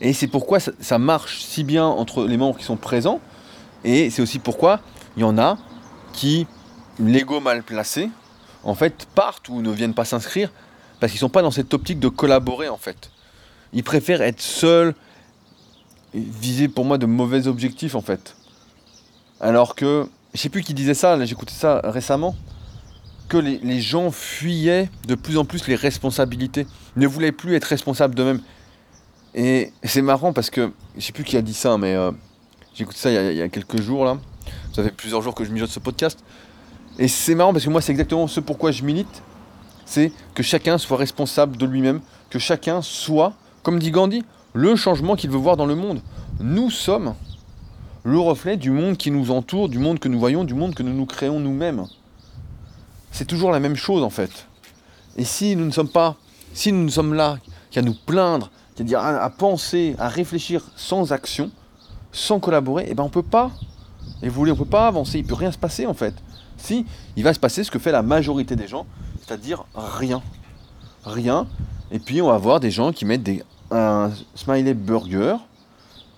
Et 0.00 0.12
c'est 0.12 0.26
pourquoi 0.26 0.58
ça, 0.60 0.98
marche 0.98 1.42
si 1.42 1.62
bien 1.62 1.84
entre 1.84 2.24
les 2.24 2.36
membres 2.36 2.58
qui 2.58 2.64
sont 2.64 2.76
présents. 2.76 3.20
Et 3.84 4.10
c'est 4.10 4.22
aussi 4.22 4.38
pourquoi 4.38 4.80
il 5.16 5.20
y 5.20 5.24
en 5.24 5.38
a 5.38 5.58
qui, 6.12 6.46
l'ego 6.98 7.40
mal 7.40 7.62
placé, 7.62 8.10
en 8.64 8.74
fait, 8.74 9.06
partent 9.14 9.48
ou 9.48 9.62
ne 9.62 9.70
viennent 9.70 9.94
pas 9.94 10.04
s'inscrire 10.04 10.50
parce 11.00 11.12
qu'ils 11.12 11.18
ne 11.18 11.26
sont 11.26 11.30
pas 11.30 11.42
dans 11.42 11.50
cette 11.50 11.74
optique 11.74 12.00
de 12.00 12.08
collaborer, 12.08 12.68
en 12.68 12.78
fait. 12.78 13.10
Ils 13.72 13.84
préfèrent 13.84 14.22
être 14.22 14.40
seuls, 14.40 14.94
viser 16.14 16.68
pour 16.68 16.84
moi 16.84 16.98
de 16.98 17.06
mauvais 17.06 17.46
objectifs 17.46 17.94
en 17.94 18.00
fait. 18.00 18.36
Alors 19.40 19.74
que, 19.74 20.06
je 20.32 20.40
sais 20.40 20.48
plus 20.48 20.62
qui 20.62 20.74
disait 20.74 20.94
ça, 20.94 21.22
j'écoutais 21.24 21.52
ça 21.52 21.80
récemment, 21.84 22.36
que 23.28 23.36
les, 23.36 23.80
gens 23.80 24.10
fuyaient 24.10 24.90
de 25.08 25.14
plus 25.14 25.38
en 25.38 25.44
plus 25.44 25.66
les 25.66 25.74
responsabilités, 25.74 26.66
ne 26.96 27.06
voulaient 27.06 27.32
plus 27.32 27.56
être 27.56 27.64
responsables 27.64 28.14
d'eux-mêmes. 28.14 28.40
Et 29.34 29.72
c'est 29.82 30.02
marrant 30.02 30.32
parce 30.32 30.50
que, 30.50 30.72
je 30.96 31.00
sais 31.00 31.12
plus 31.12 31.24
qui 31.24 31.36
a 31.36 31.42
dit 31.42 31.54
ça, 31.54 31.76
mais 31.78 31.94
euh, 31.94 32.12
j'écoute 32.74 32.96
ça 32.96 33.10
il 33.10 33.36
y, 33.36 33.42
a, 33.42 33.48
quelques 33.48 33.80
jours 33.80 34.04
là. 34.04 34.18
Ça 34.72 34.84
fait 34.84 34.92
plusieurs 34.92 35.22
jours 35.22 35.34
que 35.34 35.44
je 35.44 35.50
mijote 35.50 35.70
ce 35.70 35.80
podcast. 35.80 36.22
Et 36.98 37.08
c'est 37.08 37.34
marrant 37.34 37.52
parce 37.52 37.64
que 37.64 37.70
moi 37.70 37.80
c'est 37.80 37.92
exactement 37.92 38.26
ce 38.26 38.40
pourquoi 38.40 38.70
je 38.70 38.82
milite. 38.84 39.22
C'est 39.86 40.12
que 40.34 40.42
chacun 40.42 40.78
soit 40.78 40.96
responsable 40.96 41.56
de 41.56 41.66
lui-même, 41.66 42.00
que 42.30 42.38
chacun 42.38 42.82
soit, 42.82 43.34
comme 43.62 43.78
dit 43.78 43.90
Gandhi, 43.90 44.24
le 44.54 44.76
changement 44.76 45.16
qu'il 45.16 45.30
veut 45.30 45.38
voir 45.38 45.56
dans 45.56 45.66
le 45.66 45.74
monde. 45.74 46.00
Nous 46.40 46.70
sommes 46.70 47.14
le 48.04 48.18
reflet 48.18 48.56
du 48.56 48.70
monde 48.70 48.96
qui 48.96 49.10
nous 49.10 49.30
entoure, 49.30 49.68
du 49.68 49.78
monde 49.78 49.98
que 49.98 50.08
nous 50.08 50.18
voyons, 50.18 50.44
du 50.44 50.54
monde 50.54 50.74
que 50.74 50.82
nous 50.82 50.92
nous 50.92 51.06
créons 51.06 51.40
nous-mêmes. 51.40 51.84
C'est 53.10 53.24
toujours 53.24 53.50
la 53.50 53.60
même 53.60 53.76
chose 53.76 54.02
en 54.02 54.10
fait. 54.10 54.46
Et 55.16 55.24
si 55.24 55.56
nous 55.56 55.64
ne 55.64 55.70
sommes 55.70 55.88
pas, 55.88 56.16
si 56.52 56.72
nous 56.72 56.88
sommes 56.88 57.14
là, 57.14 57.38
qu'à 57.70 57.82
nous 57.82 57.94
plaindre, 57.94 58.50
c'est-à-dire 58.74 59.00
à, 59.00 59.30
penser, 59.30 59.94
à 59.98 60.08
réfléchir 60.08 60.62
sans 60.76 61.12
action, 61.12 61.50
sans 62.12 62.40
collaborer, 62.40 62.86
eh 62.88 62.94
ben 62.94 63.04
on 63.04 63.08
peut 63.08 63.22
pas 63.22 63.50
évoluer, 64.22 64.52
on 64.52 64.56
peut 64.56 64.64
pas 64.64 64.86
avancer, 64.86 65.18
il 65.18 65.24
peut 65.24 65.34
rien 65.34 65.52
se 65.52 65.58
passer 65.58 65.86
en 65.86 65.94
fait. 65.94 66.14
Si, 66.56 66.86
il 67.16 67.24
va 67.24 67.34
se 67.34 67.38
passer 67.38 67.64
ce 67.64 67.70
que 67.70 67.78
fait 67.78 67.92
la 67.92 68.02
majorité 68.02 68.56
des 68.56 68.68
gens, 68.68 68.86
c'est-à-dire 69.20 69.64
rien. 69.74 70.22
Rien. 71.04 71.46
Et 71.90 71.98
puis 71.98 72.22
on 72.22 72.28
va 72.28 72.38
voir 72.38 72.60
des 72.60 72.70
gens 72.70 72.92
qui 72.92 73.04
mettent 73.04 73.22
des, 73.22 73.42
un 73.70 74.10
smiley 74.34 74.74
burger 74.74 75.36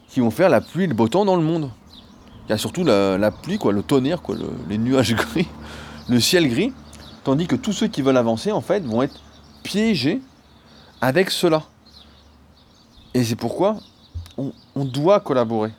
qui 0.09 0.21
vont 0.21 0.31
faire 0.31 0.49
la 0.49 0.61
pluie 0.61 0.85
et 0.85 0.87
le 0.87 0.95
beau 0.95 1.09
temps 1.09 1.25
dans 1.25 1.37
le 1.37 1.43
monde. 1.43 1.71
il 2.47 2.51
y 2.51 2.53
a 2.53 2.59
surtout 2.59 2.85
la, 2.85 3.31
pluie, 3.31 3.59
quoi, 3.59 3.73
le 3.73 3.83
tonnerre, 3.83 4.23
quoi, 4.23 4.37
les 4.69 4.79
nuages 4.79 5.15
gris, 5.17 5.49
le 6.09 6.21
ciel 6.21 6.49
gris, 6.49 6.73
tandis 7.25 7.47
que 7.47 7.57
tous 7.57 7.73
ceux 7.73 7.89
qui 7.89 8.03
veulent 8.03 8.17
avancer, 8.17 8.53
en 8.53 8.61
fait, 8.61 8.85
vont 8.85 9.03
être 9.03 9.21
piégés 9.63 10.21
avec 11.01 11.31
cela. 11.31 11.65
Et 13.15 13.25
c'est 13.25 13.37
pourquoi 13.37 13.79
on, 14.39 14.53
doit 14.85 15.21
collaborer. 15.21 15.73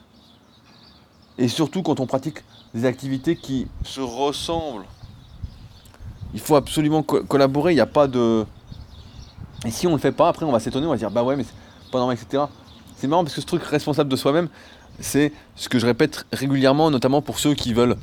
Et 1.38 1.48
surtout 1.48 1.82
quand 1.82 2.00
on 2.00 2.06
pratique 2.06 2.42
des 2.78 2.86
activités 2.86 3.36
qui 3.36 3.66
se 3.84 4.00
ressemblent. 4.00 4.86
Il 6.34 6.40
faut 6.40 6.56
absolument 6.56 7.02
collaborer, 7.02 7.72
il 7.72 7.76
n'y 7.76 7.80
a 7.80 7.86
pas 7.86 8.06
de... 8.06 8.44
Et 9.64 9.70
si 9.70 9.86
on 9.86 9.90
ne 9.90 9.96
le 9.96 10.00
fait 10.00 10.12
pas, 10.12 10.28
après 10.28 10.44
on 10.44 10.52
va 10.52 10.60
s'étonner, 10.60 10.86
on 10.86 10.90
va 10.90 10.96
dire 10.96 11.10
bah 11.10 11.22
ouais 11.22 11.36
mais 11.36 11.42
c'est 11.42 11.90
pas 11.90 11.98
normal, 11.98 12.16
etc. 12.20 12.44
C'est 12.96 13.06
marrant 13.06 13.24
parce 13.24 13.34
que 13.34 13.40
ce 13.40 13.46
truc 13.46 13.62
responsable 13.64 14.10
de 14.10 14.16
soi-même, 14.16 14.48
c'est 15.00 15.32
ce 15.56 15.68
que 15.68 15.78
je 15.78 15.86
répète 15.86 16.26
régulièrement, 16.32 16.90
notamment 16.90 17.22
pour 17.22 17.38
ceux 17.38 17.54
qui 17.54 17.72
veulent 17.72 17.96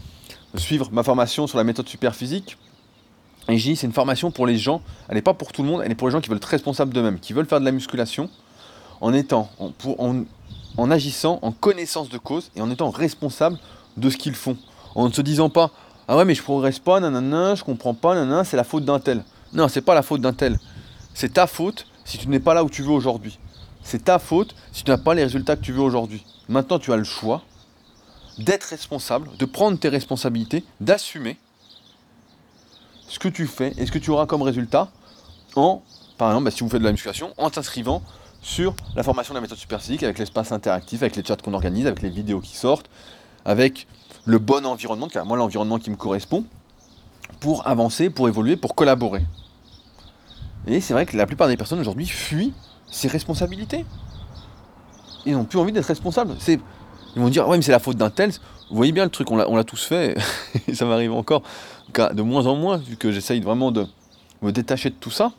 suivre 0.56 0.90
ma 0.92 1.04
formation 1.04 1.48
sur 1.48 1.58
la 1.58 1.64
méthode 1.64 1.88
superphysique. 1.88 2.58
Et 3.48 3.58
je 3.58 3.64
dis, 3.64 3.76
c'est 3.76 3.88
une 3.88 3.94
formation 3.94 4.32
pour 4.32 4.48
les 4.48 4.58
gens, 4.58 4.82
elle 5.08 5.16
n'est 5.16 5.22
pas 5.22 5.34
pour 5.34 5.52
tout 5.52 5.62
le 5.62 5.70
monde, 5.70 5.82
elle 5.86 5.92
est 5.92 5.96
pour 5.96 6.08
les 6.08 6.12
gens 6.12 6.22
qui 6.22 6.30
veulent 6.30 6.38
être 6.38 6.46
responsables 6.46 6.94
d'eux-mêmes, 6.94 7.20
qui 7.20 7.34
veulent 7.34 7.46
faire 7.46 7.60
de 7.60 7.66
la 7.66 7.72
musculation 7.72 8.30
en 9.02 9.14
étant, 9.14 9.50
en, 9.60 9.70
pour, 9.70 9.98
en, 10.00 10.92
agissant 10.92 11.40
en 11.42 11.52
connaissance 11.52 12.10
de 12.10 12.18
cause 12.18 12.50
et 12.56 12.62
en 12.62 12.72
étant 12.72 12.90
responsable 12.90 13.60
de 13.98 14.10
ce 14.10 14.18
qu'ils 14.18 14.36
font. 14.36 14.58
En 14.96 15.08
ne 15.08 15.14
se 15.14 15.22
disant 15.22 15.50
pas, 15.50 15.72
ah 16.08 16.18
ouais, 16.18 16.26
mais 16.26 16.36
je 16.36 16.44
progresse 16.44 16.80
pas, 16.80 17.00
nanana, 17.00 17.56
je 17.56 17.64
comprends 17.64 17.94
pas, 17.94 18.16
nanana, 18.16 18.44
c'est 18.44 18.58
la 18.58 18.64
faute 18.64 18.86
d'un 18.86 19.00
tel. 19.00 19.24
Non, 19.54 19.68
c'est 19.68 19.82
pas 19.82 19.96
la 19.96 20.04
faute 20.04 20.22
d'un 20.22 20.34
tel. 20.34 20.60
C'est 21.14 21.34
ta 21.34 21.48
faute 21.48 21.88
si 22.04 22.18
tu 22.18 22.28
n'es 22.28 22.40
pas 22.40 22.54
là 22.54 22.64
où 22.64 22.70
tu 22.70 22.84
veux 22.84 22.92
aujourd'hui. 22.92 23.40
C'est 23.84 24.06
ta 24.06 24.20
faute 24.20 24.56
si 24.72 24.84
tu 24.84 24.92
n'as 24.92 24.98
pas 24.98 25.14
les 25.14 25.24
résultats 25.24 25.56
que 25.56 25.62
tu 25.62 25.72
veux 25.72 25.82
aujourd'hui. 25.82 26.26
Maintenant, 26.50 26.80
tu 26.80 26.92
as 26.92 26.98
le 26.98 27.04
choix 27.04 27.42
d'être 28.38 28.66
responsable, 28.66 29.30
de 29.38 29.46
prendre 29.46 29.80
tes 29.80 29.90
responsabilités, 29.90 30.64
d'assumer 30.82 31.38
ce 33.08 33.20
que 33.20 33.30
tu 33.30 33.48
fais 33.48 33.74
et 33.78 33.86
ce 33.86 33.92
que 33.92 34.00
tu 34.00 34.10
auras 34.10 34.26
comme 34.26 34.42
résultat 34.42 34.90
en, 35.56 35.82
par 36.18 36.30
exemple, 36.30 36.46
bah, 36.46 36.52
si 36.52 36.64
vous 36.64 36.70
faites 36.70 36.82
de 36.82 36.86
la 36.86 36.92
musculation, 36.92 37.34
en 37.38 37.50
t'inscrivant 37.50 38.02
sur 38.42 38.76
la 38.96 39.04
formation 39.04 39.34
de 39.34 39.38
la 39.38 39.42
méthode 39.42 39.58
superphysique 39.58 40.04
avec 40.04 40.20
l'espace 40.20 40.52
interactif, 40.52 41.02
avec 41.02 41.16
les 41.16 41.24
chats 41.24 41.38
qu'on 41.38 41.54
organise, 41.54 41.88
avec 41.88 42.02
les 42.02 42.10
vidéos 42.10 42.42
qui 42.42 42.56
sortent, 42.56 42.90
avec 43.46 43.88
le 44.26 44.40
bon 44.40 44.66
environnement, 44.66 45.08
car 45.08 45.26
moi 45.26 45.38
l'environnement 45.38 45.80
qui 45.80 45.92
me 45.92 45.96
correspond, 45.96 46.46
pour 47.40 47.68
avancer, 47.68 48.10
pour 48.10 48.28
évoluer, 48.28 48.58
pour 48.58 48.76
collaborer. 48.76 49.24
Et 50.68 50.82
c'est 50.82 50.94
vrai 50.94 51.06
que 51.06 51.16
la 51.16 51.28
plupart 51.28 51.48
des 51.48 51.58
personnes 51.58 51.80
aujourd'hui 51.80 52.08
fuient 52.08 52.54
ces 52.88 53.08
responsabilités. 53.08 53.86
Ils 55.26 55.34
n'ont 55.34 55.46
plus 55.46 55.60
envie 55.60 55.72
d'être 55.72 55.86
responsables. 55.86 56.36
Ils 56.48 57.22
vont 57.22 57.30
dire, 57.30 57.48
ouais 57.48 57.58
mais 57.58 57.64
c'est 57.64 57.72
la 57.72 57.80
faute 57.80 57.98
d'un 57.98 58.10
tel. 58.10 58.32
Vous 58.32 58.76
voyez 58.76 58.92
bien 58.92 59.04
le 59.04 59.12
truc, 59.12 59.30
on 59.30 59.56
l'a 59.56 59.64
tous 59.64 59.86
fait, 59.86 60.18
et 60.68 60.74
ça 60.74 60.86
m'arrive 60.86 61.14
encore 61.14 61.44
de 61.94 62.22
moins 62.22 62.48
en 62.48 62.56
moins, 62.56 62.78
vu 62.78 62.98
que 62.98 63.12
j'essaye 63.12 63.40
vraiment 63.42 63.72
de 63.72 63.86
me 64.42 64.52
détacher 64.52 64.90
de 64.90 64.96
tout 64.96 65.12
ça, 65.12 65.32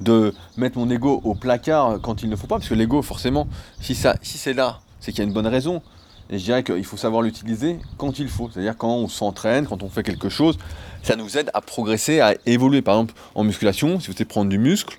de 0.00 0.34
mettre 0.56 0.78
mon 0.78 0.88
ego 0.90 1.20
au 1.24 1.34
placard 1.34 2.00
quand 2.02 2.22
il 2.22 2.28
ne 2.28 2.36
faut 2.36 2.46
pas, 2.46 2.56
parce 2.56 2.68
que 2.68 2.74
l'ego, 2.74 3.00
forcément, 3.02 3.48
si, 3.80 3.94
ça, 3.94 4.16
si 4.22 4.38
c'est 4.38 4.52
là, 4.52 4.80
c'est 5.00 5.12
qu'il 5.12 5.20
y 5.20 5.22
a 5.22 5.28
une 5.28 5.32
bonne 5.32 5.46
raison. 5.46 5.82
Et 6.30 6.38
je 6.38 6.44
dirais 6.44 6.62
qu'il 6.62 6.84
faut 6.84 6.96
savoir 6.96 7.22
l'utiliser 7.22 7.78
quand 7.98 8.18
il 8.18 8.28
faut. 8.28 8.50
C'est-à-dire 8.52 8.76
quand 8.76 8.90
on 8.90 9.08
s'entraîne, 9.08 9.66
quand 9.66 9.82
on 9.82 9.88
fait 9.88 10.02
quelque 10.02 10.28
chose, 10.28 10.58
ça 11.02 11.16
nous 11.16 11.38
aide 11.38 11.50
à 11.54 11.60
progresser, 11.60 12.20
à 12.20 12.34
évoluer. 12.46 12.82
Par 12.82 12.94
exemple, 12.94 13.14
en 13.34 13.44
musculation, 13.44 14.00
si 14.00 14.08
vous 14.08 14.12
voulez 14.12 14.24
prendre 14.24 14.50
du 14.50 14.58
muscle, 14.58 14.98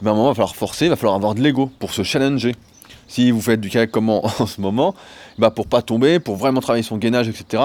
ben 0.00 0.10
à 0.10 0.14
un 0.14 0.16
moment, 0.16 0.28
il 0.28 0.30
va 0.30 0.34
falloir 0.34 0.56
forcer, 0.56 0.86
il 0.86 0.90
va 0.90 0.96
falloir 0.96 1.16
avoir 1.16 1.34
de 1.34 1.40
l'ego 1.40 1.70
pour 1.78 1.92
se 1.92 2.02
challenger. 2.02 2.54
Si 3.08 3.32
vous 3.32 3.40
faites 3.40 3.60
du 3.60 3.68
kayak 3.68 3.90
comme 3.90 4.08
en, 4.10 4.28
ce 4.46 4.60
moment, 4.60 4.94
ben 5.38 5.50
pour 5.50 5.66
pas 5.66 5.82
tomber, 5.82 6.20
pour 6.20 6.36
vraiment 6.36 6.60
travailler 6.60 6.84
son 6.84 6.98
gainage, 6.98 7.28
etc., 7.28 7.62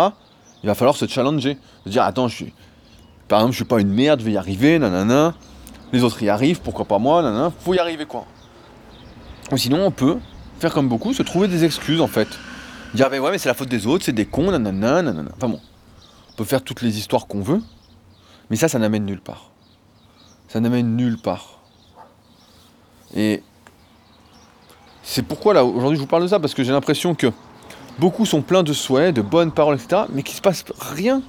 il 0.64 0.68
va 0.68 0.74
falloir 0.74 0.96
se 0.96 1.08
challenger. 1.08 1.58
Se 1.86 1.90
dire, 1.90 2.02
attends, 2.02 2.28
je 2.28 2.46
par 3.28 3.40
exemple, 3.40 3.54
je 3.54 3.58
suis 3.58 3.66
pas 3.66 3.80
une 3.80 3.92
merde, 3.92 4.20
je 4.20 4.26
vais 4.26 4.34
y 4.34 4.38
arriver, 4.38 4.78
nanana. 4.78 5.34
Les 5.92 6.04
autres 6.04 6.22
y 6.22 6.30
arrivent, 6.30 6.62
pourquoi 6.62 6.86
pas 6.86 7.00
moi, 7.00 7.22
nanana. 7.22 7.52
Faut 7.60 7.74
y 7.74 7.80
arriver, 7.80 8.06
quoi. 8.06 8.26
Ou 9.52 9.58
sinon, 9.58 9.86
on 9.86 9.92
peut 9.92 10.18
faire 10.60 10.74
comme 10.74 10.88
beaucoup, 10.88 11.14
se 11.14 11.24
trouver 11.24 11.48
des 11.48 11.64
excuses, 11.64 12.02
en 12.02 12.08
fait. 12.08 12.28
Dire, 12.94 13.10
ben 13.10 13.20
ouais, 13.20 13.32
mais 13.32 13.38
c'est 13.38 13.50
la 13.50 13.56
faute 13.56 13.70
des 13.70 13.88
autres, 13.88 14.06
c'est 14.06 14.14
des 14.14 14.26
cons, 14.26 14.52
nanana, 14.52 15.02
nanana. 15.02 15.32
Enfin 15.36 15.50
bon, 15.50 15.60
on 16.32 16.36
peut 16.36 16.46
faire 16.46 16.62
toutes 16.62 16.82
les 16.82 16.98
histoires 16.98 17.28
qu'on 17.28 17.42
veut, 17.42 17.62
mais 18.50 18.56
ça, 18.56 18.68
ça 18.68 18.80
n'amène 18.80 19.06
nulle 19.06 19.22
part. 19.22 19.52
Ça 20.48 20.60
n'amène 20.60 20.96
nulle 20.96 21.18
part. 21.18 21.60
Et 23.16 23.44
c'est 25.04 25.24
pourquoi, 25.24 25.54
là, 25.54 25.66
aujourd'hui, 25.66 25.98
je 25.98 26.02
vous 26.02 26.08
parle 26.08 26.24
de 26.24 26.28
ça, 26.28 26.40
parce 26.40 26.54
que 26.54 26.64
j'ai 26.64 26.72
l'impression 26.72 27.16
que 27.16 27.32
Beaucoup 27.98 28.26
sont 28.26 28.42
pleins 28.42 28.64
de 28.64 28.74
souhaits, 28.74 29.16
de 29.16 29.22
bonnes 29.22 29.52
paroles, 29.52 29.76
etc. 29.76 30.04
Mais 30.12 30.22
qu'il 30.22 30.36
se 30.36 30.42
passe 30.42 30.66
rien. 30.80 31.22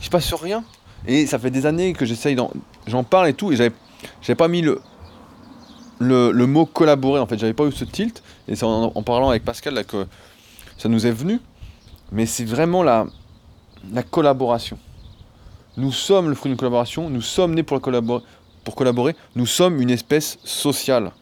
Il 0.00 0.04
se 0.04 0.10
passe 0.10 0.32
rien. 0.34 0.62
Et 1.06 1.26
ça 1.26 1.38
fait 1.38 1.50
des 1.50 1.64
années 1.64 1.94
que 1.94 2.04
j'essaye 2.04 2.36
j'en 2.86 3.04
parle 3.04 3.28
et 3.28 3.34
tout, 3.34 3.52
et 3.52 3.56
j'avais, 3.56 3.72
j'avais 4.20 4.36
pas 4.36 4.48
mis 4.48 4.60
le, 4.60 4.80
le, 5.98 6.46
mot 6.46 6.66
collaborer 6.66 7.20
en 7.20 7.26
fait, 7.26 7.38
j'avais 7.38 7.54
pas 7.54 7.64
eu 7.64 7.72
ce 7.72 7.84
tilt, 7.84 8.22
et 8.48 8.56
c'est 8.56 8.64
en, 8.64 9.02
parlant 9.02 9.30
avec 9.30 9.44
Pascal 9.44 9.74
là 9.74 9.84
que 9.84 10.06
ça 10.80 10.88
nous 10.88 11.06
est 11.06 11.12
venu, 11.12 11.40
mais 12.10 12.24
c'est 12.24 12.46
vraiment 12.46 12.82
la, 12.82 13.06
la 13.92 14.02
collaboration. 14.02 14.78
Nous 15.76 15.92
sommes 15.92 16.30
le 16.30 16.34
fruit 16.34 16.48
d'une 16.48 16.56
collaboration, 16.56 17.10
nous 17.10 17.20
sommes 17.20 17.54
nés 17.54 17.62
pour 17.62 17.82
collaborer, 17.82 19.14
nous 19.36 19.44
sommes 19.44 19.82
une 19.82 19.90
espèce 19.90 20.38
sociale. 20.42 21.12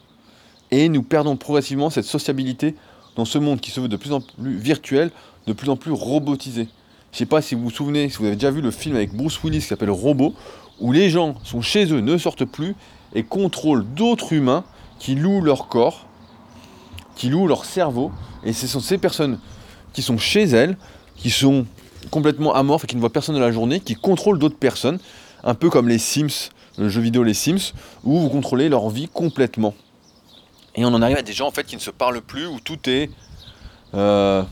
Et 0.70 0.88
nous 0.88 1.02
perdons 1.02 1.36
progressivement 1.36 1.90
cette 1.90 2.04
sociabilité 2.04 2.76
dans 3.16 3.24
ce 3.24 3.36
monde 3.38 3.60
qui 3.60 3.72
se 3.72 3.80
veut 3.80 3.88
de 3.88 3.96
plus 3.96 4.12
en 4.12 4.20
plus 4.20 4.56
virtuel, 4.56 5.10
de 5.48 5.52
plus 5.52 5.70
en 5.70 5.76
plus 5.76 5.90
robotisé. 5.90 6.68
Je 7.10 7.16
ne 7.16 7.18
sais 7.18 7.26
pas 7.26 7.42
si 7.42 7.56
vous 7.56 7.62
vous 7.64 7.70
souvenez, 7.70 8.08
si 8.10 8.18
vous 8.18 8.26
avez 8.26 8.36
déjà 8.36 8.52
vu 8.52 8.60
le 8.60 8.70
film 8.70 8.94
avec 8.94 9.12
Bruce 9.12 9.42
Willis 9.42 9.58
qui 9.58 9.66
s'appelle 9.66 9.90
Robot, 9.90 10.34
où 10.78 10.92
les 10.92 11.10
gens 11.10 11.34
sont 11.42 11.62
chez 11.62 11.92
eux, 11.92 12.00
ne 12.00 12.16
sortent 12.16 12.44
plus 12.44 12.76
et 13.12 13.24
contrôlent 13.24 13.84
d'autres 13.84 14.34
humains 14.34 14.62
qui 15.00 15.16
louent 15.16 15.42
leur 15.42 15.66
corps, 15.66 16.07
qui 17.18 17.28
louent 17.28 17.48
leur 17.48 17.66
cerveau. 17.66 18.10
Et 18.44 18.54
ce 18.54 18.66
sont 18.66 18.80
ces 18.80 18.96
personnes 18.96 19.38
qui 19.92 20.00
sont 20.00 20.16
chez 20.16 20.44
elles, 20.44 20.78
qui 21.16 21.28
sont 21.28 21.66
complètement 22.10 22.54
amorphes 22.54 22.84
et 22.84 22.86
qui 22.86 22.94
ne 22.94 23.00
voient 23.00 23.12
personne 23.12 23.34
de 23.34 23.40
la 23.40 23.52
journée, 23.52 23.80
qui 23.80 23.94
contrôlent 23.94 24.38
d'autres 24.38 24.56
personnes, 24.56 24.98
un 25.44 25.54
peu 25.54 25.68
comme 25.68 25.88
les 25.88 25.98
Sims, 25.98 26.50
le 26.78 26.88
jeu 26.88 27.02
vidéo 27.02 27.24
Les 27.24 27.34
Sims, 27.34 27.74
où 28.04 28.20
vous 28.20 28.28
contrôlez 28.30 28.68
leur 28.68 28.88
vie 28.88 29.08
complètement. 29.08 29.74
Et 30.76 30.84
on 30.84 30.88
en 30.88 31.02
arrive 31.02 31.16
à 31.16 31.22
des 31.22 31.32
gens 31.32 31.48
en 31.48 31.50
fait 31.50 31.64
qui 31.64 31.74
ne 31.74 31.80
se 31.80 31.90
parlent 31.90 32.20
plus, 32.20 32.46
où 32.46 32.60
tout 32.60 32.78
est, 32.88 33.10
euh, 33.94 34.44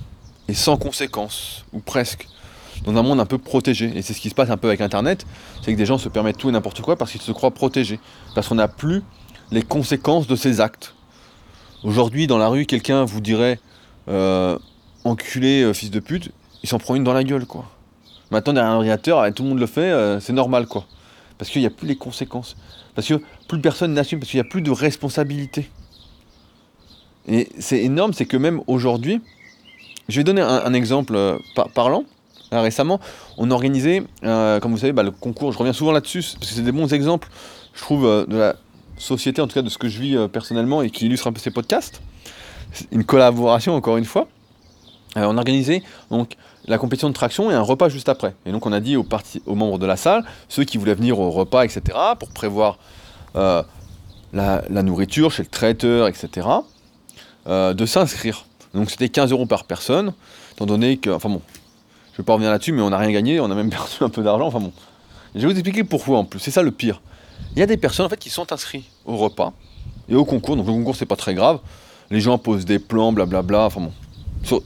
sans 0.52 0.76
conséquence, 0.76 1.64
ou 1.72 1.78
presque, 1.78 2.26
dans 2.84 2.96
un 2.96 3.02
monde 3.02 3.20
un 3.20 3.26
peu 3.26 3.38
protégé. 3.38 3.92
Et 3.94 4.02
c'est 4.02 4.12
ce 4.12 4.20
qui 4.20 4.28
se 4.28 4.34
passe 4.34 4.50
un 4.50 4.56
peu 4.56 4.66
avec 4.66 4.80
Internet, 4.80 5.24
c'est 5.62 5.72
que 5.72 5.78
des 5.78 5.86
gens 5.86 5.98
se 5.98 6.08
permettent 6.08 6.38
tout 6.38 6.48
et 6.48 6.52
n'importe 6.52 6.80
quoi 6.80 6.96
parce 6.96 7.12
qu'ils 7.12 7.22
se 7.22 7.30
croient 7.30 7.52
protégés, 7.52 8.00
parce 8.34 8.48
qu'on 8.48 8.56
n'a 8.56 8.68
plus 8.68 9.04
les 9.52 9.62
conséquences 9.62 10.26
de 10.26 10.34
ses 10.34 10.60
actes. 10.60 10.95
Aujourd'hui, 11.86 12.26
dans 12.26 12.36
la 12.36 12.48
rue, 12.48 12.66
quelqu'un 12.66 13.04
vous 13.04 13.20
dirait 13.20 13.58
euh, 14.08 14.58
enculé, 15.04 15.62
euh, 15.62 15.72
fils 15.72 15.90
de 15.90 16.00
pute, 16.00 16.32
il 16.62 16.68
s'en 16.68 16.78
prend 16.78 16.96
une 16.96 17.04
dans 17.04 17.14
la 17.14 17.24
gueule, 17.24 17.46
quoi. 17.46 17.64
Maintenant, 18.30 18.52
derrière 18.52 18.72
un 18.72 18.76
ordinateur, 18.76 19.32
tout 19.32 19.44
le 19.44 19.48
monde 19.48 19.60
le 19.60 19.66
fait, 19.66 20.20
c'est 20.20 20.32
normal, 20.32 20.66
quoi. 20.66 20.84
Parce 21.38 21.50
qu'il 21.50 21.60
n'y 21.60 21.66
a 21.66 21.70
plus 21.70 21.86
les 21.86 21.96
conséquences. 21.96 22.56
Parce 22.94 23.06
que 23.06 23.14
plus 23.48 23.60
personne 23.60 23.94
n'assume, 23.94 24.18
parce 24.18 24.30
qu'il 24.30 24.40
n'y 24.40 24.46
a 24.46 24.50
plus 24.50 24.62
de 24.62 24.70
responsabilité. 24.72 25.70
Et 27.28 27.48
c'est 27.58 27.82
énorme, 27.82 28.12
c'est 28.12 28.26
que 28.26 28.36
même 28.36 28.60
aujourd'hui, 28.66 29.20
je 30.08 30.20
vais 30.20 30.24
donner 30.24 30.40
un, 30.40 30.72
exemple 30.74 31.14
euh, 31.16 31.38
parlant. 31.74 32.04
récemment, 32.52 33.00
on 33.36 33.50
organisait, 33.50 34.04
euh, 34.24 34.60
comme 34.60 34.72
vous 34.72 34.78
savez, 34.78 34.92
bah, 34.92 35.02
le 35.02 35.10
concours, 35.10 35.52
je 35.52 35.58
reviens 35.58 35.72
souvent 35.72 35.92
là-dessus, 35.92 36.22
parce 36.34 36.50
que 36.50 36.56
c'est 36.56 36.62
des 36.62 36.72
bons 36.72 36.92
exemples, 36.92 37.28
je 37.74 37.80
trouve, 37.80 38.06
euh, 38.06 38.26
de 38.26 38.36
la 38.36 38.56
société, 38.98 39.40
en 39.40 39.46
tout 39.46 39.54
cas 39.54 39.62
de 39.62 39.68
ce 39.68 39.78
que 39.78 39.88
je 39.88 40.00
vis 40.00 40.28
personnellement 40.32 40.82
et 40.82 40.90
qui 40.90 41.06
illustre 41.06 41.26
un 41.26 41.32
peu 41.32 41.40
ces 41.40 41.50
podcasts. 41.50 42.00
Une 42.92 43.04
collaboration, 43.04 43.74
encore 43.74 43.96
une 43.96 44.04
fois. 44.04 44.28
on 45.16 45.36
organisait 45.36 45.82
donc 46.10 46.36
la 46.66 46.78
compétition 46.78 47.08
de 47.08 47.14
traction 47.14 47.50
et 47.50 47.54
un 47.54 47.62
repas 47.62 47.88
juste 47.88 48.08
après. 48.08 48.34
Et 48.44 48.52
donc 48.52 48.66
on 48.66 48.72
a 48.72 48.80
dit 48.80 48.96
aux, 48.96 49.06
membres 49.54 49.78
de 49.78 49.86
la 49.86 49.96
salle, 49.96 50.24
ceux 50.48 50.64
qui 50.64 50.78
voulaient 50.78 50.94
venir 50.94 51.18
au 51.18 51.30
repas, 51.30 51.64
etc., 51.64 51.82
pour 52.18 52.30
prévoir 52.30 52.78
la, 53.34 53.64
la, 54.32 54.82
nourriture 54.82 55.30
chez 55.30 55.42
le 55.42 55.48
traiteur, 55.48 56.08
etc., 56.08 56.46
euh, 57.48 57.74
de 57.74 57.86
s'inscrire. 57.86 58.44
Donc 58.74 58.90
c'était 58.90 59.08
15 59.08 59.30
euros 59.30 59.46
par 59.46 59.64
personne, 59.64 60.12
étant 60.52 60.66
donné 60.66 60.96
que, 60.96 61.10
enfin 61.10 61.28
bon, 61.28 61.40
je 61.46 62.14
ne 62.14 62.16
vais 62.18 62.24
pas 62.24 62.32
revenir 62.32 62.50
là-dessus, 62.50 62.72
mais 62.72 62.82
on 62.82 62.90
n'a 62.90 62.98
rien 62.98 63.12
gagné, 63.12 63.38
on 63.38 63.48
a 63.52 63.54
même 63.54 63.70
perdu 63.70 63.92
un 64.00 64.08
peu 64.08 64.24
d'argent, 64.24 64.48
enfin 64.48 64.58
bon. 64.58 64.72
je 65.36 65.42
vais 65.42 65.46
vous 65.46 65.52
expliquer 65.52 65.84
pourquoi 65.84 66.18
en 66.18 66.24
plus, 66.24 66.40
c'est 66.40 66.50
ça 66.50 66.62
le 66.62 66.72
pire. 66.72 67.00
Il 67.54 67.60
y 67.60 67.62
a 67.62 67.66
des 67.66 67.76
personnes 67.76 68.06
en 68.06 68.08
fait 68.08 68.18
qui 68.18 68.30
sont 68.30 68.52
inscrites 68.52 68.84
au 69.04 69.16
repas 69.16 69.52
et 70.08 70.14
au 70.14 70.24
concours, 70.24 70.56
donc 70.56 70.66
le 70.66 70.72
concours 70.72 70.96
c'est 70.96 71.06
pas 71.06 71.16
très 71.16 71.34
grave, 71.34 71.60
les 72.10 72.20
gens 72.20 72.38
posent 72.38 72.64
des 72.64 72.78
plans, 72.78 73.12
blablabla, 73.12 73.64
enfin 73.66 73.80
bon. 73.80 74.62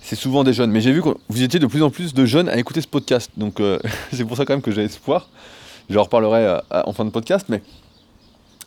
C'est 0.00 0.16
souvent 0.16 0.42
des 0.42 0.52
jeunes, 0.52 0.70
mais 0.70 0.80
j'ai 0.80 0.92
vu 0.92 1.00
que 1.00 1.10
vous 1.28 1.42
étiez 1.42 1.60
de 1.60 1.66
plus 1.66 1.82
en 1.82 1.90
plus 1.90 2.12
de 2.12 2.24
jeunes 2.24 2.48
à 2.48 2.56
écouter 2.56 2.80
ce 2.80 2.88
podcast, 2.88 3.30
donc 3.36 3.60
euh, 3.60 3.78
c'est 4.12 4.24
pour 4.24 4.36
ça 4.36 4.44
quand 4.44 4.52
même 4.52 4.62
que 4.62 4.72
j'ai 4.72 4.82
espoir. 4.82 5.28
Je 5.88 5.98
reparlerai 5.98 6.44
euh, 6.44 6.60
en 6.84 6.92
fin 6.92 7.04
de 7.04 7.10
podcast, 7.10 7.46
mais. 7.48 7.62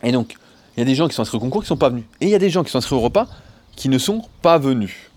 Et 0.02 0.12
donc, 0.12 0.36
il 0.76 0.80
y 0.80 0.82
a 0.82 0.86
des 0.86 0.94
gens 0.94 1.08
qui 1.08 1.14
sont 1.14 1.22
inscrits 1.22 1.38
au 1.38 1.40
concours 1.40 1.62
qui 1.62 1.66
ne 1.66 1.68
sont 1.68 1.76
pas 1.76 1.88
venus. 1.88 2.04
Et 2.20 2.26
il 2.26 2.30
y 2.30 2.34
a 2.34 2.38
des 2.38 2.50
gens 2.50 2.62
qui 2.62 2.70
sont 2.70 2.78
inscrits 2.78 2.94
au 2.94 3.00
repas 3.00 3.26
qui 3.76 3.88
ne 3.90 3.98
sont 3.98 4.22
pas 4.42 4.58
venus. 4.58 5.10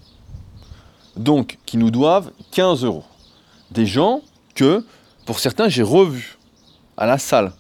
donc 1.15 1.57
qui 1.65 1.78
nous 1.78 1.91
doivent 1.91 2.32
15 2.51 2.84
euros. 2.84 3.03
Des 3.72 3.86
gens 3.86 4.22
que, 4.55 4.86
pour 5.26 5.39
certains, 5.39 5.70
j'ai 5.70 5.84
revus 5.84 6.38
à 6.97 7.05
la 7.05 7.17
salle, 7.17 7.53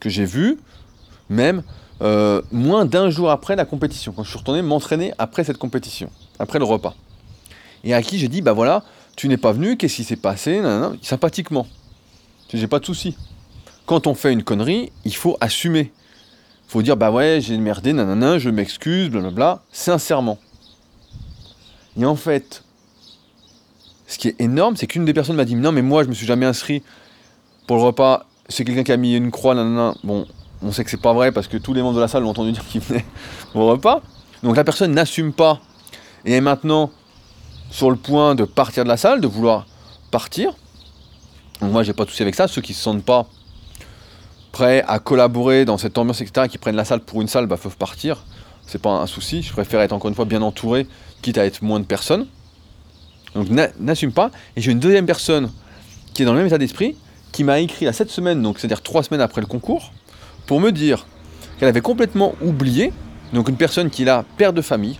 que 0.00 0.08
j'ai 0.08 0.24
vu 0.24 0.58
même 1.28 1.62
euh, 2.02 2.42
moins 2.50 2.86
d'un 2.86 3.10
jour 3.10 3.30
après 3.30 3.56
la 3.56 3.64
compétition, 3.64 4.12
quand 4.12 4.24
je 4.24 4.30
suis 4.30 4.38
retourné 4.38 4.62
m'entraîner 4.62 5.12
après 5.18 5.44
cette 5.44 5.58
compétition, 5.58 6.10
après 6.38 6.58
le 6.58 6.64
repas. 6.64 6.94
Et 7.84 7.94
à 7.94 8.02
qui 8.02 8.18
j'ai 8.18 8.28
dit, 8.28 8.42
bah 8.42 8.52
voilà, 8.52 8.84
tu 9.16 9.28
n'es 9.28 9.36
pas 9.36 9.52
venu, 9.52 9.76
qu'est-ce 9.76 9.96
qui 9.96 10.04
s'est 10.04 10.16
passé 10.16 10.60
Sympathiquement. 11.02 11.66
J'ai 12.52 12.66
pas 12.66 12.78
de 12.78 12.84
souci. 12.84 13.16
Quand 13.86 14.06
on 14.06 14.14
fait 14.14 14.32
une 14.32 14.42
connerie, 14.42 14.92
il 15.04 15.14
faut 15.14 15.36
assumer. 15.40 15.92
Il 16.68 16.72
faut 16.72 16.82
dire, 16.82 16.96
bah 16.96 17.10
ouais, 17.10 17.40
j'ai 17.40 17.56
merdé, 17.58 17.92
nanana, 17.92 18.38
je 18.38 18.50
m'excuse, 18.50 19.08
blablabla, 19.10 19.62
sincèrement. 19.70 20.38
Et 21.98 22.04
en 22.04 22.16
fait, 22.16 22.64
ce 24.06 24.18
qui 24.18 24.28
est 24.28 24.40
énorme, 24.40 24.76
c'est 24.76 24.86
qu'une 24.86 25.04
des 25.04 25.12
personnes 25.12 25.36
m'a 25.36 25.44
dit, 25.44 25.54
non 25.54 25.70
mais 25.70 25.82
moi 25.82 26.02
je 26.02 26.08
me 26.08 26.14
suis 26.14 26.26
jamais 26.26 26.46
inscrit 26.46 26.82
pour 27.66 27.76
le 27.76 27.82
repas, 27.82 28.26
c'est 28.50 28.64
quelqu'un 28.64 28.82
qui 28.82 28.92
a 28.92 28.96
mis 28.96 29.14
une 29.14 29.30
croix, 29.30 29.54
nanana. 29.54 29.94
Bon, 30.04 30.26
on 30.62 30.72
sait 30.72 30.84
que 30.84 30.90
c'est 30.90 31.00
pas 31.00 31.12
vrai 31.12 31.32
parce 31.32 31.48
que 31.48 31.56
tous 31.56 31.72
les 31.72 31.82
membres 31.82 31.96
de 31.96 32.00
la 32.00 32.08
salle 32.08 32.22
l'ont 32.22 32.30
entendu 32.30 32.52
dire 32.52 32.66
qu'il 32.66 32.80
venait 32.80 33.04
au 33.54 33.66
repas. 33.66 34.02
Donc 34.42 34.56
la 34.56 34.64
personne 34.64 34.92
n'assume 34.92 35.32
pas 35.32 35.60
et 36.24 36.34
est 36.34 36.40
maintenant 36.40 36.90
sur 37.70 37.90
le 37.90 37.96
point 37.96 38.34
de 38.34 38.44
partir 38.44 38.84
de 38.84 38.88
la 38.88 38.96
salle, 38.96 39.20
de 39.20 39.26
vouloir 39.26 39.66
partir. 40.10 40.52
Donc 41.60 41.72
moi 41.72 41.82
j'ai 41.82 41.92
pas 41.92 42.04
de 42.04 42.10
souci 42.10 42.22
avec 42.22 42.34
ça. 42.34 42.48
Ceux 42.48 42.60
qui 42.60 42.74
se 42.74 42.82
sentent 42.82 43.04
pas 43.04 43.26
prêts 44.52 44.82
à 44.88 44.98
collaborer 44.98 45.64
dans 45.64 45.78
cette 45.78 45.96
ambiance, 45.96 46.20
etc., 46.20 46.48
qui 46.48 46.58
prennent 46.58 46.76
la 46.76 46.84
salle 46.84 47.00
pour 47.00 47.22
une 47.22 47.28
salle, 47.28 47.46
bah, 47.46 47.56
peuvent 47.56 47.76
partir. 47.76 48.24
C'est 48.66 48.80
pas 48.80 48.90
un 48.90 49.06
souci. 49.06 49.42
Je 49.42 49.52
préfère 49.52 49.80
être 49.80 49.92
encore 49.92 50.08
une 50.08 50.14
fois 50.14 50.24
bien 50.24 50.42
entouré, 50.42 50.86
quitte 51.22 51.38
à 51.38 51.46
être 51.46 51.62
moins 51.62 51.80
de 51.80 51.84
personnes. 51.84 52.26
Donc 53.34 53.48
n'assume 53.78 54.12
pas. 54.12 54.30
Et 54.56 54.60
j'ai 54.60 54.72
une 54.72 54.80
deuxième 54.80 55.06
personne 55.06 55.50
qui 56.14 56.22
est 56.22 56.24
dans 56.24 56.32
le 56.32 56.38
même 56.38 56.46
état 56.48 56.58
d'esprit, 56.58 56.96
qui 57.32 57.44
m'a 57.44 57.60
écrit 57.60 57.86
à 57.86 57.92
cette 57.92 58.10
semaine, 58.10 58.42
donc 58.42 58.58
c'est-à-dire 58.58 58.82
trois 58.82 59.02
semaines 59.02 59.20
après 59.20 59.40
le 59.40 59.46
concours, 59.46 59.92
pour 60.46 60.60
me 60.60 60.70
dire 60.70 61.06
qu'elle 61.58 61.68
avait 61.68 61.80
complètement 61.80 62.34
oublié, 62.42 62.92
donc 63.32 63.48
une 63.48 63.56
personne 63.56 63.90
qui 63.90 64.02
est 64.02 64.06
là, 64.06 64.24
père 64.36 64.52
de 64.52 64.62
famille, 64.62 64.98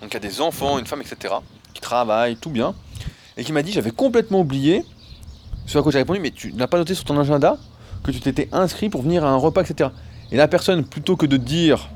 donc 0.00 0.10
qui 0.10 0.16
a 0.16 0.20
des 0.20 0.40
enfants, 0.40 0.78
une 0.78 0.86
femme, 0.86 1.00
etc., 1.00 1.34
qui 1.72 1.80
travaille, 1.80 2.36
tout 2.36 2.50
bien, 2.50 2.74
et 3.36 3.44
qui 3.44 3.52
m'a 3.52 3.62
dit 3.62 3.72
j'avais 3.72 3.90
complètement 3.90 4.40
oublié, 4.40 4.84
ce 5.66 5.78
à 5.78 5.82
quoi 5.82 5.90
j'ai 5.90 5.98
répondu, 5.98 6.20
mais 6.20 6.30
tu 6.30 6.52
n'as 6.52 6.66
pas 6.66 6.78
noté 6.78 6.94
sur 6.94 7.04
ton 7.04 7.18
agenda 7.18 7.56
que 8.02 8.10
tu 8.10 8.20
t'étais 8.20 8.48
inscrit 8.52 8.90
pour 8.90 9.02
venir 9.02 9.24
à 9.24 9.30
un 9.30 9.36
repas, 9.36 9.62
etc. 9.62 9.90
Et 10.30 10.36
la 10.36 10.46
personne, 10.46 10.84
plutôt 10.84 11.16
que 11.16 11.26
de 11.26 11.36
dire 11.36 11.88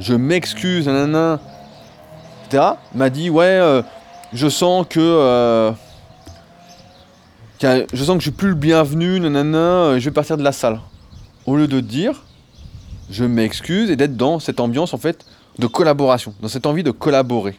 je 0.00 0.14
m'excuse, 0.14 0.86
nanana, 0.86 1.40
etc., 2.46 2.64
m'a 2.94 3.10
dit 3.10 3.30
ouais, 3.30 3.44
euh, 3.44 3.82
je 4.32 4.48
sens 4.48 4.86
que. 4.88 5.00
Euh, 5.00 5.72
je 7.62 8.04
sens 8.04 8.16
que 8.16 8.18
je 8.18 8.22
suis 8.22 8.30
plus 8.30 8.48
le 8.48 8.54
bienvenu, 8.54 9.20
nanana, 9.20 9.98
je 9.98 10.04
vais 10.04 10.10
partir 10.10 10.36
de 10.36 10.42
la 10.42 10.52
salle. 10.52 10.80
Au 11.46 11.56
lieu 11.56 11.68
de 11.68 11.80
dire, 11.80 12.24
je 13.10 13.24
m'excuse 13.24 13.90
et 13.90 13.96
d'être 13.96 14.16
dans 14.16 14.40
cette 14.40 14.58
ambiance 14.58 14.94
en 14.94 14.98
fait 14.98 15.24
de 15.58 15.66
collaboration, 15.66 16.34
dans 16.40 16.48
cette 16.48 16.66
envie 16.66 16.82
de 16.82 16.90
collaborer. 16.90 17.56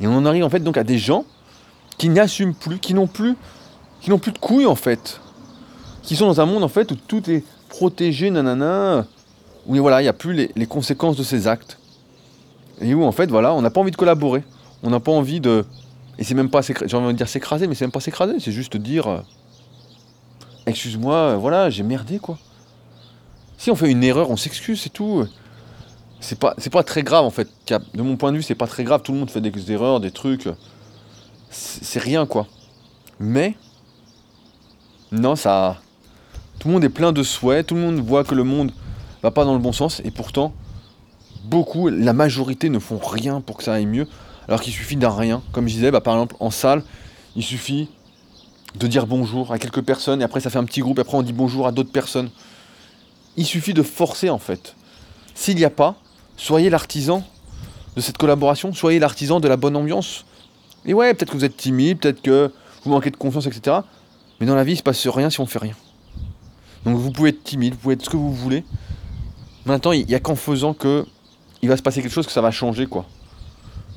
Et 0.00 0.06
on 0.06 0.16
en 0.16 0.26
arrive 0.26 0.44
en 0.44 0.50
fait 0.50 0.60
donc 0.60 0.76
à 0.76 0.84
des 0.84 0.98
gens 0.98 1.24
qui 1.98 2.08
n'assument 2.08 2.54
plus, 2.54 2.78
qui 2.78 2.94
n'ont 2.94 3.06
plus, 3.06 3.34
qui 4.00 4.10
n'ont 4.10 4.18
plus 4.18 4.32
de 4.32 4.38
couilles 4.38 4.66
en 4.66 4.76
fait, 4.76 5.20
qui 6.02 6.14
sont 6.14 6.26
dans 6.26 6.40
un 6.40 6.46
monde 6.46 6.62
en 6.62 6.68
fait 6.68 6.92
où 6.92 6.94
tout 6.94 7.28
est 7.28 7.42
protégé, 7.68 8.30
nanana, 8.30 9.06
où 9.66 9.74
voilà, 9.76 10.00
il 10.00 10.04
n'y 10.04 10.08
a 10.08 10.12
plus 10.12 10.50
les, 10.54 10.66
conséquences 10.66 11.16
de 11.16 11.24
ces 11.24 11.48
actes. 11.48 11.78
Et 12.80 12.94
où 12.94 13.04
en 13.04 13.12
fait 13.12 13.28
voilà, 13.28 13.54
on 13.54 13.62
n'a 13.62 13.70
pas 13.70 13.80
envie 13.80 13.90
de 13.90 13.96
collaborer, 13.96 14.44
on 14.82 14.90
n'a 14.90 15.00
pas 15.00 15.12
envie 15.12 15.40
de, 15.40 15.64
et 16.18 16.24
c'est 16.24 16.34
même 16.34 16.50
pas, 16.50 16.60
j'ai 16.62 16.96
envie 16.96 17.12
de 17.12 17.18
dire 17.18 17.28
s'écraser, 17.28 17.66
mais 17.66 17.74
c'est 17.74 17.84
même 17.84 17.92
pas 17.92 18.00
s'écraser, 18.00 18.40
c'est 18.40 18.52
juste 18.52 18.76
dire, 18.76 19.06
euh, 19.06 19.20
excuse-moi, 20.66 21.14
euh, 21.14 21.36
voilà, 21.36 21.70
j'ai 21.70 21.82
merdé 21.82 22.18
quoi. 22.18 22.38
Si 23.58 23.70
on 23.70 23.76
fait 23.76 23.90
une 23.90 24.04
erreur, 24.04 24.30
on 24.30 24.36
s'excuse, 24.36 24.80
c'est 24.80 24.90
tout. 24.90 25.26
C'est 26.20 26.38
pas, 26.38 26.54
c'est 26.58 26.70
pas 26.70 26.82
très 26.82 27.02
grave 27.02 27.24
en 27.24 27.30
fait. 27.30 27.48
De 27.94 28.02
mon 28.02 28.16
point 28.16 28.32
de 28.32 28.36
vue, 28.36 28.42
c'est 28.42 28.54
pas 28.54 28.66
très 28.66 28.84
grave. 28.84 29.02
Tout 29.02 29.12
le 29.12 29.18
monde 29.18 29.30
fait 29.30 29.40
des 29.40 29.72
erreurs, 29.72 30.00
des 30.00 30.10
trucs. 30.10 30.48
C'est 31.50 32.00
rien 32.00 32.26
quoi. 32.26 32.46
Mais 33.18 33.54
non, 35.12 35.36
ça. 35.36 35.80
Tout 36.58 36.68
le 36.68 36.74
monde 36.74 36.84
est 36.84 36.90
plein 36.90 37.12
de 37.12 37.22
souhaits. 37.22 37.66
Tout 37.66 37.74
le 37.74 37.80
monde 37.80 38.00
voit 38.00 38.24
que 38.24 38.34
le 38.34 38.44
monde 38.44 38.72
va 39.22 39.30
pas 39.30 39.44
dans 39.44 39.54
le 39.54 39.58
bon 39.58 39.72
sens. 39.72 40.00
Et 40.04 40.10
pourtant, 40.10 40.52
beaucoup, 41.44 41.88
la 41.88 42.12
majorité 42.12 42.68
ne 42.68 42.78
font 42.78 42.98
rien 42.98 43.40
pour 43.40 43.56
que 43.56 43.64
ça 43.64 43.74
aille 43.74 43.86
mieux. 43.86 44.06
Alors 44.48 44.60
qu'il 44.60 44.72
suffit 44.72 44.96
d'un 44.96 45.10
rien. 45.10 45.42
Comme 45.52 45.68
je 45.68 45.74
disais, 45.74 45.90
bah, 45.90 46.00
par 46.00 46.14
exemple 46.14 46.36
en 46.40 46.50
salle, 46.50 46.82
il 47.34 47.42
suffit 47.42 47.88
de 48.76 48.86
dire 48.86 49.06
bonjour 49.06 49.52
à 49.52 49.58
quelques 49.58 49.82
personnes. 49.82 50.20
Et 50.20 50.24
après, 50.24 50.40
ça 50.40 50.50
fait 50.50 50.58
un 50.58 50.64
petit 50.64 50.80
groupe. 50.80 50.98
Et 50.98 51.02
après, 51.02 51.16
on 51.16 51.22
dit 51.22 51.32
bonjour 51.32 51.66
à 51.66 51.72
d'autres 51.72 51.92
personnes. 51.92 52.30
Il 53.36 53.44
suffit 53.44 53.74
de 53.74 53.82
forcer 53.82 54.30
en 54.30 54.38
fait. 54.38 54.74
S'il 55.34 55.56
n'y 55.56 55.64
a 55.64 55.70
pas, 55.70 55.96
soyez 56.36 56.70
l'artisan 56.70 57.22
de 57.96 58.00
cette 58.00 58.18
collaboration, 58.18 58.72
soyez 58.72 58.98
l'artisan 58.98 59.40
de 59.40 59.48
la 59.48 59.56
bonne 59.56 59.76
ambiance. 59.76 60.24
Et 60.84 60.94
ouais, 60.94 61.12
peut-être 61.14 61.32
que 61.32 61.36
vous 61.36 61.44
êtes 61.44 61.56
timide, 61.56 61.98
peut-être 61.98 62.22
que 62.22 62.52
vous 62.84 62.90
manquez 62.90 63.10
de 63.10 63.16
confiance, 63.16 63.46
etc. 63.46 63.78
Mais 64.40 64.46
dans 64.46 64.54
la 64.54 64.64
vie, 64.64 64.72
il 64.72 64.74
ne 64.74 64.78
se 64.78 64.82
passe 64.82 65.06
rien 65.08 65.30
si 65.30 65.40
on 65.40 65.44
ne 65.44 65.48
fait 65.48 65.58
rien. 65.58 65.74
Donc 66.84 66.96
vous 66.96 67.10
pouvez 67.10 67.30
être 67.30 67.42
timide, 67.42 67.74
vous 67.74 67.80
pouvez 67.80 67.94
être 67.94 68.04
ce 68.04 68.10
que 68.10 68.16
vous 68.16 68.32
voulez. 68.32 68.64
Maintenant, 69.64 69.92
il 69.92 70.06
n'y 70.06 70.14
a 70.14 70.20
qu'en 70.20 70.36
faisant 70.36 70.72
que 70.72 71.04
il 71.62 71.68
va 71.68 71.76
se 71.76 71.82
passer 71.82 72.00
quelque 72.00 72.12
chose, 72.12 72.26
que 72.26 72.32
ça 72.32 72.42
va 72.42 72.50
changer, 72.50 72.86
quoi. 72.86 73.06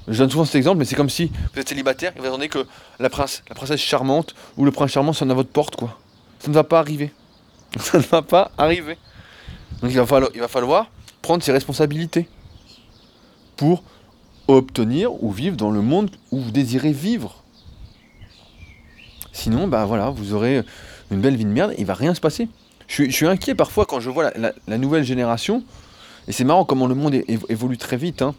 Je 0.10 0.18
donne 0.18 0.30
souvent 0.30 0.46
cet 0.46 0.56
exemple, 0.56 0.80
mais 0.80 0.86
c'est 0.86 0.96
comme 0.96 1.10
si 1.10 1.32
vous 1.54 1.60
êtes 1.60 1.70
célibataire 1.70 2.14
et 2.16 2.20
vous 2.20 2.26
attendez 2.26 2.50
que 2.50 2.66
la, 3.00 3.10
la 3.10 3.56
princesse 3.56 3.80
charmante 3.80 4.34
ou 4.58 4.66
le 4.66 4.72
prince 4.72 4.92
charmant 4.92 5.14
sonne 5.14 5.30
à 5.30 5.36
votre 5.36 5.50
porte, 5.50 5.76
quoi. 5.76 5.98
Ça 6.40 6.48
ne 6.48 6.54
va 6.54 6.64
pas 6.64 6.80
arriver. 6.80 7.12
Ça 7.80 8.00
ne 8.00 8.04
va 8.04 8.22
pas 8.22 8.52
arriver. 8.58 8.98
Donc 9.82 9.92
il 9.92 9.98
va 9.98 10.06
falloir, 10.06 10.32
il 10.34 10.42
va 10.42 10.48
falloir 10.48 10.90
prendre 11.22 11.44
ses 11.44 11.52
responsabilités 11.52 12.28
pour 13.56 13.84
obtenir 14.48 15.24
ou 15.24 15.32
vivre 15.32 15.56
dans 15.56 15.70
le 15.70 15.82
monde 15.82 16.10
où 16.32 16.40
vous 16.40 16.52
désirez 16.52 16.92
vivre. 16.92 17.44
Sinon, 19.32 19.68
bah 19.68 19.86
voilà, 19.86 20.10
vous 20.10 20.34
aurez 20.34 20.64
une 21.12 21.22
belle 21.22 21.36
vie 21.36 21.46
de 21.46 21.52
merde 21.52 21.72
et 21.74 21.82
il 21.82 21.86
va 21.86 21.94
rien 21.94 22.16
se 22.16 22.20
passer. 22.20 22.50
Je 22.88 23.10
suis, 23.12 23.28
inquiet 23.28 23.54
parfois 23.54 23.86
quand 23.86 24.00
je 24.00 24.10
vois 24.10 24.32
la, 24.36 24.78
nouvelle 24.78 25.04
génération, 25.04 25.64
et 26.28 26.32
c'est 26.32 26.44
marrant 26.44 26.66
comment 26.66 26.88
le 26.88 26.96
monde 26.96 27.14
évolue 27.48 27.78
très 27.78 27.98
vite. 27.98 28.24
Hein. 28.24 28.34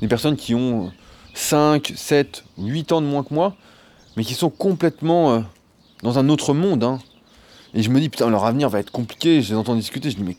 Des 0.00 0.08
personnes 0.08 0.36
qui 0.36 0.54
ont 0.54 0.92
5, 1.34 1.92
7, 1.94 2.44
8 2.58 2.92
ans 2.92 3.02
de 3.02 3.06
moins 3.06 3.24
que 3.24 3.34
moi, 3.34 3.54
mais 4.16 4.24
qui 4.24 4.34
sont 4.34 4.50
complètement 4.50 5.34
euh, 5.34 5.40
dans 6.02 6.18
un 6.18 6.28
autre 6.28 6.54
monde. 6.54 6.84
Hein. 6.84 7.00
Et 7.74 7.82
je 7.82 7.90
me 7.90 8.00
dis, 8.00 8.08
putain, 8.08 8.30
leur 8.30 8.44
avenir 8.44 8.68
va 8.68 8.78
être 8.78 8.92
compliqué. 8.92 9.42
Je 9.42 9.50
les 9.50 9.58
entends 9.58 9.74
discuter, 9.74 10.10
je 10.10 10.16
dis, 10.16 10.22
mais. 10.22 10.36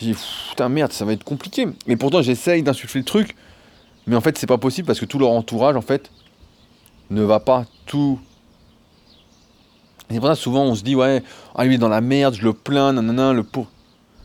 Je 0.00 0.06
dis, 0.06 0.16
putain, 0.48 0.68
merde, 0.68 0.92
ça 0.92 1.04
va 1.04 1.12
être 1.12 1.24
compliqué. 1.24 1.68
Et 1.86 1.96
pourtant, 1.96 2.22
j'essaye 2.22 2.62
d'insuffler 2.62 3.00
le 3.00 3.04
truc. 3.04 3.36
Mais 4.06 4.16
en 4.16 4.20
fait, 4.20 4.36
c'est 4.36 4.46
pas 4.46 4.58
possible 4.58 4.86
parce 4.86 4.98
que 4.98 5.04
tout 5.04 5.18
leur 5.18 5.30
entourage, 5.30 5.76
en 5.76 5.82
fait, 5.82 6.10
ne 7.10 7.22
va 7.22 7.38
pas 7.38 7.66
tout. 7.86 8.18
C'est 10.10 10.18
pour 10.18 10.28
ça, 10.28 10.34
souvent, 10.34 10.64
on 10.64 10.74
se 10.74 10.82
dit, 10.82 10.96
ouais, 10.96 11.22
ah, 11.54 11.64
lui, 11.64 11.74
est 11.74 11.78
dans 11.78 11.88
la 11.88 12.00
merde, 12.00 12.34
je 12.34 12.42
le 12.42 12.52
plains, 12.52 12.92
nanana, 12.92 13.32
le 13.32 13.44
pauvre. 13.44 13.70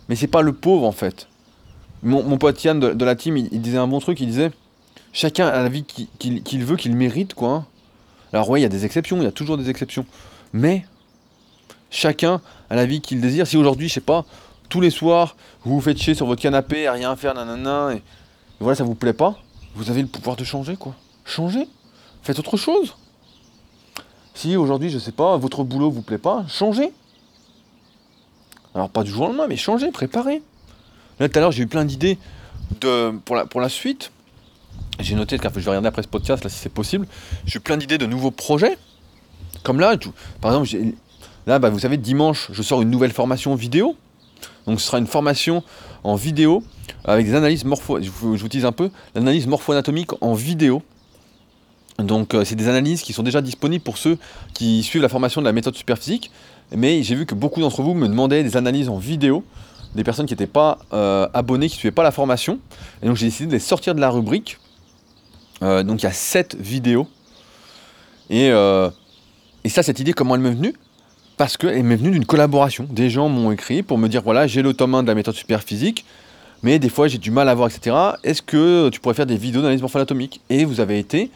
Mais 0.10 0.16
c'est 0.16 0.28
pas 0.28 0.42
le 0.42 0.54
pauvre, 0.54 0.86
en 0.86 0.92
fait. 0.92 1.28
Mon, 2.04 2.38
pote 2.38 2.64
Yann 2.64 2.80
de, 2.80 3.06
la 3.06 3.16
team, 3.16 3.38
il, 3.38 3.62
disait 3.62 3.78
un 3.78 3.88
bon 3.88 4.00
truc, 4.00 4.20
il 4.20 4.28
disait, 4.28 4.52
chacun 5.14 5.48
a 5.48 5.64
la 5.64 5.70
vie 5.70 5.84
qu'il 5.84 6.64
veut, 6.64 6.76
qu'il 6.76 6.96
mérite, 6.96 7.34
quoi. 7.34 7.66
Alors, 8.34 8.50
ouais, 8.50 8.60
il 8.60 8.64
y 8.64 8.66
a 8.66 8.70
des 8.70 8.86
exceptions, 8.86 9.18
il 9.18 9.24
y 9.24 9.28
a 9.28 9.32
toujours 9.32 9.58
des 9.58 9.70
exceptions. 9.70 10.06
Mais 10.54 10.86
Chacun 11.90 12.42
a 12.70 12.76
la 12.76 12.86
vie 12.86 13.02
qu'il 13.02 13.22
désire. 13.22 13.48
Si 13.48 13.58
aujourd'hui, 13.58 13.88
je 13.88 13.94
sais 13.96 14.02
pas, 14.02 14.26
tous 14.70 14.82
les 14.82 14.90
soirs, 14.90 15.36
vous 15.64 15.76
vous 15.76 15.82
faites 15.82 15.98
chier 15.98 16.14
sur 16.14 16.26
votre 16.26 16.42
canapé 16.42 16.88
à 16.88 16.94
rien 16.94 17.16
faire, 17.16 17.34
nanana, 17.34 17.94
et, 17.94 18.02
voilà, 18.60 18.76
ça 18.76 18.84
vous 18.84 18.96
plaît 18.96 19.14
pas, 19.14 19.36
vous 19.76 19.90
avez 19.90 20.02
le 20.02 20.08
pouvoir 20.08 20.36
de 20.36 20.44
changer, 20.44 20.76
quoi. 20.76 20.94
Changez. 21.26 21.68
Faites 22.24 22.40
autre 22.40 22.58
chose. 22.58 22.96
Si 24.34 24.56
aujourd'hui, 24.56 24.90
je 24.90 25.00
sais 25.00 25.12
pas, 25.12 25.38
votre 25.38 25.64
boulot 25.64 25.90
vous 25.90 26.02
plaît 26.02 26.18
pas, 26.18 26.46
changez. 26.48 26.92
Alors 28.76 28.90
pas 28.90 29.04
du 29.04 29.10
jour 29.10 29.24
au 29.24 29.28
lendemain, 29.28 29.48
mais 29.48 29.58
changez, 29.58 29.92
préparez. 29.92 30.42
Là 31.20 31.30
tout 31.30 31.38
à 31.40 31.42
l'heure 31.42 31.52
j'ai 31.52 31.64
eu 31.64 31.68
plein 31.68 31.84
d'idées 31.84 32.20
pour 32.80 33.62
la 33.62 33.70
suite. 33.70 34.12
J'ai 35.00 35.16
noté, 35.16 35.38
car 35.38 35.52
je 35.54 35.60
vais 35.60 35.70
regarder 35.70 35.88
après 35.88 36.04
ce 36.04 36.08
podcast 36.08 36.44
là 36.44 36.50
si 36.50 36.58
c'est 36.58 36.74
possible. 36.74 37.08
J'ai 37.46 37.60
plein 37.60 37.78
d'idées 37.78 37.98
de 37.98 38.06
nouveaux 38.06 38.32
projets. 38.32 38.78
Comme 39.64 39.80
là, 39.80 39.96
par 40.42 40.52
exemple, 40.52 40.94
Là, 41.48 41.60
bah, 41.60 41.70
vous 41.70 41.80
savez, 41.80 41.96
dimanche, 41.96 42.50
je 42.52 42.62
sors 42.62 42.82
une 42.82 42.90
nouvelle 42.90 43.14
formation 43.14 43.56
vidéo. 43.56 43.96
Donc 44.68 44.82
ce 44.82 44.88
sera 44.88 45.00
une 45.00 45.08
formation 45.08 45.64
en 46.04 46.16
vidéo 46.16 46.62
avec 47.06 47.26
des 47.26 47.36
analyses 47.36 47.64
morpho... 47.64 48.02
Je 48.02 48.10
vous, 48.10 48.36
un 48.66 48.72
peu 48.74 48.92
l'analyse 49.16 49.48
morpho-anatomique 49.48 50.12
en 50.20 50.34
vidéo. 50.34 50.84
Donc 52.00 52.34
euh, 52.34 52.44
c'est 52.44 52.56
des 52.56 52.68
analyses 52.68 53.02
qui 53.02 53.14
sont 53.14 53.24
déjà 53.24 53.42
disponibles 53.42 53.84
pour 53.84 53.98
ceux 53.98 54.18
qui 54.54 54.84
suivent 54.84 55.02
la 55.02 55.08
formation 55.08 55.40
de 55.40 55.46
la 55.46 55.54
méthode 55.54 55.76
superphysique. 55.76 56.32
Mais 56.76 57.02
j'ai 57.02 57.16
vu 57.16 57.26
que 57.26 57.34
beaucoup 57.34 57.62
d'entre 57.62 57.82
vous 57.82 57.94
me 57.94 58.10
demandaient 58.10 58.44
des 58.44 58.58
analyses 58.58 58.90
en 58.90 58.98
vidéo, 58.98 59.46
des 59.96 60.04
personnes 60.04 60.26
qui 60.26 60.34
n'étaient 60.34 60.48
pas 60.48 60.80
euh, 60.92 61.30
abonnées, 61.34 61.70
qui 61.70 61.76
ne 61.76 61.80
suivaient 61.80 61.96
pas 61.96 62.04
la 62.04 62.12
formation. 62.12 62.60
Et 63.02 63.06
donc 63.06 63.16
j'ai 63.16 63.28
décidé 63.28 63.48
de 63.48 63.54
les 63.54 63.60
sortir 63.60 63.96
de 63.96 64.02
la 64.02 64.10
rubrique 64.10 64.58
Euh, 65.64 65.84
donc 65.84 66.02
il 66.02 66.06
y 66.06 66.10
a 66.10 66.14
7 66.14 66.56
vidéos. 66.60 67.08
Et, 68.30 68.50
euh, 68.52 68.90
et 69.64 69.70
ça, 69.70 69.84
cette 69.84 70.00
idée, 70.00 70.14
comment 70.14 70.36
elle 70.36 70.42
m'est 70.42 70.52
venue? 70.52 70.74
Parce 71.38 71.58
qu'elle 71.58 71.84
m'est 71.84 71.96
venue 71.96 72.12
d'une 72.12 72.26
collaboration. 72.26 72.88
Des 72.90 73.10
gens 73.10 73.30
m'ont 73.30 73.52
écrit 73.52 73.84
pour 73.84 73.98
me 73.98 74.08
dire, 74.08 74.22
voilà, 74.24 74.48
j'ai 74.48 74.62
le 74.62 74.74
tome 74.74 74.96
1 74.96 75.04
de 75.04 75.08
la 75.08 75.16
méthode 75.16 75.36
super 75.36 75.62
physique, 75.62 76.06
mais 76.64 76.80
des 76.80 76.90
fois 76.90 77.08
j'ai 77.08 77.20
du 77.20 77.32
mal 77.32 77.48
à 77.48 77.56
voir, 77.56 77.70
etc. 77.70 77.96
Est-ce 78.24 78.42
que 78.42 78.90
tu 78.90 79.00
pourrais 79.00 79.14
faire 79.14 79.28
des 79.28 79.38
vidéos 79.38 79.62
d'analyse 79.62 79.82
morphale 79.82 80.02
atomique 80.02 80.42
Et 80.50 80.66
vous 80.66 80.80
avez 80.80 80.98
été, 80.98 81.30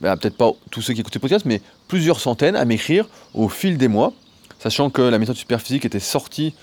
bah, 0.00 0.16
peut-être 0.16 0.36
pas 0.36 0.50
tous 0.70 0.82
ceux 0.82 0.94
qui 0.94 1.00
écoutent 1.00 1.14
le 1.14 1.20
podcast, 1.20 1.44
mais 1.44 1.60
plusieurs 1.86 2.18
centaines 2.18 2.56
à 2.56 2.64
m'écrire 2.64 3.06
au 3.34 3.48
fil 3.48 3.78
des 3.78 3.88
mois, 3.88 4.12
sachant 4.58 4.90
que 4.90 5.02
la 5.02 5.18
méthode 5.18 5.36
super 5.36 5.60
physique 5.60 5.84
était 5.84 6.00
sortie 6.00 6.54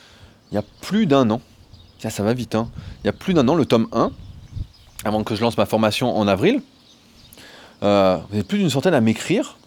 il 0.52 0.56
y 0.56 0.58
a 0.58 0.64
plus 0.82 1.06
d'un 1.06 1.30
an. 1.30 1.42
Ça, 2.00 2.10
ça 2.10 2.24
va 2.24 2.34
vite, 2.34 2.56
hein. 2.56 2.70
Il 3.04 3.08
y 3.08 3.10
a 3.10 3.14
plus 3.14 3.34
d'un 3.34 3.48
an, 3.48 3.56
le 3.56 3.66
tome 3.66 3.88
1, 3.94 4.12
avant 5.04 5.24
que 5.24 5.36
je 5.36 5.41
lance 5.41 5.58
ma 5.58 5.66
formation 5.66 6.16
en 6.16 6.28
avril. 6.28 6.62
Euh, 7.84 8.18
vous 8.30 8.36
avez 8.36 8.43
plus 8.43 8.60
d'une 8.60 8.70
centaine 8.70 8.93
à 8.93 9.02
m'écrire 9.02 9.58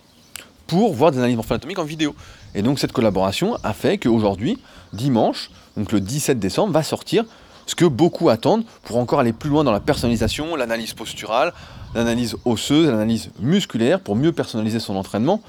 pour 0.66 0.94
voir 0.94 1.10
des 1.10 1.18
analyses 1.18 1.36
morpho-anatomiques 1.36 1.78
en 1.78 1.84
vidéo. 1.84 2.14
Et 2.54 2.62
donc 2.62 2.78
cette 2.78 2.92
collaboration 2.92 3.58
a 3.62 3.72
fait 3.72 3.98
qu'aujourd'hui, 3.98 4.58
dimanche, 4.92 5.50
donc 5.76 5.92
le 5.92 6.00
17 6.00 6.38
décembre, 6.38 6.72
va 6.72 6.82
sortir 6.82 7.24
ce 7.66 7.74
que 7.74 7.84
beaucoup 7.84 8.28
attendent 8.28 8.64
pour 8.84 8.98
encore 8.98 9.20
aller 9.20 9.32
plus 9.32 9.50
loin 9.50 9.64
dans 9.64 9.72
la 9.72 9.80
personnalisation, 9.80 10.54
l'analyse 10.54 10.92
posturale, 10.92 11.52
l'analyse 11.94 12.36
osseuse, 12.44 12.86
l'analyse 12.86 13.30
musculaire, 13.40 14.00
pour 14.00 14.16
mieux 14.16 14.32
personnaliser 14.32 14.80
son 14.80 14.96
entraînement, 14.96 15.40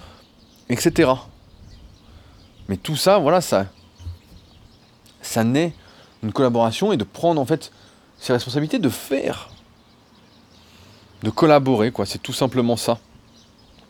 etc. 0.69 1.11
Mais 2.67 2.77
tout 2.77 2.95
ça, 2.95 3.17
voilà, 3.19 3.41
ça, 3.41 3.67
ça 5.21 5.43
naît 5.43 5.73
d'une 6.23 6.31
collaboration 6.31 6.91
et 6.91 6.97
de 6.97 7.03
prendre 7.03 7.39
en 7.39 7.45
fait 7.45 7.71
ses 8.17 8.33
responsabilités, 8.33 8.79
de 8.79 8.89
faire 8.89 9.49
de 11.23 11.29
collaborer, 11.29 11.91
quoi. 11.91 12.05
C'est 12.05 12.21
tout 12.21 12.33
simplement 12.33 12.77
ça. 12.77 12.99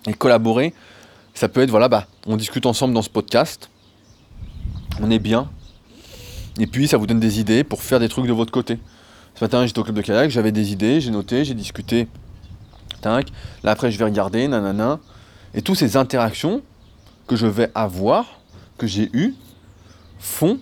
Et 0.08 0.14
collaborer, 0.14 0.74
ça 1.34 1.50
peut 1.50 1.62
être, 1.62 1.70
voilà, 1.70 1.90
bah, 1.90 2.08
on 2.28 2.38
discute 2.38 2.66
ensemble 2.66 2.94
dans 2.94 3.02
ce 3.02 3.10
podcast, 3.10 3.70
on 5.02 5.12
est 5.12 5.20
bien, 5.20 5.50
et 6.60 6.68
puis 6.68 6.88
ça 6.88 6.98
vous 6.98 7.08
donne 7.08 7.20
des 7.20 7.40
idées 7.40 7.64
pour 7.64 7.82
faire 7.82 8.00
des 8.00 8.08
trucs 8.08 8.28
de 8.28 8.34
votre 8.34 8.52
côté. 8.52 8.80
Ce 9.34 9.44
matin, 9.44 9.66
j'étais 9.66 9.80
au 9.80 9.84
club 9.84 9.96
de 9.96 10.02
kayak, 10.02 10.30
j'avais 10.30 10.52
des 10.52 10.72
idées, 10.72 11.02
j'ai 11.02 11.12
noté, 11.12 11.44
j'ai 11.44 11.54
discuté, 11.54 12.08
tac, 13.02 13.28
là 13.64 13.72
après 13.72 13.92
je 13.92 13.98
vais 13.98 14.06
regarder, 14.06 14.48
nanana, 14.48 15.00
et 15.54 15.62
toutes 15.62 15.78
ces 15.78 15.98
interactions 15.98 16.62
que 17.28 17.36
je 17.36 17.48
vais 17.48 17.70
avoir, 17.76 18.40
que 18.78 18.88
j'ai 18.88 19.10
eues, 19.14 19.34
font 20.20 20.60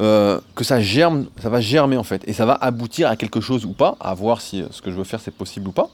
euh, 0.00 0.40
que 0.54 0.64
ça 0.64 0.80
germe, 0.80 1.26
ça 1.40 1.48
va 1.48 1.60
germer 1.60 1.96
en 1.96 2.02
fait, 2.02 2.22
et 2.26 2.32
ça 2.32 2.44
va 2.44 2.54
aboutir 2.54 3.08
à 3.08 3.16
quelque 3.16 3.40
chose 3.40 3.64
ou 3.64 3.72
pas, 3.72 3.96
à 4.00 4.14
voir 4.14 4.40
si 4.40 4.62
euh, 4.62 4.66
ce 4.70 4.82
que 4.82 4.90
je 4.90 4.96
veux 4.96 5.04
faire 5.04 5.20
c'est 5.20 5.34
possible 5.34 5.68
ou 5.68 5.72
pas. 5.72 5.88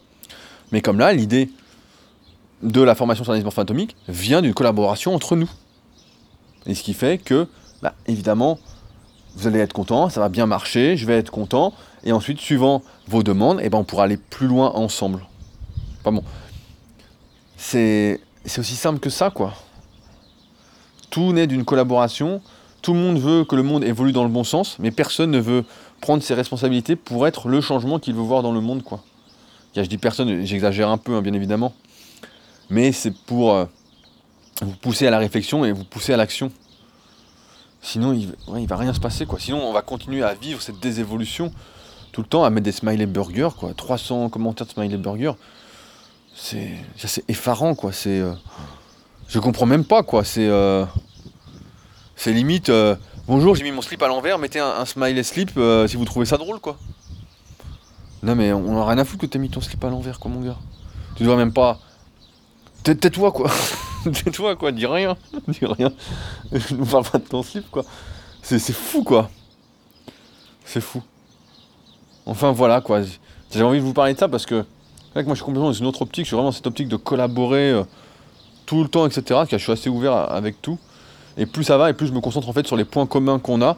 Mais 0.72 0.80
comme 0.80 0.98
là, 0.98 1.12
l'idée 1.12 1.50
de 2.62 2.80
la 2.80 2.94
formation 2.94 3.24
sur 3.24 3.32
l'analyse 3.32 3.58
atomique 3.58 3.96
vient 4.08 4.42
d'une 4.42 4.54
collaboration 4.54 5.14
entre 5.14 5.36
nous. 5.36 5.50
Et 6.66 6.74
ce 6.74 6.82
qui 6.82 6.94
fait 6.94 7.18
que, 7.18 7.48
bah, 7.82 7.94
évidemment, 8.06 8.58
vous 9.36 9.46
allez 9.46 9.58
être 9.58 9.72
content, 9.72 10.08
ça 10.08 10.20
va 10.20 10.28
bien 10.28 10.46
marcher, 10.46 10.96
je 10.96 11.06
vais 11.06 11.18
être 11.18 11.30
content, 11.30 11.72
et 12.04 12.12
ensuite, 12.12 12.40
suivant 12.40 12.82
vos 13.08 13.22
demandes, 13.22 13.60
eh 13.62 13.68
ben, 13.68 13.78
on 13.78 13.84
pourra 13.84 14.04
aller 14.04 14.16
plus 14.16 14.46
loin 14.46 14.70
ensemble. 14.70 15.24
Enfin 16.00 16.12
bon, 16.12 16.24
c'est 17.56 18.20
aussi 18.58 18.74
simple 18.74 18.98
que 18.98 19.10
ça, 19.10 19.30
quoi. 19.30 19.54
Tout 21.10 21.32
naît 21.32 21.46
d'une 21.46 21.64
collaboration 21.64 22.40
tout 22.82 22.92
le 22.92 22.98
monde 22.98 23.18
veut 23.18 23.44
que 23.44 23.54
le 23.54 23.62
monde 23.62 23.84
évolue 23.84 24.12
dans 24.12 24.24
le 24.24 24.28
bon 24.28 24.44
sens, 24.44 24.76
mais 24.80 24.90
personne 24.90 25.30
ne 25.30 25.38
veut 25.38 25.64
prendre 26.00 26.22
ses 26.22 26.34
responsabilités 26.34 26.96
pour 26.96 27.26
être 27.26 27.48
le 27.48 27.60
changement 27.60 27.98
qu'il 27.98 28.14
veut 28.14 28.22
voir 28.22 28.42
dans 28.42 28.52
le 28.52 28.60
monde. 28.60 28.82
Quoi. 28.82 29.02
Je 29.76 29.82
dis 29.82 29.98
personne, 29.98 30.44
j'exagère 30.44 30.88
un 30.88 30.98
peu, 30.98 31.14
hein, 31.14 31.22
bien 31.22 31.32
évidemment. 31.32 31.72
Mais 32.68 32.92
c'est 32.92 33.14
pour 33.14 33.52
euh, 33.52 33.64
vous 34.60 34.74
pousser 34.76 35.06
à 35.06 35.10
la 35.10 35.18
réflexion 35.18 35.64
et 35.64 35.72
vous 35.72 35.84
pousser 35.84 36.12
à 36.12 36.16
l'action. 36.16 36.50
Sinon, 37.80 38.12
il, 38.12 38.32
ne 38.48 38.66
va 38.66 38.76
rien 38.76 38.92
se 38.92 39.00
passer. 39.00 39.26
Quoi. 39.26 39.38
Sinon, 39.38 39.62
on 39.62 39.72
va 39.72 39.82
continuer 39.82 40.22
à 40.22 40.34
vivre 40.34 40.60
cette 40.60 40.80
désévolution 40.80 41.52
tout 42.12 42.20
le 42.20 42.26
temps, 42.26 42.44
à 42.44 42.50
mettre 42.50 42.64
des 42.64 42.72
smiley 42.72 43.06
burgers, 43.06 43.50
quoi. 43.58 43.72
300 43.74 44.28
commentaires 44.28 44.66
de 44.66 44.72
smiley 44.72 44.98
burgers. 44.98 45.32
C'est, 46.34 46.68
effarant, 47.28 47.74
quoi. 47.74 47.92
C'est, 47.92 48.20
euh, 48.20 48.34
je 49.28 49.38
comprends 49.38 49.66
même 49.66 49.84
pas, 49.84 50.02
quoi. 50.02 50.22
C'est, 50.22 50.46
euh, 50.46 50.84
c'est 52.22 52.32
limite, 52.32 52.68
euh, 52.68 52.94
bonjour, 53.26 53.56
j'ai 53.56 53.64
mis 53.64 53.72
mon 53.72 53.82
slip 53.82 54.00
à 54.00 54.06
l'envers, 54.06 54.38
mettez 54.38 54.60
un, 54.60 54.84
smiley 54.84 55.24
slip 55.24 55.50
euh, 55.56 55.88
si 55.88 55.96
vous 55.96 56.04
trouvez 56.04 56.24
ça 56.24 56.36
drôle, 56.36 56.60
quoi. 56.60 56.78
Non, 58.22 58.36
mais 58.36 58.52
on 58.52 58.80
a 58.80 58.86
rien 58.86 58.98
à 58.98 59.04
foutre 59.04 59.22
que 59.22 59.26
t'aies 59.26 59.40
mis 59.40 59.50
ton 59.50 59.60
slip 59.60 59.82
à 59.82 59.88
l'envers, 59.88 60.20
quoi, 60.20 60.30
mon 60.30 60.40
gars. 60.40 60.56
Tu 61.16 61.24
dois 61.24 61.34
même 61.34 61.52
pas. 61.52 61.80
Tais-toi, 62.84 63.32
quoi. 63.32 63.50
Tais-toi, 64.04 64.54
quoi, 64.54 64.70
dis 64.70 64.86
rien. 64.86 65.16
dis 65.48 65.66
rien. 65.66 65.92
Je 66.52 66.76
ne 66.76 66.84
parle 66.84 67.02
pas 67.10 67.18
de 67.18 67.24
ton 67.24 67.42
slip, 67.42 67.68
quoi. 67.72 67.84
C'est 68.40 68.60
fou, 68.70 69.02
quoi. 69.02 69.28
C'est 70.64 70.80
fou. 70.80 71.02
Enfin, 72.24 72.52
voilà, 72.52 72.80
quoi. 72.80 73.00
J'ai 73.50 73.64
envie 73.64 73.80
de 73.80 73.84
vous 73.84 73.94
parler 73.94 74.14
de 74.14 74.18
ça 74.20 74.28
parce 74.28 74.46
que. 74.46 74.64
moi, 75.16 75.24
je 75.26 75.34
suis 75.34 75.44
complètement 75.44 75.70
dans 75.70 75.72
une 75.72 75.86
autre 75.86 76.02
optique. 76.02 76.26
Je 76.26 76.28
suis 76.28 76.36
vraiment 76.36 76.50
dans 76.50 76.54
cette 76.54 76.68
optique 76.68 76.86
de 76.86 76.94
collaborer 76.94 77.72
euh, 77.72 77.82
tout 78.64 78.80
le 78.80 78.88
temps, 78.88 79.06
etc. 79.06 79.40
je 79.50 79.56
suis 79.56 79.72
assez 79.72 79.90
ouvert 79.90 80.12
avec 80.30 80.62
tout. 80.62 80.78
Et 81.36 81.46
plus 81.46 81.64
ça 81.64 81.78
va, 81.78 81.90
et 81.90 81.92
plus 81.92 82.06
je 82.06 82.12
me 82.12 82.20
concentre 82.20 82.48
en 82.48 82.52
fait 82.52 82.66
sur 82.66 82.76
les 82.76 82.84
points 82.84 83.06
communs 83.06 83.38
qu'on 83.38 83.62
a, 83.62 83.76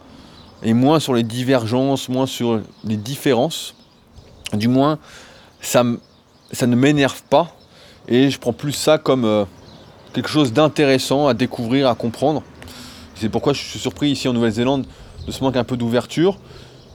et 0.62 0.72
moins 0.72 0.98
sur 1.00 1.14
les 1.14 1.22
divergences, 1.22 2.08
moins 2.08 2.26
sur 2.26 2.60
les 2.84 2.96
différences. 2.96 3.74
Du 4.52 4.68
moins, 4.68 4.98
ça, 5.60 5.84
ça 6.52 6.66
ne 6.66 6.76
m'énerve 6.76 7.22
pas, 7.24 7.54
et 8.08 8.30
je 8.30 8.38
prends 8.38 8.52
plus 8.52 8.72
ça 8.72 8.98
comme 8.98 9.24
euh, 9.24 9.44
quelque 10.12 10.28
chose 10.28 10.52
d'intéressant 10.52 11.26
à 11.26 11.34
découvrir, 11.34 11.88
à 11.88 11.94
comprendre. 11.94 12.42
C'est 13.14 13.28
pourquoi 13.28 13.52
je 13.52 13.62
suis 13.62 13.78
surpris 13.78 14.10
ici 14.10 14.28
en 14.28 14.32
Nouvelle-Zélande 14.32 14.86
de 15.26 15.32
ce 15.32 15.42
manque 15.42 15.56
un 15.56 15.64
peu 15.64 15.76
d'ouverture, 15.76 16.38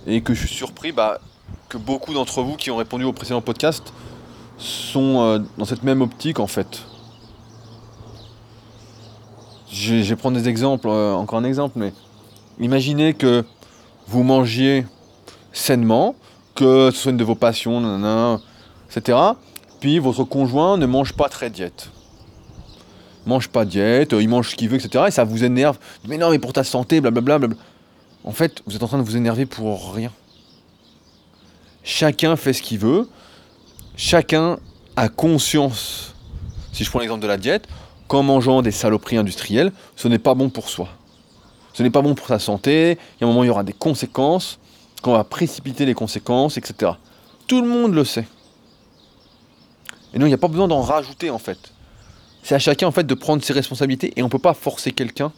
et 0.07 0.21
que 0.21 0.33
je 0.33 0.45
suis 0.45 0.55
surpris 0.55 0.91
bah, 0.91 1.19
que 1.67 1.77
beaucoup 1.77 2.13
d'entre 2.13 2.41
vous 2.41 2.55
qui 2.55 2.71
ont 2.71 2.77
répondu 2.77 3.03
au 3.03 3.13
précédent 3.13 3.41
podcast 3.41 3.93
sont 4.57 5.21
euh, 5.21 5.39
dans 5.57 5.65
cette 5.65 5.83
même 5.83 6.01
optique 6.01 6.39
en 6.39 6.47
fait. 6.47 6.83
Je, 9.71 9.95
vais 9.95 10.15
prendre 10.15 10.37
des 10.37 10.49
exemples, 10.49 10.87
euh, 10.87 11.13
encore 11.13 11.39
un 11.39 11.43
exemple, 11.43 11.77
mais 11.77 11.93
imaginez 12.59 13.13
que 13.13 13.43
vous 14.07 14.23
mangiez 14.23 14.85
sainement, 15.53 16.15
que 16.55 16.89
ce 16.91 16.97
soit 16.97 17.11
une 17.11 17.17
de 17.17 17.23
vos 17.23 17.35
passions, 17.35 18.39
etc. 18.89 19.17
Puis 19.79 19.99
votre 19.99 20.23
conjoint 20.23 20.77
ne 20.77 20.85
mange 20.85 21.13
pas 21.13 21.29
très 21.29 21.49
diète. 21.49 21.89
mange 23.25 23.47
pas 23.47 23.65
diète, 23.65 24.15
il 24.19 24.27
mange 24.27 24.49
ce 24.49 24.55
qu'il 24.55 24.69
veut, 24.69 24.77
etc. 24.77 25.05
Et 25.07 25.11
ça 25.11 25.23
vous 25.23 25.43
énerve. 25.43 25.77
Mais 26.07 26.17
non, 26.17 26.31
mais 26.31 26.39
pour 26.39 26.53
ta 26.53 26.63
santé, 26.63 26.99
blablabla. 26.99 27.55
En 28.23 28.31
fait, 28.31 28.61
vous 28.65 28.75
êtes 28.75 28.83
en 28.83 28.87
train 28.87 28.97
de 28.97 29.03
vous 29.03 29.15
énerver 29.15 29.45
pour 29.45 29.93
rien. 29.93 30.11
Chacun 31.83 32.35
fait 32.35 32.53
ce 32.53 32.61
qu'il 32.61 32.79
veut. 32.79 33.07
Chacun 33.95 34.59
a 34.95 35.09
conscience. 35.09 36.15
Si 36.73 36.83
je 36.83 36.89
prends 36.89 36.99
l'exemple 36.99 37.21
de 37.21 37.27
la 37.27 37.37
diète, 37.37 37.67
qu'en 38.09 38.23
mangeant 38.23 38.61
des 38.61 38.71
saloperies 38.71 39.17
industrielles, 39.17 39.71
ce 39.95 40.09
n'est 40.09 40.19
pas 40.19 40.33
bon 40.33 40.49
pour 40.49 40.67
soi. 40.67 40.89
Ce 41.73 41.83
n'est 41.83 41.91
pas 41.91 42.01
bon 42.01 42.15
pour 42.15 42.27
sa 42.27 42.39
santé, 42.39 42.97
il 43.15 43.21
y 43.21 43.23
a 43.23 43.27
un 43.27 43.29
moment 43.29 43.43
il 43.43 43.47
y 43.47 43.51
aura 43.51 43.63
des 43.63 43.71
conséquences, 43.71 44.59
qu'on 45.01 45.13
va 45.13 45.23
précipiter 45.23 45.85
les 45.85 45.93
conséquences, 45.93 46.57
etc. 46.57 46.93
Tout 47.47 47.61
le 47.61 47.67
monde 47.67 47.93
le 47.93 48.03
sait. 48.03 48.27
Et 50.13 50.17
donc 50.17 50.25
il 50.25 50.31
n'y 50.31 50.33
a 50.33 50.39
pas 50.39 50.47
besoin 50.47 50.67
d'en 50.67 50.81
rajouter 50.81 51.29
en 51.29 51.37
fait. 51.37 51.71
C'est 52.41 52.55
à 52.55 52.59
chacun 52.59 52.87
en 52.87 52.91
fait 52.91 53.05
de 53.05 53.13
prendre 53.13 53.43
ses 53.43 53.53
responsabilités 53.53 54.11
et 54.15 54.23
on 54.23 54.25
ne 54.25 54.31
peut 54.31 54.39
pas 54.39 54.55
forcer 54.55 54.91
quelqu'un 54.91 55.31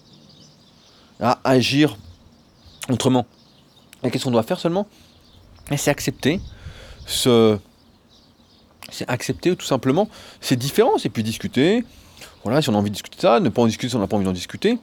à 1.19 1.39
agir 1.43 1.97
autrement. 2.89 3.25
Et 4.03 4.09
qu'est-ce 4.09 4.23
qu'on 4.23 4.31
doit 4.31 4.43
faire 4.43 4.59
seulement? 4.59 4.87
C'est 5.75 5.91
accepter 5.91 6.39
ce... 7.05 7.59
C'est 8.89 9.09
accepter 9.09 9.55
tout 9.55 9.65
simplement 9.65 10.09
ces 10.39 10.55
différences 10.55 11.05
et 11.05 11.09
puis 11.09 11.23
discuter, 11.23 11.85
voilà, 12.43 12.61
si 12.61 12.69
on 12.69 12.73
a 12.73 12.77
envie 12.77 12.89
de 12.89 12.95
discuter 12.95 13.17
de 13.17 13.21
ça, 13.21 13.39
ne 13.39 13.49
pas 13.49 13.61
en 13.61 13.67
discuter 13.67 13.89
si 13.89 13.95
on 13.95 13.99
n'a 13.99 14.07
pas 14.07 14.15
envie 14.15 14.25
d'en 14.25 14.31
discuter. 14.31 14.79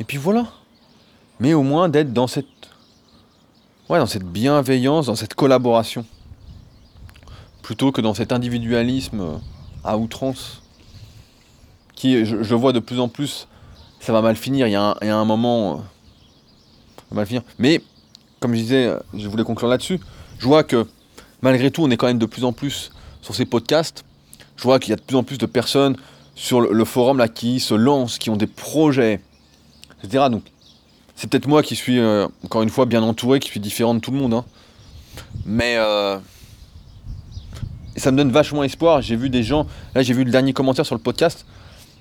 Et 0.00 0.04
puis 0.04 0.18
voilà. 0.18 0.46
Mais 1.40 1.54
au 1.54 1.62
moins 1.62 1.88
d'être 1.88 2.12
dans 2.12 2.26
cette, 2.26 2.46
dans 3.88 4.06
cette 4.06 4.24
bienveillance, 4.24 5.06
dans 5.06 5.16
cette 5.16 5.34
collaboration. 5.34 6.04
Plutôt 7.62 7.92
que 7.92 8.00
dans 8.00 8.14
cet 8.14 8.32
individualisme 8.32 9.20
euh, 9.20 9.36
à 9.84 9.96
outrance. 9.98 10.62
Qui, 11.94 12.24
je, 12.24 12.54
vois 12.54 12.72
de 12.72 12.80
plus 12.80 12.98
en 12.98 13.08
plus, 13.08 13.46
ça 14.00 14.12
va 14.12 14.22
mal 14.22 14.34
finir. 14.34 14.66
Il 14.66 14.72
y 14.72 14.76
a 14.76 14.96
un, 15.00 15.24
moment. 15.24 15.74
Euh, 15.74 15.76
va 17.10 17.16
mal 17.16 17.26
finir. 17.26 17.42
Mais, 17.58 17.80
comme 18.40 18.54
je 18.54 18.60
disais, 18.60 18.92
je 19.14 19.28
voulais 19.28 19.44
conclure 19.44 19.68
là-dessus. 19.68 20.00
Je 20.38 20.46
vois 20.46 20.64
que 20.64 20.86
malgré 21.42 21.70
tout, 21.70 21.82
on 21.82 21.90
est 21.90 21.96
quand 21.96 22.06
même 22.06 22.18
de 22.18 22.26
plus 22.26 22.44
en 22.44 22.52
plus 22.52 22.90
sur 23.20 23.34
ces 23.34 23.44
podcasts. 23.44 24.04
Je 24.56 24.64
vois 24.64 24.80
qu'il 24.80 24.90
y 24.90 24.92
a 24.92 24.96
de 24.96 25.02
plus 25.02 25.16
en 25.16 25.22
plus 25.22 25.38
de 25.38 25.46
personnes 25.46 25.96
sur 26.34 26.60
le, 26.60 26.84
forum 26.84 27.18
là 27.18 27.28
qui 27.28 27.60
se 27.60 27.74
lancent, 27.74 28.18
qui 28.18 28.30
ont 28.30 28.36
des 28.36 28.46
projets, 28.46 29.20
etc. 30.02 30.26
Donc 30.30 30.42
c'est 31.14 31.28
peut-être 31.30 31.46
moi 31.46 31.62
qui 31.62 31.76
suis 31.76 31.98
euh, 31.98 32.26
encore 32.44 32.62
une 32.62 32.70
fois 32.70 32.86
bien 32.86 33.02
entouré, 33.02 33.40
qui 33.40 33.48
suis 33.48 33.60
différent 33.60 33.94
de 33.94 34.00
tout 34.00 34.10
le 34.10 34.18
monde. 34.18 34.34
Hein. 34.34 34.44
Mais 35.44 35.76
euh, 35.76 36.18
ça 37.96 38.10
me 38.10 38.16
donne 38.16 38.30
vachement 38.30 38.64
espoir. 38.64 39.02
J'ai 39.02 39.16
vu 39.16 39.30
des 39.30 39.42
gens, 39.42 39.66
là 39.94 40.02
j'ai 40.02 40.14
vu 40.14 40.24
le 40.24 40.30
dernier 40.30 40.52
commentaire 40.52 40.86
sur 40.86 40.94
le 40.94 41.00
podcast. 41.00 41.46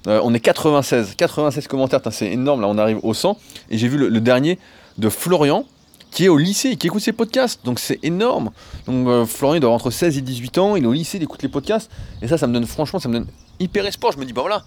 Euh, 0.08 0.20
on 0.24 0.34
est 0.34 0.40
96, 0.40 1.16
96 1.16 1.68
commentaires, 1.68 2.02
c'est 2.10 2.32
énorme, 2.32 2.62
là 2.62 2.68
on 2.68 2.78
arrive 2.78 3.00
au 3.04 3.14
100. 3.14 3.38
Et 3.70 3.78
j'ai 3.78 3.88
vu 3.88 3.98
le, 3.98 4.22
dernier 4.22 4.58
de 4.98 5.10
Florian, 5.10 5.66
qui 6.12 6.26
est 6.26 6.30
au 6.30 6.38
lycée, 6.38 6.76
qui 6.76 6.88
écoute 6.88 7.02
ses 7.02 7.14
podcasts. 7.14 7.64
Donc 7.66 7.80
c'est 7.80 8.00
énorme. 8.04 8.52
Donc 8.86 9.08
euh, 9.08 9.26
Florian 9.26 9.60
doit 9.60 9.70
avoir 9.70 9.82
entre 9.82 9.92
16 9.92 10.18
et 10.18 10.22
18 10.22 10.58
ans, 10.58 10.76
il 10.76 10.84
est 10.84 10.88
au 10.88 10.94
lycée, 10.94 11.18
il 11.18 11.24
écoute 11.24 11.42
les 11.42 11.50
podcasts. 11.50 11.90
Et 12.22 12.28
ça, 12.28 12.38
ça 12.38 12.48
me 12.48 12.54
donne 12.54 12.66
franchement, 12.66 13.00
ça 13.00 13.10
me 13.10 13.14
donne 13.14 13.28
hyper 13.60 13.86
espoir. 13.86 14.12
Je 14.14 14.20
me 14.20 14.26
dis, 14.26 14.34
bah 14.34 14.42
voilà, 14.42 14.64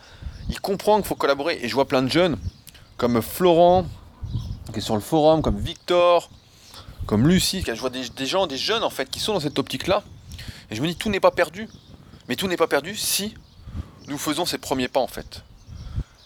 il 0.48 0.60
comprend 0.60 0.96
qu'il 0.96 1.06
faut 1.06 1.14
collaborer. 1.14 1.60
Et 1.62 1.68
je 1.68 1.74
vois 1.74 1.86
plein 1.86 2.02
de 2.02 2.08
jeunes, 2.08 2.38
comme 2.96 3.20
Florent, 3.20 3.86
qui 4.72 4.78
est 4.78 4.82
sur 4.82 4.94
le 4.94 5.00
forum, 5.00 5.42
comme 5.42 5.58
Victor, 5.58 6.30
comme 7.06 7.28
Lucie, 7.28 7.62
je 7.66 7.72
vois 7.72 7.90
des, 7.90 8.08
des 8.08 8.26
gens, 8.26 8.46
des 8.46 8.56
jeunes 8.56 8.82
en 8.82 8.90
fait, 8.90 9.10
qui 9.10 9.20
sont 9.20 9.34
dans 9.34 9.40
cette 9.40 9.58
optique-là. 9.58 10.02
Et 10.70 10.74
je 10.74 10.82
me 10.82 10.86
dis, 10.86 10.96
tout 10.96 11.10
n'est 11.10 11.20
pas 11.20 11.30
perdu. 11.30 11.68
Mais 12.28 12.36
tout 12.36 12.48
n'est 12.48 12.56
pas 12.56 12.66
perdu 12.66 12.96
si 12.96 13.34
nous 14.08 14.16
faisons 14.16 14.46
ces 14.46 14.56
premiers 14.56 14.88
pas 14.88 15.00
en 15.00 15.06
fait. 15.06 15.42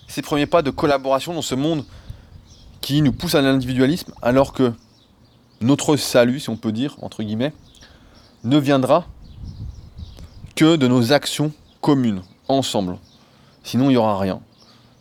Ces 0.06 0.22
premiers 0.22 0.46
pas 0.46 0.62
de 0.62 0.70
collaboration 0.70 1.34
dans 1.34 1.42
ce 1.42 1.56
monde 1.56 1.84
qui 2.80 3.02
nous 3.02 3.12
pousse 3.12 3.34
à 3.34 3.42
l'individualisme, 3.42 4.12
alors 4.22 4.52
que 4.52 4.72
notre 5.60 5.96
salut, 5.96 6.40
si 6.40 6.50
on 6.50 6.56
peut 6.56 6.72
dire, 6.72 6.96
entre 7.02 7.22
guillemets, 7.22 7.52
ne 8.44 8.58
viendra 8.58 9.06
que 10.54 10.76
de 10.76 10.86
nos 10.86 11.12
actions 11.12 11.52
communes, 11.80 12.22
ensemble. 12.48 12.98
Sinon, 13.64 13.86
il 13.86 13.90
n'y 13.90 13.96
aura 13.96 14.18
rien. 14.18 14.40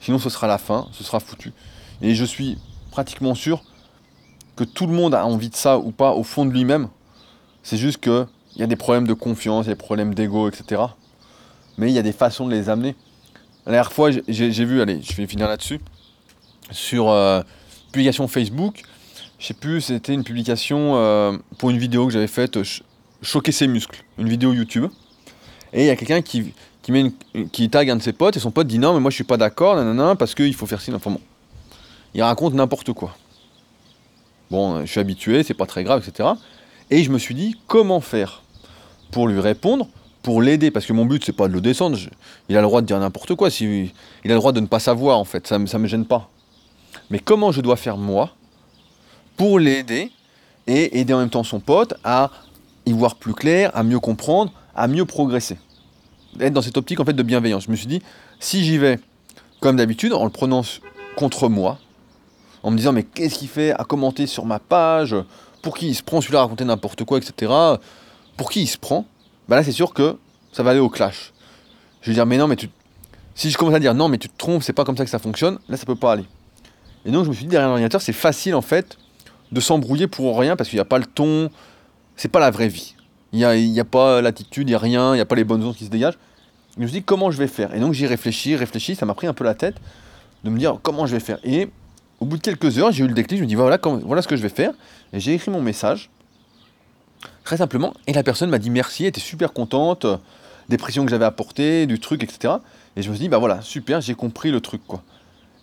Sinon, 0.01 0.19
ce 0.19 0.29
sera 0.29 0.47
la 0.47 0.57
fin, 0.57 0.87
ce 0.91 1.03
sera 1.03 1.19
foutu. 1.19 1.53
Et 2.01 2.15
je 2.15 2.25
suis 2.25 2.57
pratiquement 2.91 3.35
sûr 3.35 3.63
que 4.55 4.63
tout 4.63 4.87
le 4.87 4.93
monde 4.93 5.13
a 5.13 5.25
envie 5.25 5.49
de 5.49 5.55
ça 5.55 5.77
ou 5.77 5.91
pas 5.91 6.13
au 6.13 6.23
fond 6.23 6.45
de 6.45 6.51
lui-même. 6.51 6.89
C'est 7.63 7.77
juste 7.77 7.99
que 7.99 8.25
il 8.55 8.61
y 8.61 8.63
a 8.63 8.67
des 8.67 8.75
problèmes 8.75 9.05
de 9.05 9.13
confiance, 9.13 9.65
il 9.65 9.69
y 9.69 9.71
a 9.71 9.75
des 9.75 9.79
problèmes 9.79 10.15
d'ego, 10.15 10.49
etc. 10.49 10.81
Mais 11.77 11.91
il 11.91 11.93
y 11.93 11.99
a 11.99 12.01
des 12.01 12.11
façons 12.11 12.47
de 12.47 12.51
les 12.51 12.69
amener. 12.69 12.95
La 13.67 13.73
dernière 13.73 13.91
fois, 13.91 14.09
j'ai 14.27 14.65
vu, 14.65 14.81
allez, 14.81 14.99
je 15.01 15.13
vais 15.15 15.27
finir 15.27 15.47
là-dessus, 15.47 15.79
sur 16.71 17.09
euh, 17.09 17.41
publication 17.91 18.27
Facebook, 18.27 18.81
je 19.39 19.47
sais 19.47 19.53
plus, 19.53 19.81
c'était 19.81 20.13
une 20.13 20.23
publication 20.23 20.95
euh, 20.95 21.37
pour 21.57 21.69
une 21.69 21.77
vidéo 21.77 22.07
que 22.07 22.13
j'avais 22.13 22.27
faite, 22.27 22.57
choquer 23.21 23.51
ses 23.51 23.67
muscles, 23.67 24.03
une 24.17 24.29
vidéo 24.29 24.53
YouTube. 24.53 24.87
Et 25.73 25.83
il 25.83 25.87
y 25.87 25.89
a 25.89 25.95
quelqu'un 25.95 26.21
qui, 26.21 26.53
qui, 26.81 26.91
met 26.91 27.11
qui 27.51 27.69
tag 27.69 27.89
un 27.89 27.97
de 27.97 28.01
ses 28.01 28.13
potes 28.13 28.37
et 28.37 28.39
son 28.39 28.51
pote 28.51 28.67
dit 28.67 28.79
non, 28.79 28.93
mais 28.93 28.99
moi 28.99 29.11
je 29.11 29.15
suis 29.15 29.23
pas 29.23 29.37
d'accord, 29.37 29.75
nanana, 29.75 30.15
parce 30.15 30.33
qu'il 30.33 30.53
faut 30.55 30.65
faire 30.65 30.81
ci, 30.81 30.91
enfin 30.93 31.11
bon. 31.11 31.21
Il 32.13 32.23
raconte 32.23 32.53
n'importe 32.53 32.93
quoi. 32.93 33.15
Bon, 34.49 34.81
je 34.81 34.89
suis 34.89 34.99
habitué, 34.99 35.43
c'est 35.43 35.53
pas 35.53 35.65
très 35.65 35.83
grave, 35.83 36.03
etc. 36.07 36.29
Et 36.89 37.03
je 37.03 37.11
me 37.11 37.19
suis 37.19 37.35
dit, 37.35 37.57
comment 37.67 37.99
faire 37.99 38.41
pour 39.11 39.27
lui 39.27 39.39
répondre, 39.39 39.87
pour 40.23 40.41
l'aider, 40.41 40.71
parce 40.71 40.85
que 40.85 40.93
mon 40.93 41.05
but 41.05 41.23
c'est 41.23 41.33
pas 41.33 41.47
de 41.47 41.53
le 41.53 41.61
descendre, 41.61 41.97
il 42.49 42.57
a 42.57 42.61
le 42.61 42.67
droit 42.67 42.81
de 42.81 42.87
dire 42.87 42.99
n'importe 42.99 43.35
quoi, 43.35 43.49
il 43.59 43.91
a 44.25 44.29
le 44.29 44.35
droit 44.35 44.51
de 44.51 44.59
ne 44.59 44.67
pas 44.67 44.79
savoir 44.79 45.19
en 45.19 45.25
fait, 45.25 45.47
ça 45.47 45.59
ne 45.59 45.77
me 45.77 45.87
gêne 45.87 46.05
pas. 46.05 46.29
Mais 47.09 47.19
comment 47.19 47.51
je 47.51 47.61
dois 47.61 47.75
faire 47.75 47.97
moi 47.97 48.36
pour 49.37 49.59
l'aider 49.59 50.11
et 50.67 50.99
aider 50.99 51.13
en 51.13 51.19
même 51.19 51.29
temps 51.29 51.43
son 51.43 51.59
pote 51.59 51.93
à 52.03 52.31
y 52.85 52.91
voir 52.91 53.15
plus 53.15 53.33
clair, 53.33 53.71
à 53.73 53.83
mieux 53.83 53.99
comprendre, 53.99 54.51
à 54.75 54.87
mieux 54.87 55.05
progresser. 55.05 55.57
Être 56.39 56.53
dans 56.53 56.61
cette 56.61 56.77
optique 56.77 56.99
en 56.99 57.05
fait 57.05 57.13
de 57.13 57.23
bienveillance. 57.23 57.65
Je 57.65 57.71
me 57.71 57.75
suis 57.75 57.87
dit, 57.87 58.01
si 58.39 58.63
j'y 58.63 58.77
vais 58.77 58.99
comme 59.61 59.77
d'habitude, 59.77 60.13
en 60.13 60.23
le 60.23 60.29
prenant 60.29 60.61
contre 61.15 61.47
moi, 61.47 61.79
en 62.63 62.71
me 62.71 62.77
disant 62.77 62.91
mais 62.91 63.03
qu'est-ce 63.03 63.39
qu'il 63.39 63.47
fait 63.47 63.71
à 63.71 63.85
commenter 63.85 64.27
sur 64.27 64.45
ma 64.45 64.59
page, 64.59 65.15
pour 65.61 65.77
qui 65.77 65.87
il 65.87 65.95
se 65.95 66.03
prend 66.03 66.21
celui-là 66.21 66.39
à 66.39 66.41
raconter 66.43 66.65
n'importe 66.65 67.03
quoi, 67.05 67.17
etc 67.17 67.77
pour 68.37 68.51
qui 68.51 68.61
il 68.61 68.67
se 68.67 68.77
prend, 68.77 69.05
bah 69.49 69.57
là 69.57 69.63
c'est 69.63 69.71
sûr 69.71 69.93
que 69.93 70.15
ça 70.53 70.63
va 70.63 70.71
aller 70.71 70.79
au 70.79 70.89
clash. 70.89 71.33
Je 72.01 72.11
vais 72.11 72.13
dire, 72.13 72.25
mais 72.25 72.37
non, 72.37 72.47
mais 72.47 72.55
tu. 72.55 72.69
Si 73.35 73.51
je 73.51 73.57
commence 73.57 73.75
à 73.75 73.79
dire 73.79 73.93
non, 73.93 74.07
mais 74.07 74.17
tu 74.17 74.29
te 74.29 74.37
trompes, 74.37 74.63
c'est 74.63 74.73
pas 74.73 74.85
comme 74.85 74.95
ça 74.95 75.03
que 75.03 75.09
ça 75.09 75.19
fonctionne, 75.19 75.59
là 75.67 75.75
ça 75.75 75.85
peut 75.85 75.95
pas 75.95 76.13
aller. 76.13 76.25
Et 77.05 77.11
donc 77.11 77.25
je 77.25 77.29
me 77.29 77.35
suis 77.35 77.45
dit, 77.45 77.49
derrière 77.49 77.67
l'ordinateur, 77.67 78.01
c'est 78.01 78.13
facile 78.13 78.55
en 78.55 78.61
fait 78.61 78.97
de 79.51 79.59
s'embrouiller 79.59 80.07
pour 80.07 80.37
rien 80.39 80.55
parce 80.55 80.69
qu'il 80.69 80.77
n'y 80.77 80.81
a 80.81 80.85
pas 80.85 80.99
le 80.99 81.05
ton, 81.05 81.49
c'est 82.15 82.27
pas 82.27 82.39
la 82.39 82.51
vraie 82.51 82.67
vie. 82.67 82.95
Il 83.33 83.39
n'y 83.39 83.45
a, 83.45 83.55
y 83.55 83.79
a 83.79 83.85
pas 83.85 84.21
l'attitude, 84.21 84.67
il 84.67 84.71
n'y 84.71 84.75
a 84.75 84.79
rien, 84.79 85.13
il 85.13 85.15
n'y 85.15 85.21
a 85.21 85.25
pas 85.25 85.35
les 85.35 85.43
bonnes 85.43 85.63
ondes 85.63 85.75
qui 85.75 85.85
se 85.85 85.89
dégagent. 85.89 86.17
je 86.75 86.81
me 86.81 86.87
suis 86.87 86.99
dit, 86.99 87.03
comment 87.03 87.31
je 87.31 87.37
vais 87.37 87.47
faire? 87.47 87.73
Et 87.73 87.79
donc 87.79 87.93
j'y 87.93 88.07
réfléchis, 88.07 88.55
réfléchis, 88.55 88.95
ça 88.95 89.05
m'a 89.05 89.13
pris 89.13 89.27
un 89.27 89.33
peu 89.33 89.43
la 89.43 89.53
tête 89.53 89.75
de 90.43 90.49
me 90.49 90.57
dire 90.57 90.79
comment 90.81 91.05
je 91.05 91.13
vais 91.13 91.19
faire? 91.19 91.39
Et 91.43 91.69
au 92.19 92.25
bout 92.25 92.37
de 92.37 92.41
quelques 92.41 92.77
heures, 92.79 92.91
j'ai 92.91 93.03
eu 93.03 93.07
le 93.07 93.13
déclic, 93.13 93.37
je 93.37 93.43
me 93.43 93.47
dis, 93.47 93.55
voilà, 93.55 93.79
voilà 94.03 94.21
ce 94.21 94.27
que 94.27 94.35
je 94.35 94.41
vais 94.41 94.49
faire. 94.49 94.73
Et 95.13 95.19
j'ai 95.19 95.33
écrit 95.33 95.51
mon 95.51 95.61
message 95.61 96.09
Très 97.43 97.57
simplement. 97.57 97.93
Et 98.07 98.13
la 98.13 98.23
personne 98.23 98.49
m'a 98.49 98.59
dit 98.59 98.69
merci, 98.69 99.03
elle 99.03 99.09
était 99.09 99.21
super 99.21 99.53
contente 99.53 100.05
euh, 100.05 100.17
des 100.69 100.77
pressions 100.77 101.05
que 101.05 101.11
j'avais 101.11 101.25
apportées, 101.25 101.85
du 101.85 101.99
truc, 101.99 102.23
etc. 102.23 102.55
Et 102.95 103.01
je 103.01 103.09
me 103.09 103.15
suis 103.15 103.23
dit, 103.23 103.29
bah 103.29 103.37
voilà, 103.37 103.61
super, 103.61 104.01
j'ai 104.01 104.15
compris 104.15 104.51
le 104.51 104.59
truc, 104.59 104.81
quoi. 104.85 105.01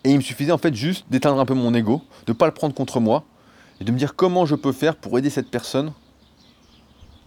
Et 0.03 0.11
il 0.11 0.17
me 0.17 0.21
suffisait 0.21 0.51
en 0.51 0.57
fait 0.57 0.73
juste 0.73 1.05
d'éteindre 1.09 1.39
un 1.39 1.45
peu 1.45 1.53
mon 1.53 1.73
ego, 1.73 2.01
de 2.25 2.31
ne 2.31 2.37
pas 2.37 2.45
le 2.45 2.53
prendre 2.53 2.73
contre 2.73 2.99
moi, 2.99 3.23
et 3.79 3.83
de 3.83 3.91
me 3.91 3.97
dire 3.97 4.15
comment 4.15 4.45
je 4.45 4.55
peux 4.55 4.71
faire 4.71 4.95
pour 4.95 5.17
aider 5.17 5.29
cette 5.29 5.49
personne 5.49 5.91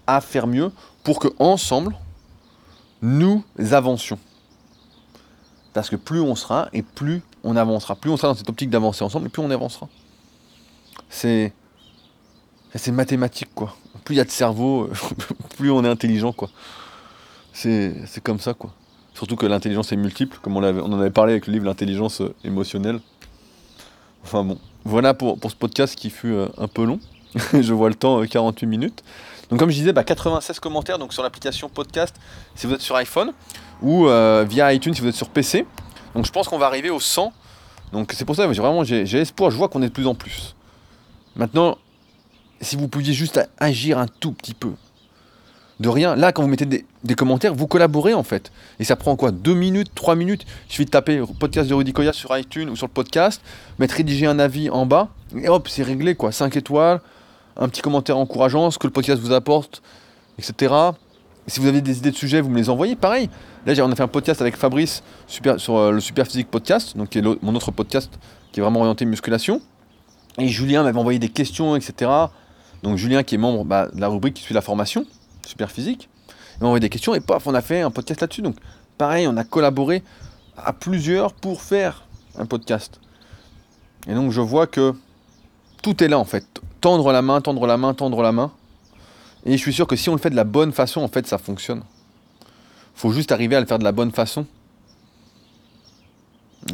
à 0.06 0.20
faire 0.20 0.46
mieux, 0.46 0.72
pour 1.04 1.18
que 1.18 1.28
ensemble 1.38 1.94
nous 3.02 3.44
avancions. 3.70 4.18
Parce 5.74 5.90
que 5.90 5.96
plus 5.96 6.20
on 6.20 6.34
sera, 6.34 6.68
et 6.72 6.82
plus 6.82 7.22
on 7.44 7.56
avancera. 7.56 7.94
Plus 7.94 8.10
on 8.10 8.16
sera 8.16 8.28
dans 8.28 8.34
cette 8.34 8.48
optique 8.48 8.70
d'avancer 8.70 9.04
ensemble, 9.04 9.26
et 9.26 9.28
plus 9.28 9.42
on 9.42 9.50
avancera. 9.50 9.88
C'est 11.10 11.52
c'est 12.74 12.92
mathématique, 12.92 13.48
quoi. 13.54 13.74
Plus 14.04 14.14
il 14.14 14.18
y 14.18 14.20
a 14.20 14.24
de 14.24 14.30
cerveau, 14.30 14.90
plus 15.56 15.70
on 15.70 15.84
est 15.84 15.88
intelligent, 15.88 16.32
quoi. 16.32 16.50
C'est 17.52 18.22
comme 18.22 18.40
ça, 18.40 18.54
quoi. 18.54 18.72
Surtout 19.14 19.36
que 19.36 19.46
l'intelligence 19.46 19.90
est 19.92 19.96
multiple, 19.96 20.38
comme 20.40 20.56
on, 20.56 20.62
on, 20.62 20.92
en 20.92 21.00
avait 21.00 21.10
parlé 21.10 21.32
avec 21.32 21.46
le 21.48 21.52
livre 21.52 21.64
L'intelligence 21.64 22.20
euh, 22.20 22.34
émotionnelle. 22.44 23.00
Enfin 24.24 24.44
bon, 24.44 24.58
voilà 24.84 25.14
pour, 25.14 25.38
pour 25.38 25.50
ce 25.50 25.56
podcast 25.56 25.94
qui 25.94 26.10
fut 26.10 26.32
euh, 26.32 26.48
un 26.58 26.68
peu 26.68 26.84
long. 26.84 27.00
je 27.52 27.72
vois 27.72 27.88
le 27.88 27.94
temps, 27.94 28.24
48 28.24 28.64
euh, 28.64 28.68
minutes. 28.68 29.04
Donc 29.50 29.58
comme 29.58 29.70
je 29.70 29.76
disais, 29.76 29.92
96 29.92 30.56
bah, 30.56 30.60
commentaires 30.60 30.98
donc 30.98 31.12
sur 31.12 31.22
l'application 31.22 31.68
podcast 31.68 32.14
si 32.54 32.66
vous 32.66 32.74
êtes 32.74 32.82
sur 32.82 32.96
iPhone 32.96 33.32
ou 33.80 34.06
via 34.46 34.72
iTunes 34.72 34.92
si 34.94 35.00
vous 35.00 35.08
êtes 35.08 35.14
sur 35.14 35.30
PC. 35.30 35.66
Donc 36.14 36.26
je 36.26 36.32
pense 36.32 36.48
qu'on 36.48 36.58
va 36.58 36.66
arriver 36.66 36.90
au 36.90 37.00
100. 37.00 37.32
Donc 37.92 38.12
c'est 38.14 38.24
pour 38.24 38.36
ça 38.36 38.46
que 38.46 38.52
vraiment 38.52 38.84
j'ai 38.84 39.02
espoir, 39.18 39.50
je 39.50 39.56
vois 39.56 39.68
qu'on 39.68 39.82
est 39.82 39.88
de 39.88 39.92
plus 39.92 40.06
en 40.06 40.14
plus. 40.14 40.54
Maintenant, 41.36 41.78
si 42.60 42.76
vous 42.76 42.88
pouviez 42.88 43.12
juste 43.12 43.40
agir 43.58 43.98
un 43.98 44.06
tout 44.06 44.32
petit 44.32 44.54
peu. 44.54 44.72
De 45.80 45.88
rien. 45.88 46.16
Là, 46.16 46.32
quand 46.32 46.42
vous 46.42 46.48
mettez 46.48 46.66
des, 46.66 47.14
commentaires, 47.14 47.54
vous 47.54 47.68
collaborez 47.68 48.12
en 48.12 48.24
fait. 48.24 48.50
Et 48.80 48.84
ça 48.84 48.96
prend 48.96 49.14
quoi? 49.14 49.30
Deux 49.30 49.54
minutes, 49.54 49.94
trois 49.94 50.16
minutes? 50.16 50.44
Il 50.68 50.72
suffit 50.72 50.84
de 50.86 50.90
taper 50.90 51.22
podcast 51.38 51.68
de 51.68 51.74
Rudy 51.74 51.92
Koya 51.92 52.12
sur 52.12 52.36
iTunes 52.36 52.68
ou 52.68 52.76
sur 52.76 52.86
le 52.86 52.92
podcast, 52.92 53.40
mettre 53.78 53.94
rédiger 53.94 54.26
un 54.26 54.40
avis 54.40 54.70
en 54.70 54.86
bas, 54.86 55.08
et 55.36 55.48
hop, 55.48 55.68
c'est 55.68 55.84
réglé 55.84 56.16
quoi. 56.16 56.32
5 56.32 56.56
étoiles, 56.56 57.00
un 57.56 57.68
petit 57.68 57.80
commentaire 57.80 58.18
encourageant, 58.18 58.72
ce 58.72 58.78
que 58.78 58.88
le 58.88 58.92
podcast 58.92 59.22
vous 59.22 59.32
apporte, 59.32 59.82
etc. 60.38 60.74
si 61.46 61.60
vous 61.60 61.68
avez 61.68 61.80
des 61.80 61.98
idées 61.98 62.10
de 62.10 62.16
sujets, 62.16 62.40
vous 62.40 62.50
me 62.50 62.56
les 62.56 62.70
envoyez. 62.70 62.96
Pareil, 62.96 63.30
là, 63.64 63.74
on 63.84 63.92
a 63.92 63.94
fait 63.94 64.02
un 64.02 64.08
podcast 64.08 64.40
avec 64.40 64.56
Fabrice 64.56 65.04
sur 65.28 65.76
euh, 65.76 65.92
le 65.92 66.00
Super 66.00 66.26
Physique 66.26 66.50
Podcast, 66.50 66.96
donc 66.96 67.10
qui 67.10 67.18
est 67.18 67.22
mon 67.22 67.54
autre 67.54 67.70
podcast 67.70 68.10
qui 68.52 68.60
est 68.60 68.62
vraiment 68.62 68.80
orienté 68.80 69.04
musculation. 69.04 69.60
Et 70.38 70.48
Julien 70.48 70.82
m'avait 70.82 70.98
envoyé 70.98 71.18
des 71.18 71.28
questions, 71.28 71.76
etc. 71.76 72.10
Donc 72.82 72.96
Julien, 72.96 73.22
qui 73.22 73.34
est 73.34 73.38
membre 73.38 73.64
bah, 73.64 73.88
de 73.92 74.00
la 74.00 74.08
rubrique 74.08 74.34
qui 74.34 74.42
suit 74.42 74.54
la 74.54 74.60
formation, 74.60 75.04
super 75.48 75.70
physique, 75.70 76.08
il 76.56 76.62
m'a 76.62 76.66
envoyé 76.66 76.80
des 76.80 76.90
questions 76.90 77.14
et 77.14 77.20
paf, 77.20 77.46
on 77.46 77.54
a 77.54 77.62
fait 77.62 77.80
un 77.80 77.90
podcast 77.90 78.20
là-dessus. 78.20 78.42
Donc 78.42 78.56
pareil, 78.98 79.26
on 79.26 79.36
a 79.36 79.44
collaboré 79.44 80.02
à 80.56 80.72
plusieurs 80.72 81.32
pour 81.32 81.62
faire 81.62 82.04
un 82.36 82.46
podcast. 82.46 83.00
Et 84.06 84.14
donc 84.14 84.30
je 84.30 84.40
vois 84.40 84.66
que 84.66 84.94
tout 85.82 86.02
est 86.02 86.08
là 86.08 86.18
en 86.18 86.24
fait. 86.24 86.44
Tendre 86.80 87.12
la 87.12 87.22
main, 87.22 87.40
tendre 87.40 87.66
la 87.66 87.76
main, 87.76 87.94
tendre 87.94 88.22
la 88.22 88.32
main. 88.32 88.52
Et 89.44 89.52
je 89.52 89.56
suis 89.56 89.72
sûr 89.72 89.86
que 89.86 89.96
si 89.96 90.08
on 90.10 90.12
le 90.12 90.18
fait 90.18 90.30
de 90.30 90.36
la 90.36 90.44
bonne 90.44 90.72
façon, 90.72 91.00
en 91.00 91.08
fait, 91.08 91.26
ça 91.26 91.38
fonctionne. 91.38 91.82
faut 92.94 93.12
juste 93.12 93.32
arriver 93.32 93.56
à 93.56 93.60
le 93.60 93.66
faire 93.66 93.78
de 93.78 93.84
la 93.84 93.92
bonne 93.92 94.12
façon. 94.12 94.46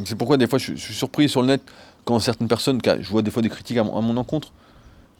C'est 0.04 0.16
pourquoi 0.16 0.38
des 0.38 0.46
fois 0.46 0.58
je 0.58 0.74
suis 0.74 0.94
surpris 0.94 1.28
sur 1.28 1.42
le 1.42 1.48
net 1.48 1.62
quand 2.04 2.18
certaines 2.18 2.48
personnes, 2.48 2.80
je 2.84 3.08
vois 3.08 3.22
des 3.22 3.30
fois 3.30 3.42
des 3.42 3.48
critiques 3.48 3.76
à 3.76 3.84
mon 3.84 4.16
encontre, 4.16 4.52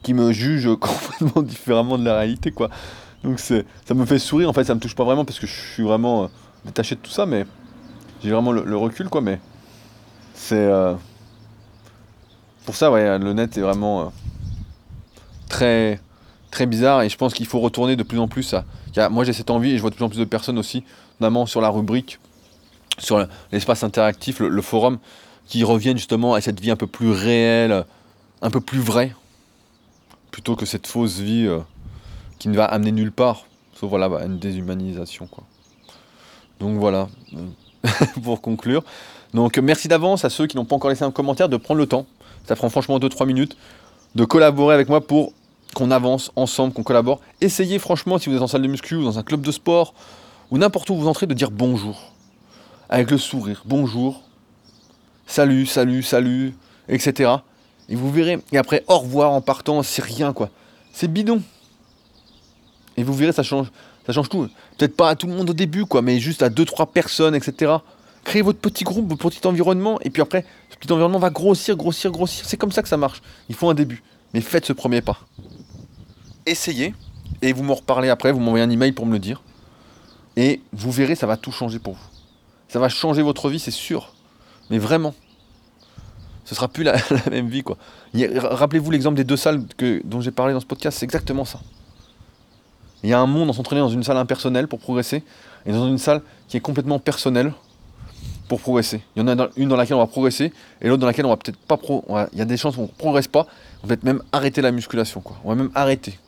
qui 0.02 0.14
me 0.14 0.32
juge 0.32 0.68
complètement 0.80 1.42
différemment 1.42 1.98
de 1.98 2.05
la 2.05 2.18
réalité, 2.18 2.50
quoi. 2.50 2.70
Donc 3.25 3.41
c'est, 3.41 3.64
ça 3.87 3.95
me 3.95 4.05
fait 4.05 4.18
sourire, 4.18 4.51
en 4.51 4.53
fait, 4.53 4.64
ça 4.64 4.75
me 4.75 4.81
touche 4.81 4.95
pas 4.95 5.03
vraiment 5.03 5.25
parce 5.25 5.39
que 5.39 5.47
je 5.47 5.53
suis 5.53 5.83
vraiment 5.83 6.25
euh, 6.25 6.27
détaché 6.66 6.95
de 6.95 7.01
tout 7.01 7.11
ça, 7.11 7.25
mais 7.25 7.47
j'ai 8.22 8.31
vraiment 8.31 8.53
le, 8.53 8.77
recul, 8.77 9.09
quoi. 9.09 9.22
Mais 9.22 9.41
c'est. 10.35 10.57
Euh, 10.57 10.95
pour 12.66 12.77
ça, 12.77 12.91
ouais, 12.91 13.18
le 13.18 13.33
net 13.33 13.57
est 13.57 13.62
vraiment 13.62 14.03
euh, 14.03 14.05
très, 15.49 16.01
très 16.51 16.66
bizarre 16.66 17.03
et 17.03 17.09
je 17.09 17.16
pense 17.16 17.33
qu'il 17.33 17.47
faut 17.47 17.61
retourner 17.61 17.97
de 17.97 18.03
plus 18.03 18.18
en 18.18 18.29
plus 18.29 18.55
à. 18.55 19.09
moi, 19.09 19.25
j'ai 19.25 19.33
cette 19.33 19.51
envie 19.51 19.72
et 19.72 19.77
je 19.77 19.81
vois 19.81 19.91
de 19.91 19.97
plus 19.97 20.05
en 20.05 20.11
plus 20.11 20.18
de 20.18 20.25
personnes 20.25 20.59
aussi, 20.59 20.85
notamment 21.18 21.47
sur 21.47 21.62
la 21.62 21.70
rubrique, 21.70 22.18
sur 22.99 23.27
l'espace 23.53 23.85
interactif, 23.85 24.41
le 24.41 24.62
forum, 24.62 24.99
qui 25.47 25.64
reviennent 25.64 25.99
justement 25.99 26.35
à 26.35 26.43
cette 26.43 26.61
vie 26.61 26.70
un 26.70 26.77
peu 26.77 26.87
plus 26.87 27.11
réelle, 27.11 27.85
un 28.43 28.51
peu 28.51 28.61
plus 28.61 28.81
vraie, 28.81 29.14
plutôt 30.31 30.57
que 30.57 30.66
cette 30.66 30.87
fausse 30.87 31.18
vie 31.18 31.49
qui 32.45 32.51
ne 32.51 32.57
va 32.57 32.66
amener 32.66 32.92
nulle 32.92 33.11
part. 33.11 33.47
Sauf 33.72 33.88
voilà, 33.88 34.07
bah, 34.07 34.20
une 34.22 34.38
déshumanisation. 34.38 35.26
Quoi. 35.26 35.45
Donc 36.61 36.76
voilà, 36.78 37.09
pour 38.22 38.42
conclure. 38.42 38.84
Donc 39.32 39.57
merci 39.57 39.88
d'avance 39.88 40.26
à 40.26 40.28
ceux 40.28 40.47
qui 40.47 40.59
n'ont 40.59 40.66
pas 40.66 40.76
encore 40.76 40.90
laissé 40.90 41.05
un 41.05 41.11
commentaire 41.11 41.49
de 41.49 41.57
prendre 41.57 41.80
le 41.80 41.86
temps. 41.86 42.05
Ça 42.45 42.55
prend 42.55 42.68
franchement 42.68 42.99
2-3 42.99 43.26
minutes 43.26 43.57
de 44.14 44.26
collaborer 44.26 44.74
avec 44.74 44.90
moi 44.90 45.01
pour 45.01 45.32
qu'on 45.74 45.90
avance 45.90 46.32
ensemble, 46.36 46.74
qu'on 46.74 46.82
collabore. 46.82 47.22
Essayez 47.40 47.78
franchement, 47.78 48.18
si 48.18 48.28
vous 48.28 48.36
êtes 48.36 48.42
en 48.42 48.47
salle 48.47 48.61
de 48.61 48.68
muscu 48.68 48.97
ou 48.97 49.05
dans 49.05 49.18
un 49.18 49.22
club 49.22 49.40
de 49.40 49.51
sport 49.51 49.95
ou 50.51 50.59
n'importe 50.59 50.90
où 50.90 50.97
vous 50.97 51.09
entrez, 51.09 51.26
de 51.26 51.32
dire 51.32 51.51
bonjour. 51.51 52.12
Avec 52.90 53.11
le 53.11 53.16
sourire. 53.16 53.62
Bonjour. 53.64 54.20
Salut, 55.26 55.64
salut, 55.64 56.03
salut, 56.03 56.53
etc. 56.90 57.36
Et 57.88 57.97
vous 57.97 58.12
verrez. 58.12 58.38
Et 58.53 58.59
après, 58.59 58.84
au 58.86 58.99
revoir 58.99 59.30
en 59.30 59.40
partant, 59.40 59.82
c'est 59.82 60.05
rien 60.05 60.34
quoi. 60.34 60.51
C'est 60.92 61.11
bidon. 61.11 61.40
Et 62.97 63.03
vous 63.03 63.14
verrez, 63.14 63.32
ça 63.32 63.42
change, 63.42 63.68
ça 64.07 64.12
change 64.12 64.28
tout. 64.28 64.49
Peut-être 64.78 64.97
pas 64.97 65.11
à 65.11 65.16
tout 65.16 65.26
le 65.26 65.34
monde 65.34 65.51
au 65.51 65.55
début, 65.55 65.84
quoi, 65.84 66.03
mais 66.03 66.18
juste 66.18 66.42
à 66.42 66.49
2-3 66.49 66.90
personnes, 66.92 67.34
etc. 67.34 67.72
Créez 68.24 68.42
votre 68.42 68.59
petit 68.59 68.84
groupe, 68.84 69.09
votre 69.09 69.28
petit 69.28 69.47
environnement, 69.47 69.99
et 70.01 70.11
puis 70.11 70.22
après, 70.22 70.45
ce 70.70 70.76
petit 70.76 70.92
environnement 70.92 71.18
va 71.18 71.30
grossir, 71.30 71.76
grossir, 71.76 72.11
grossir. 72.11 72.45
C'est 72.47 72.57
comme 72.57 72.72
ça 72.72 72.82
que 72.82 72.88
ça 72.88 72.97
marche. 72.97 73.22
Il 73.49 73.55
faut 73.55 73.68
un 73.68 73.74
début. 73.74 74.03
Mais 74.32 74.40
faites 74.40 74.64
ce 74.64 74.72
premier 74.72 75.01
pas. 75.01 75.18
Essayez, 76.47 76.95
et 77.42 77.53
vous 77.53 77.62
m'en 77.62 77.74
reparlez 77.74 78.09
après, 78.09 78.32
vous 78.32 78.40
m'envoyez 78.40 78.64
un 78.64 78.70
email 78.70 78.92
pour 78.92 79.07
me 79.07 79.12
le 79.12 79.18
dire. 79.18 79.42
Et 80.36 80.61
vous 80.72 80.90
verrez, 80.90 81.14
ça 81.14 81.26
va 81.26 81.36
tout 81.36 81.53
changer 81.53 81.78
pour 81.78 81.95
vous. 81.95 82.07
Ça 82.68 82.78
va 82.78 82.88
changer 82.88 83.22
votre 83.22 83.49
vie, 83.49 83.59
c'est 83.59 83.70
sûr. 83.70 84.14
Mais 84.70 84.78
vraiment. 84.78 85.14
Ce 86.45 86.55
sera 86.55 86.68
plus 86.68 86.84
la, 86.84 86.97
même 87.30 87.49
vie, 87.49 87.62
quoi. 87.62 87.76
Rappelez-vous 88.14 88.90
l'exemple 88.90 89.16
des 89.16 89.24
deux 89.24 89.36
salles 89.36 89.64
que, 89.76 90.03
dont 90.05 90.20
j'ai 90.20 90.30
parlé 90.30 90.53
dans 90.53 90.61
ce 90.61 90.66
podcast, 90.66 90.99
c'est 90.99 91.05
exactement 91.05 91.45
ça. 91.45 91.61
Il 93.05 93.11
y 93.11 93.12
a 93.12 93.20
un 93.20 93.26
monde, 93.26 93.50
on 93.50 93.52
s'entraîner 93.52 93.82
dans 93.82 93.88
une 93.88 94.02
salle 94.02 94.16
impersonnelle 94.16 94.66
pour 94.66 94.80
progresser, 94.80 95.22
et 95.66 95.72
dans 95.72 95.86
une 95.86 95.98
salle 95.98 96.22
qui 96.48 96.57
est 96.57 96.61
complètement 96.61 96.98
personnelle 96.98 97.52
pour 98.48 98.61
progresser. 98.61 99.02
Il 99.14 99.20
y 99.20 99.22
en 99.22 99.38
a 99.38 99.48
une 99.57 99.68
dans 99.68 99.76
laquelle 99.76 99.96
on 99.96 100.00
va 100.00 100.07
progresser, 100.07 100.52
et 100.80 100.88
l'autre 100.88 101.00
dans 101.00 101.07
laquelle 101.07 101.26
on 101.26 101.30
va 101.30 101.36
peut-être 101.36 101.59
pas 101.59 101.76
pro. 101.76 102.05
Il 102.32 102.38
y 102.38 102.42
a 102.42 102.46
des 102.46 102.57
chances 102.57 102.76
qu'on 102.76 102.82
ne 102.82 102.86
progresse 102.88 103.28
pas, 103.28 103.46
on 103.82 103.86
va 103.86 103.88
peut-être 103.88 104.05
même 104.05 104.22
arrêter 104.32 104.62
la 104.62 104.72
musculation. 104.72 105.22
On 105.44 105.50
va 105.50 105.55
même 105.55 105.70
arrêter. 105.74 106.18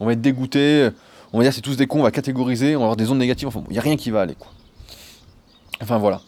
On 0.00 0.06
va 0.06 0.12
être 0.12 0.20
dégoûté, 0.20 0.88
on 1.32 1.38
va 1.38 1.44
dire 1.44 1.52
c'est 1.52 1.60
tous 1.60 1.76
des 1.76 1.88
cons, 1.88 1.98
on 1.98 2.04
va 2.04 2.12
catégoriser, 2.12 2.76
on 2.76 2.80
va 2.80 2.84
avoir 2.84 2.96
des 2.96 3.10
ondes 3.10 3.18
négatives, 3.18 3.48
enfin 3.48 3.64
il 3.68 3.72
n'y 3.72 3.78
a 3.78 3.82
rien 3.82 3.96
qui 3.96 4.10
va 4.12 4.22
aller. 4.22 4.36
Enfin 5.82 5.98
voilà. 5.98 6.20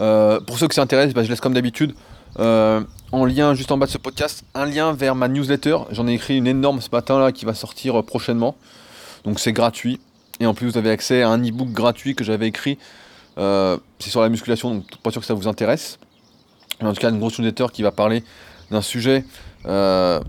Euh, 0.00 0.40
pour 0.40 0.58
ceux 0.58 0.66
qui 0.66 0.74
s'intéressent, 0.74 1.14
bah, 1.14 1.22
je 1.22 1.28
laisse 1.28 1.40
comme 1.40 1.54
d'habitude 1.54 1.94
euh, 2.40 2.80
en 3.12 3.24
lien 3.24 3.54
juste 3.54 3.70
en 3.70 3.78
bas 3.78 3.86
de 3.86 3.92
ce 3.92 3.98
podcast 3.98 4.42
un 4.54 4.66
lien 4.66 4.92
vers 4.92 5.14
ma 5.14 5.28
newsletter. 5.28 5.76
J'en 5.92 6.08
ai 6.08 6.14
écrit 6.14 6.36
une 6.36 6.48
énorme 6.48 6.80
ce 6.80 6.88
matin 6.90 7.20
là 7.20 7.30
qui 7.30 7.44
va 7.44 7.54
sortir 7.54 8.00
euh, 8.00 8.02
prochainement. 8.02 8.56
Donc 9.24 9.40
c'est 9.40 9.52
gratuit. 9.52 10.00
Et 10.40 10.46
en 10.46 10.54
plus, 10.54 10.68
vous 10.68 10.78
avez 10.78 10.90
accès 10.90 11.22
à 11.22 11.30
un 11.30 11.42
e-book 11.42 11.70
gratuit 11.70 12.14
que 12.14 12.24
j'avais 12.24 12.48
écrit. 12.48 12.78
Euh, 13.38 13.78
c'est 13.98 14.10
sur 14.10 14.20
la 14.20 14.28
musculation, 14.28 14.74
donc 14.74 14.96
pas 15.02 15.10
sûr 15.10 15.20
que 15.20 15.26
ça 15.26 15.34
vous 15.34 15.48
intéresse. 15.48 15.98
Mais 16.80 16.88
en 16.88 16.92
tout 16.92 17.00
cas, 17.00 17.10
une 17.10 17.18
grosse 17.18 17.38
newsletter 17.38 17.66
qui 17.72 17.82
va 17.82 17.92
parler 17.92 18.24
d'un 18.70 18.82
sujet 18.82 19.24
euh, 19.66 20.20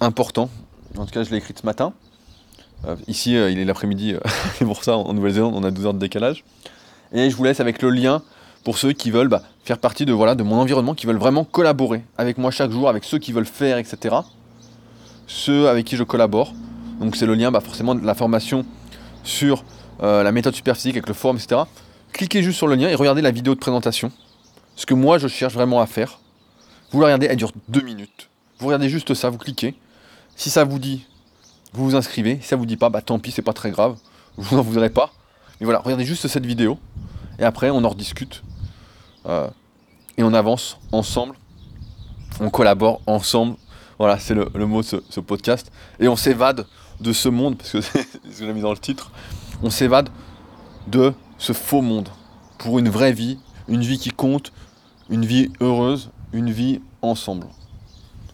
important. 0.00 0.50
En 0.96 1.04
tout 1.04 1.12
cas, 1.12 1.22
je 1.22 1.30
l'ai 1.30 1.36
écrit 1.36 1.54
ce 1.58 1.66
matin. 1.66 1.92
Euh, 2.86 2.96
ici, 3.08 3.32
il 3.32 3.58
est 3.58 3.64
l'après-midi, 3.64 4.14
c'est 4.58 4.64
pour 4.64 4.84
ça, 4.84 4.96
en 4.96 5.12
Nouvelle-Zélande, 5.12 5.54
on 5.54 5.64
a 5.64 5.70
12 5.70 5.86
heures 5.86 5.94
de 5.94 5.98
décalage. 5.98 6.44
Et 7.12 7.30
je 7.30 7.36
vous 7.36 7.44
laisse 7.44 7.60
avec 7.60 7.82
le 7.82 7.90
lien 7.90 8.22
pour 8.64 8.78
ceux 8.78 8.92
qui 8.92 9.10
veulent 9.10 9.28
bah, 9.28 9.42
faire 9.64 9.78
partie 9.78 10.04
de, 10.04 10.12
voilà, 10.12 10.34
de 10.34 10.42
mon 10.42 10.56
environnement, 10.56 10.94
qui 10.94 11.06
veulent 11.06 11.18
vraiment 11.18 11.44
collaborer 11.44 12.04
avec 12.18 12.38
moi 12.38 12.50
chaque 12.50 12.70
jour, 12.70 12.88
avec 12.88 13.04
ceux 13.04 13.18
qui 13.18 13.32
veulent 13.32 13.46
faire, 13.46 13.78
etc. 13.78 14.16
Ceux 15.26 15.68
avec 15.68 15.84
qui 15.86 15.96
je 15.96 16.02
collabore. 16.02 16.52
Donc 17.00 17.16
c'est 17.16 17.26
le 17.26 17.34
lien 17.34 17.50
bah, 17.50 17.60
forcément 17.60 17.94
de 17.94 18.04
la 18.04 18.14
formation 18.14 18.64
sur 19.22 19.64
euh, 20.02 20.22
la 20.22 20.32
méthode 20.32 20.54
superphysique 20.54 20.96
avec 20.96 21.08
le 21.08 21.14
forum, 21.14 21.36
etc. 21.36 21.62
Cliquez 22.12 22.42
juste 22.42 22.58
sur 22.58 22.66
le 22.66 22.74
lien 22.74 22.88
et 22.88 22.94
regardez 22.94 23.22
la 23.22 23.30
vidéo 23.30 23.54
de 23.54 23.60
présentation. 23.60 24.10
Ce 24.76 24.86
que 24.86 24.94
moi 24.94 25.18
je 25.18 25.28
cherche 25.28 25.54
vraiment 25.54 25.80
à 25.80 25.86
faire. 25.86 26.20
Vous 26.92 27.00
la 27.00 27.06
regardez, 27.06 27.26
elle 27.26 27.36
dure 27.36 27.52
deux 27.68 27.82
minutes. 27.82 28.28
Vous 28.58 28.66
regardez 28.66 28.88
juste 28.88 29.14
ça, 29.14 29.28
vous 29.28 29.38
cliquez. 29.38 29.74
Si 30.36 30.50
ça 30.50 30.64
vous 30.64 30.78
dit, 30.78 31.06
vous 31.72 31.84
vous 31.84 31.96
inscrivez. 31.96 32.38
Si 32.40 32.48
ça 32.48 32.56
vous 32.56 32.66
dit 32.66 32.76
pas, 32.76 32.88
bah 32.88 33.02
tant 33.02 33.18
pis, 33.18 33.30
c'est 33.30 33.42
pas 33.42 33.52
très 33.52 33.70
grave. 33.70 33.96
Vous 34.36 34.56
n'en 34.56 34.62
voudrez 34.62 34.90
pas. 34.90 35.12
Mais 35.60 35.64
voilà, 35.64 35.80
regardez 35.80 36.04
juste 36.04 36.26
cette 36.28 36.46
vidéo. 36.46 36.78
Et 37.38 37.44
après, 37.44 37.70
on 37.70 37.84
en 37.84 37.88
rediscute. 37.88 38.42
Euh, 39.26 39.48
et 40.16 40.22
on 40.22 40.32
avance 40.34 40.78
ensemble. 40.92 41.36
On 42.40 42.50
collabore 42.50 43.00
ensemble. 43.06 43.56
Voilà, 43.98 44.18
c'est 44.18 44.34
le, 44.34 44.66
mot 44.66 44.82
de 44.82 45.02
ce 45.08 45.20
podcast. 45.20 45.72
Et 46.00 46.08
on 46.08 46.16
s'évade 46.16 46.66
de 47.00 47.12
ce 47.12 47.28
monde, 47.28 47.56
parce 47.56 47.72
que 47.72 47.80
c'est 47.82 48.06
ce 48.32 48.40
que 48.40 48.52
mis 48.52 48.60
dans 48.60 48.72
le 48.72 48.78
titre, 48.78 49.10
on 49.62 49.70
s'évade 49.70 50.08
de 50.86 51.12
ce 51.38 51.52
faux 51.52 51.82
monde 51.82 52.08
pour 52.58 52.78
une 52.78 52.88
vraie 52.88 53.12
vie, 53.12 53.38
une 53.68 53.82
vie 53.82 53.98
qui 53.98 54.10
compte, 54.10 54.52
une 55.10 55.24
vie 55.24 55.50
heureuse, 55.60 56.10
une 56.32 56.50
vie 56.50 56.80
ensemble. 57.02 57.46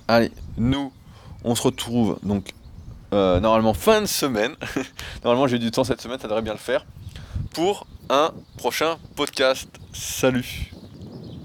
Allez, 0.08 0.30
nous, 0.56 0.92
on 1.44 1.54
se 1.54 1.62
retrouve 1.62 2.18
donc 2.22 2.54
euh, 3.12 3.40
normalement 3.40 3.74
fin 3.74 4.00
de 4.00 4.06
semaine. 4.06 4.54
normalement 5.24 5.46
j'ai 5.46 5.58
du 5.58 5.70
temps 5.70 5.84
cette 5.84 6.00
semaine, 6.00 6.18
ça 6.18 6.28
devrait 6.28 6.42
bien 6.42 6.54
le 6.54 6.58
faire. 6.58 6.84
Pour 7.54 7.86
un 8.08 8.32
prochain 8.56 8.96
podcast. 9.16 9.68
Salut 9.92 10.71